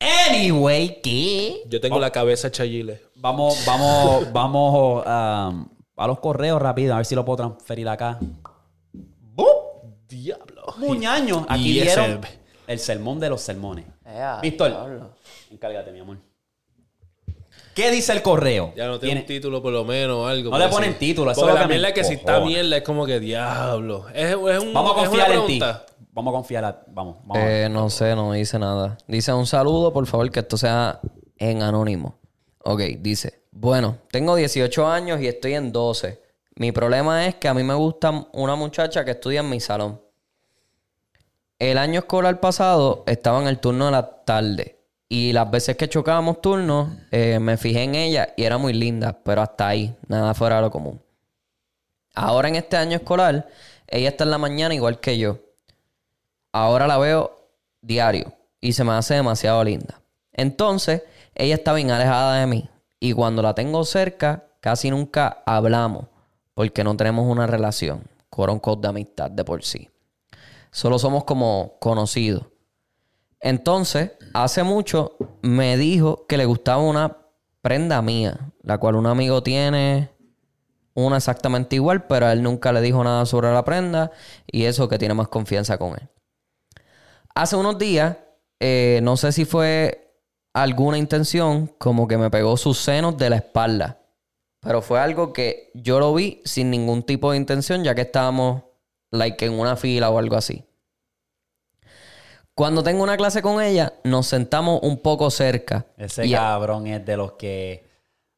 [0.00, 1.62] Anyway, ¿qué?
[1.68, 3.02] Yo tengo la cabeza de Chayile.
[3.16, 5.66] Vamos, vamos, vamos um,
[5.98, 8.18] a los correos rápido, a ver si lo puedo transferir acá.
[10.08, 10.62] Diablo.
[10.78, 11.44] Muñaño.
[11.48, 12.20] Aquí Y ese- dieron
[12.66, 13.84] el sermón de los sermones.
[14.06, 15.10] Ea, Víctor, diablo.
[15.50, 16.16] encárgate, mi amor.
[17.74, 18.72] ¿Qué dice el correo?
[18.74, 20.50] Ya no tiene Tiene- un título por lo menos o algo.
[20.50, 22.82] No le ponen título, eso Porque lo la mierda es que si está mierda es
[22.82, 24.06] como que diablo.
[24.14, 25.60] Es, es un, Vamos a es confiar una en ti.
[26.10, 26.64] Vamos a confiar.
[26.64, 27.36] a- Vamos, vamos.
[27.36, 27.66] a ver.
[27.66, 28.96] Eh, no sé, no dice nada.
[29.06, 31.00] Dice un saludo, por favor, que esto sea
[31.36, 32.18] en anónimo.
[32.64, 36.20] Ok, dice, bueno, tengo 18 años y estoy en 12.
[36.56, 40.00] Mi problema es que a mí me gusta una muchacha que estudia en mi salón.
[41.58, 44.78] El año escolar pasado estaba en el turno de la tarde.
[45.08, 49.18] Y las veces que chocábamos turnos, eh, me fijé en ella y era muy linda,
[49.24, 51.00] pero hasta ahí, nada fuera de lo común.
[52.14, 53.48] Ahora en este año escolar,
[53.86, 55.38] ella está en la mañana igual que yo.
[56.52, 57.48] Ahora la veo
[57.80, 60.00] diario y se me hace demasiado linda.
[60.32, 61.02] Entonces,
[61.38, 62.68] ella está bien alejada de mí
[63.00, 66.06] y cuando la tengo cerca, casi nunca hablamos
[66.54, 69.88] porque no tenemos una relación, code de amistad de por sí.
[70.70, 72.46] Solo somos como conocidos.
[73.40, 77.16] Entonces, hace mucho me dijo que le gustaba una
[77.62, 80.10] prenda mía, la cual un amigo tiene
[80.94, 84.10] una exactamente igual, pero él nunca le dijo nada sobre la prenda
[84.48, 86.08] y eso que tiene más confianza con él.
[87.34, 88.16] Hace unos días,
[88.58, 90.07] eh, no sé si fue
[90.62, 94.00] alguna intención, como que me pegó sus senos de la espalda.
[94.60, 98.62] Pero fue algo que yo lo vi sin ningún tipo de intención, ya que estábamos
[99.10, 100.64] like en una fila o algo así.
[102.54, 105.86] Cuando tengo una clase con ella, nos sentamos un poco cerca.
[105.96, 107.87] Ese Y- cabrón es de los que.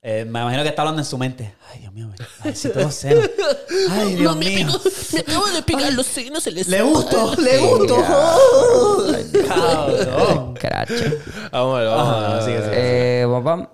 [0.03, 1.55] Eh, me imagino que está hablando en su mente.
[1.71, 2.09] Ay, Dios mío.
[2.41, 3.29] Ay, si todos senos.
[3.91, 4.67] Ay, Dios mío.
[5.13, 7.97] Me acabo de pegar los senos en la Le gusto, le gusto.
[9.49, 10.55] Cabrón.
[10.55, 11.19] Crache.
[11.53, 12.31] Vamos a ver, vamos a ver.
[12.31, 12.73] Ajá, sigue, sigue.
[12.73, 13.71] Eh, papá,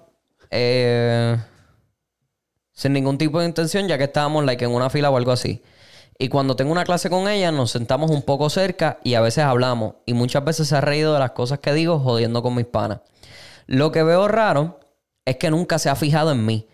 [0.50, 1.36] eh,
[2.72, 5.62] sin ningún tipo de intención, ya que estábamos like, en una fila o algo así.
[6.18, 9.44] Y cuando tengo una clase con ella, nos sentamos un poco cerca y a veces
[9.44, 9.94] hablamos.
[10.06, 13.00] Y muchas veces se ha reído de las cosas que digo jodiendo con mis panas.
[13.66, 14.80] Lo que veo raro
[15.26, 16.66] es que nunca se ha fijado en mí,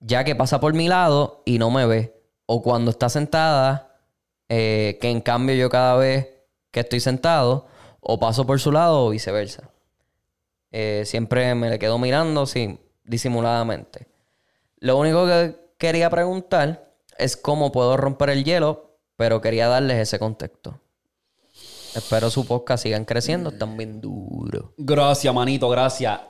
[0.00, 2.20] ya que pasa por mi lado y no me ve.
[2.46, 4.00] O cuando está sentada,
[4.48, 6.26] eh, que en cambio yo cada vez
[6.70, 7.66] que estoy sentado,
[8.00, 9.70] o paso por su lado o viceversa.
[10.72, 12.44] Eh, siempre me le quedo mirando
[13.04, 14.08] disimuladamente.
[14.78, 20.18] Lo único que quería preguntar es cómo puedo romper el hielo, pero quería darles ese
[20.18, 20.80] contexto.
[21.94, 24.70] Espero su podcast sigan creciendo, están bien duros.
[24.78, 26.20] Gracias, manito, gracias.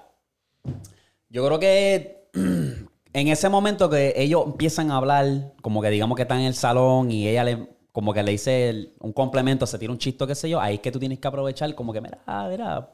[1.30, 6.22] Yo creo que en ese momento que ellos empiezan a hablar, como que digamos que
[6.22, 9.78] están en el salón y ella le, como que le dice el- un complemento, se
[9.78, 12.00] tira un chisto, qué sé yo, ahí es que tú tienes que aprovechar, como que,
[12.00, 12.18] mira,
[12.48, 12.88] mira,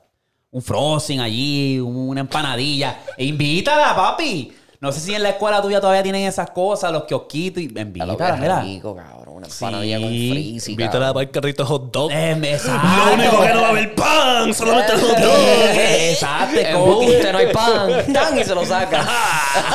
[0.50, 2.98] un frosting allí, una empanadilla.
[3.16, 4.52] E invítala, papi.
[4.80, 8.36] No sé si en la escuela tuya todavía tienen esas cosas, los kiosquitos, y invítala,
[8.36, 8.60] mira.
[8.62, 9.23] rico, cabrón.
[9.44, 12.10] Una empanadilla con frizz y Invítala para el carrito hot dog.
[12.12, 12.88] Eh, exacto.
[13.06, 15.36] Lo único que no va a haber pan, solamente el hot dog.
[15.76, 18.12] Exacto, es como Embuste, no hay pan.
[18.12, 19.02] Tan y se lo saca.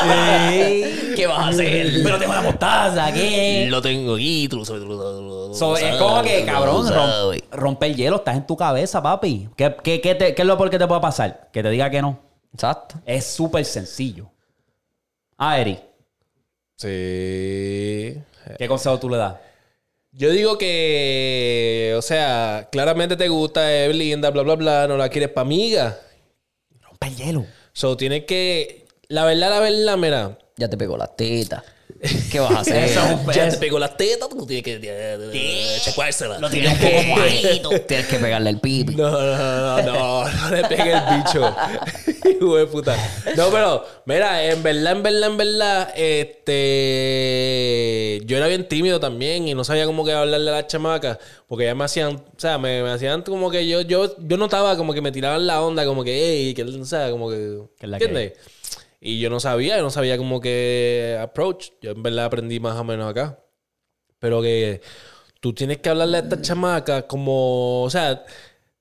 [0.02, 1.14] Sí.
[1.16, 1.92] ¿Qué vas a hacer?
[2.04, 3.68] Pero tengo la mostaza, ¿qué?
[3.70, 6.52] Lo tengo aquí, tú lo sabes, tú lo So, es sabes, como que, tú lo
[6.54, 7.42] cabrón, sabes.
[7.42, 9.50] rom- rompe el hielo, estás en tu cabeza, papi.
[9.58, 11.50] ¿Qué, qué, qué, te- qué es lo peor que te puede pasar?
[11.52, 12.20] Que te diga que no.
[12.54, 12.96] Exacto.
[13.06, 14.30] Es súper sencillo.
[15.38, 15.80] Ah, Eri,
[16.76, 18.16] Sí.
[18.58, 19.36] ¿qué consejo tú le das?
[20.20, 25.08] Yo digo que, o sea, claramente te gusta, es linda, bla, bla, bla, no la
[25.08, 25.98] quieres pa' amiga.
[26.82, 27.46] Rompe el hielo.
[27.72, 31.64] So, tienes que, la verdad, la verdad, mira, Ya te pegó las tetas.
[32.30, 32.90] ¿Qué vas a hacer?
[33.34, 36.38] Ya te pegó las tetas, tú tienes que chupársela.
[36.38, 37.70] Lo tienes un poco mojadito.
[37.88, 38.96] Tienes que pegarle el pipi.
[38.96, 41.56] No, no, no, no, no le pegue el bicho.
[42.30, 42.98] Hijo de puta.
[43.38, 47.39] No, pero, mira, en verdad, en verdad, en verdad, este.
[48.30, 51.18] Yo era bien tímido también y no sabía cómo que hablarle a las chamacas.
[51.48, 54.78] Porque ya me hacían, o sea, me, me hacían como que yo, yo, yo notaba
[54.78, 57.60] como que me tiraban la onda, como que, hey, que, o sea, como que.
[57.80, 58.40] Que es la que ¿Entiendes?
[59.02, 61.72] Y yo no sabía, yo no sabía como que approach.
[61.82, 63.40] Yo en verdad aprendí más o menos acá.
[64.20, 64.82] Pero que
[65.40, 68.26] tú tienes que hablarle a esta chamaca como, o sea,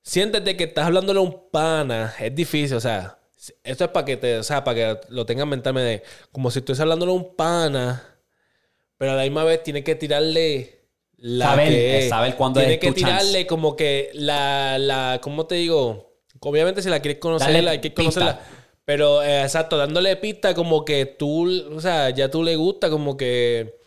[0.03, 3.17] siéntete que estás hablándole a un pana, es difícil, o sea,
[3.63, 6.79] esto es para que te, o sea, para que lo tengas mentalmente, como si estás
[6.79, 8.18] hablándole a un pana,
[8.99, 10.81] pero a la misma vez tienes que tirarle
[11.17, 13.05] la Saber, que eh, saber cuándo tienes es que tu chance.
[13.11, 16.17] tirarle como que la, la, ¿cómo te digo?
[16.41, 18.39] Obviamente si la quieres conocer, Dale hay que conocerla.
[18.85, 23.15] Pero, eh, exacto, dándole pista como que tú, o sea, ya tú le gusta, como
[23.15, 23.77] que...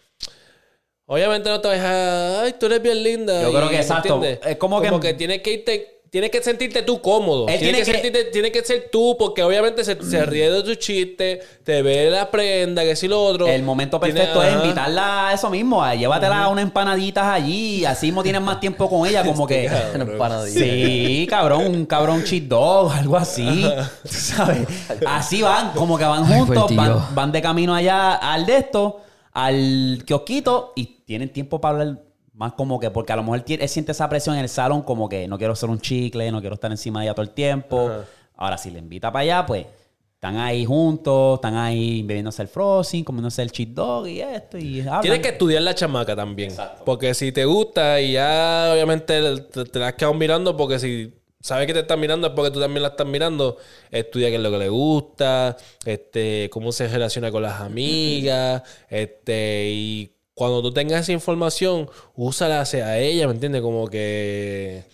[1.06, 2.42] Obviamente no te vas a...
[2.42, 3.42] Ay, tú eres bien linda.
[3.42, 4.22] Yo creo que ¿me exacto.
[4.22, 6.01] Es como que- tienes que irte...
[6.12, 7.48] Tienes que sentirte tú cómodo.
[7.48, 10.50] Él Tienes tiene que, que- sentirte- tienes que ser tú, porque obviamente se, se ríe
[10.50, 13.46] de tu chiste, te ve la prenda, que si lo otro.
[13.46, 14.62] El momento Tiene- perfecto es ajá.
[14.62, 18.90] invitarla a eso mismo, a llévatela a unas empanaditas allí, así mismo tienes más tiempo
[18.90, 19.70] con ella, como que...
[19.94, 20.60] Una empanadilla.
[20.60, 23.64] Sí, cabrón, un cabrón cheat dog, algo así.
[24.02, 24.68] ¿tú ¿Sabes?
[25.06, 29.00] Así van, como que van juntos, van, van de camino allá al de esto,
[29.32, 31.98] al kiosquito, y tienen tiempo para hablar
[32.42, 35.08] más como que, porque a lo mejor él, siente esa presión en el salón, como
[35.08, 37.90] que no quiero ser un chicle, no quiero estar encima de ella todo el tiempo.
[38.36, 39.66] Ahora, si le invita para allá, pues
[40.14, 44.80] están ahí juntos, están ahí bebiéndose el frosting, comiéndose el cheat dog y esto, y
[44.80, 45.02] hablan.
[45.02, 46.52] Tienes que estudiar la chamaca también.
[46.84, 51.12] Porque si te gusta y ya obviamente te, te la has quedado mirando, porque si
[51.40, 53.56] sabes que te están mirando es porque tú también la estás mirando,
[53.90, 59.70] estudia qué es lo que le gusta, este, cómo se relaciona con las amigas, este,
[59.70, 63.62] y cuando tú tengas esa información, úsala hacia ella, ¿me entiendes?
[63.62, 64.84] Como que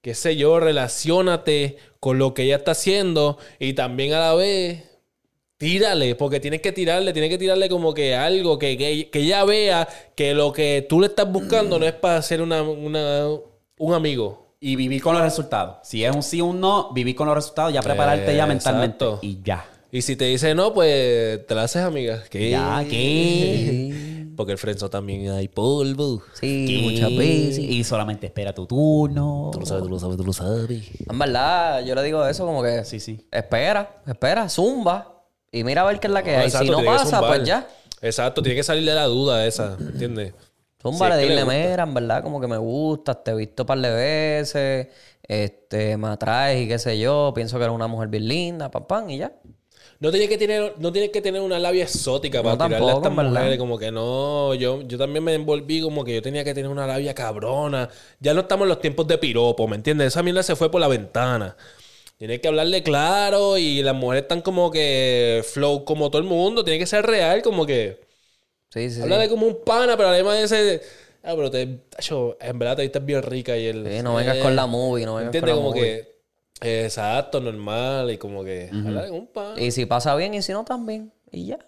[0.00, 4.82] qué sé yo, relacionate con lo que ella está haciendo y también a la vez
[5.58, 9.44] tírale, porque tienes que tirarle, tienes que tirarle como que algo que, que, que ella
[9.44, 13.28] vea que lo que tú le estás buscando no es para ser una, una-
[13.78, 14.56] un amigo.
[14.58, 15.76] Y vivir con los resultados.
[15.84, 18.48] Si es un sí o un no, vivir con los resultados, ya prepararte ya Eh,
[18.48, 19.04] mentalmente.
[19.04, 19.18] exacto.
[19.22, 19.64] Y ya.
[19.92, 22.22] Y si te dice no, pues te la haces amiga.
[22.30, 22.50] ¿Qué?
[22.50, 23.90] Ya, ¿qué?
[24.42, 26.20] Porque el frenzo también hay polvo.
[26.32, 27.60] Sí, muchas veces.
[27.60, 29.50] Y solamente espera tu turno.
[29.52, 30.82] Tú lo sabes, tú lo sabes, tú lo sabes.
[31.08, 32.84] En verdad, yo le digo eso como que...
[32.84, 33.24] Sí, sí.
[33.30, 35.22] Espera, espera, zumba.
[35.52, 36.46] Y mira a ver qué es la que hay.
[36.46, 37.68] Exacto, si no pasa, pues ya.
[38.00, 40.34] Exacto, tiene que salir de la duda esa, ¿entiendes?
[40.82, 41.56] Zumba, es le dile, gusta.
[41.56, 44.88] mira, en verdad, como que me gustas, te he visto un par de veces,
[45.22, 48.88] este, me atraes y qué sé yo, pienso que eres una mujer bien linda, pam,
[48.88, 49.32] pam, y ya.
[50.02, 52.94] No tienes que tener, no tienes que tener una labia exótica para No, tirarle a
[52.94, 53.14] estas verdad.
[53.14, 53.56] mujeres.
[53.58, 56.86] Como que no, yo, yo también me envolví como que yo tenía que tener una
[56.88, 57.88] labia cabrona.
[58.18, 60.08] Ya no estamos en los tiempos de piropo, ¿me entiendes?
[60.08, 61.56] Esa mierda se fue por la ventana.
[62.18, 66.64] Tienes que hablarle claro y las mujeres están como que flow como todo el mundo.
[66.64, 68.00] Tiene que ser real, como que...
[68.70, 69.02] Sí, sí, sí.
[69.02, 70.82] Háblale como un pana, pero además ese...
[71.22, 71.66] Ah, pero te...
[71.90, 73.84] tacho, en verdad te viste bien rica y el...
[73.84, 75.50] Sí, no vengas con la movie, no vengas con ¿Entiendes?
[75.50, 75.80] la Como movie.
[75.80, 76.11] que...
[76.62, 78.70] Exacto, normal y como que...
[78.72, 79.60] Un pana.
[79.60, 81.12] Y si pasa bien y si no, también.
[81.30, 81.58] Y ya.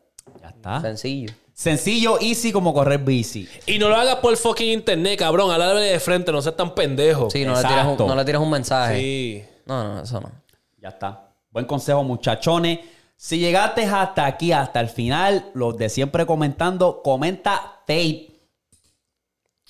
[0.41, 0.81] Ya está.
[0.81, 1.33] Sencillo.
[1.53, 3.49] Sencillo, easy como correr bici.
[3.67, 5.53] Y no lo hagas por fucking internet, cabrón.
[5.53, 7.31] Háblale de frente, no seas tan pendejo.
[7.31, 8.99] Sí, no le, tiras un, no le tiras un mensaje.
[8.99, 9.45] Sí.
[9.67, 10.33] No, no, eso no.
[10.81, 11.29] Ya está.
[11.51, 12.81] Buen consejo, muchachones.
[13.17, 18.34] Si llegaste hasta aquí, hasta el final, los de siempre comentando, comenta tape.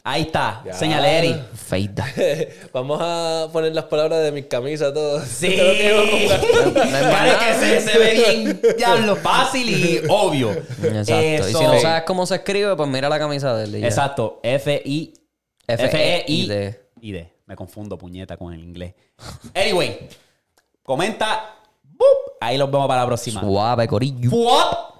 [0.06, 0.62] Ahí está.
[0.66, 0.74] Ya.
[0.74, 1.34] Señale, Eri.
[1.54, 2.06] Feita.
[2.74, 5.24] Vamos a poner las palabras de mis camisas todos.
[5.24, 5.56] Sí.
[5.56, 5.66] Todo
[6.04, 10.50] lo que se, se ve bien diablo, fácil y obvio.
[10.52, 11.14] Exacto.
[11.18, 13.82] Eso- Y si no sabes cómo se escribe, pues mira la camisa de él.
[13.84, 14.40] Exacto.
[14.42, 15.14] F-I.
[15.66, 16.66] F-E-I-D.
[16.68, 17.32] F-E-I-D.
[17.46, 18.92] Me confundo, puñeta, con el inglés.
[19.54, 20.06] Anyway,
[20.82, 21.56] comenta.
[21.82, 23.40] boop, Ahí los vemos para la próxima.
[23.40, 24.28] Suave, corillo.
[24.30, 24.90] Fuap.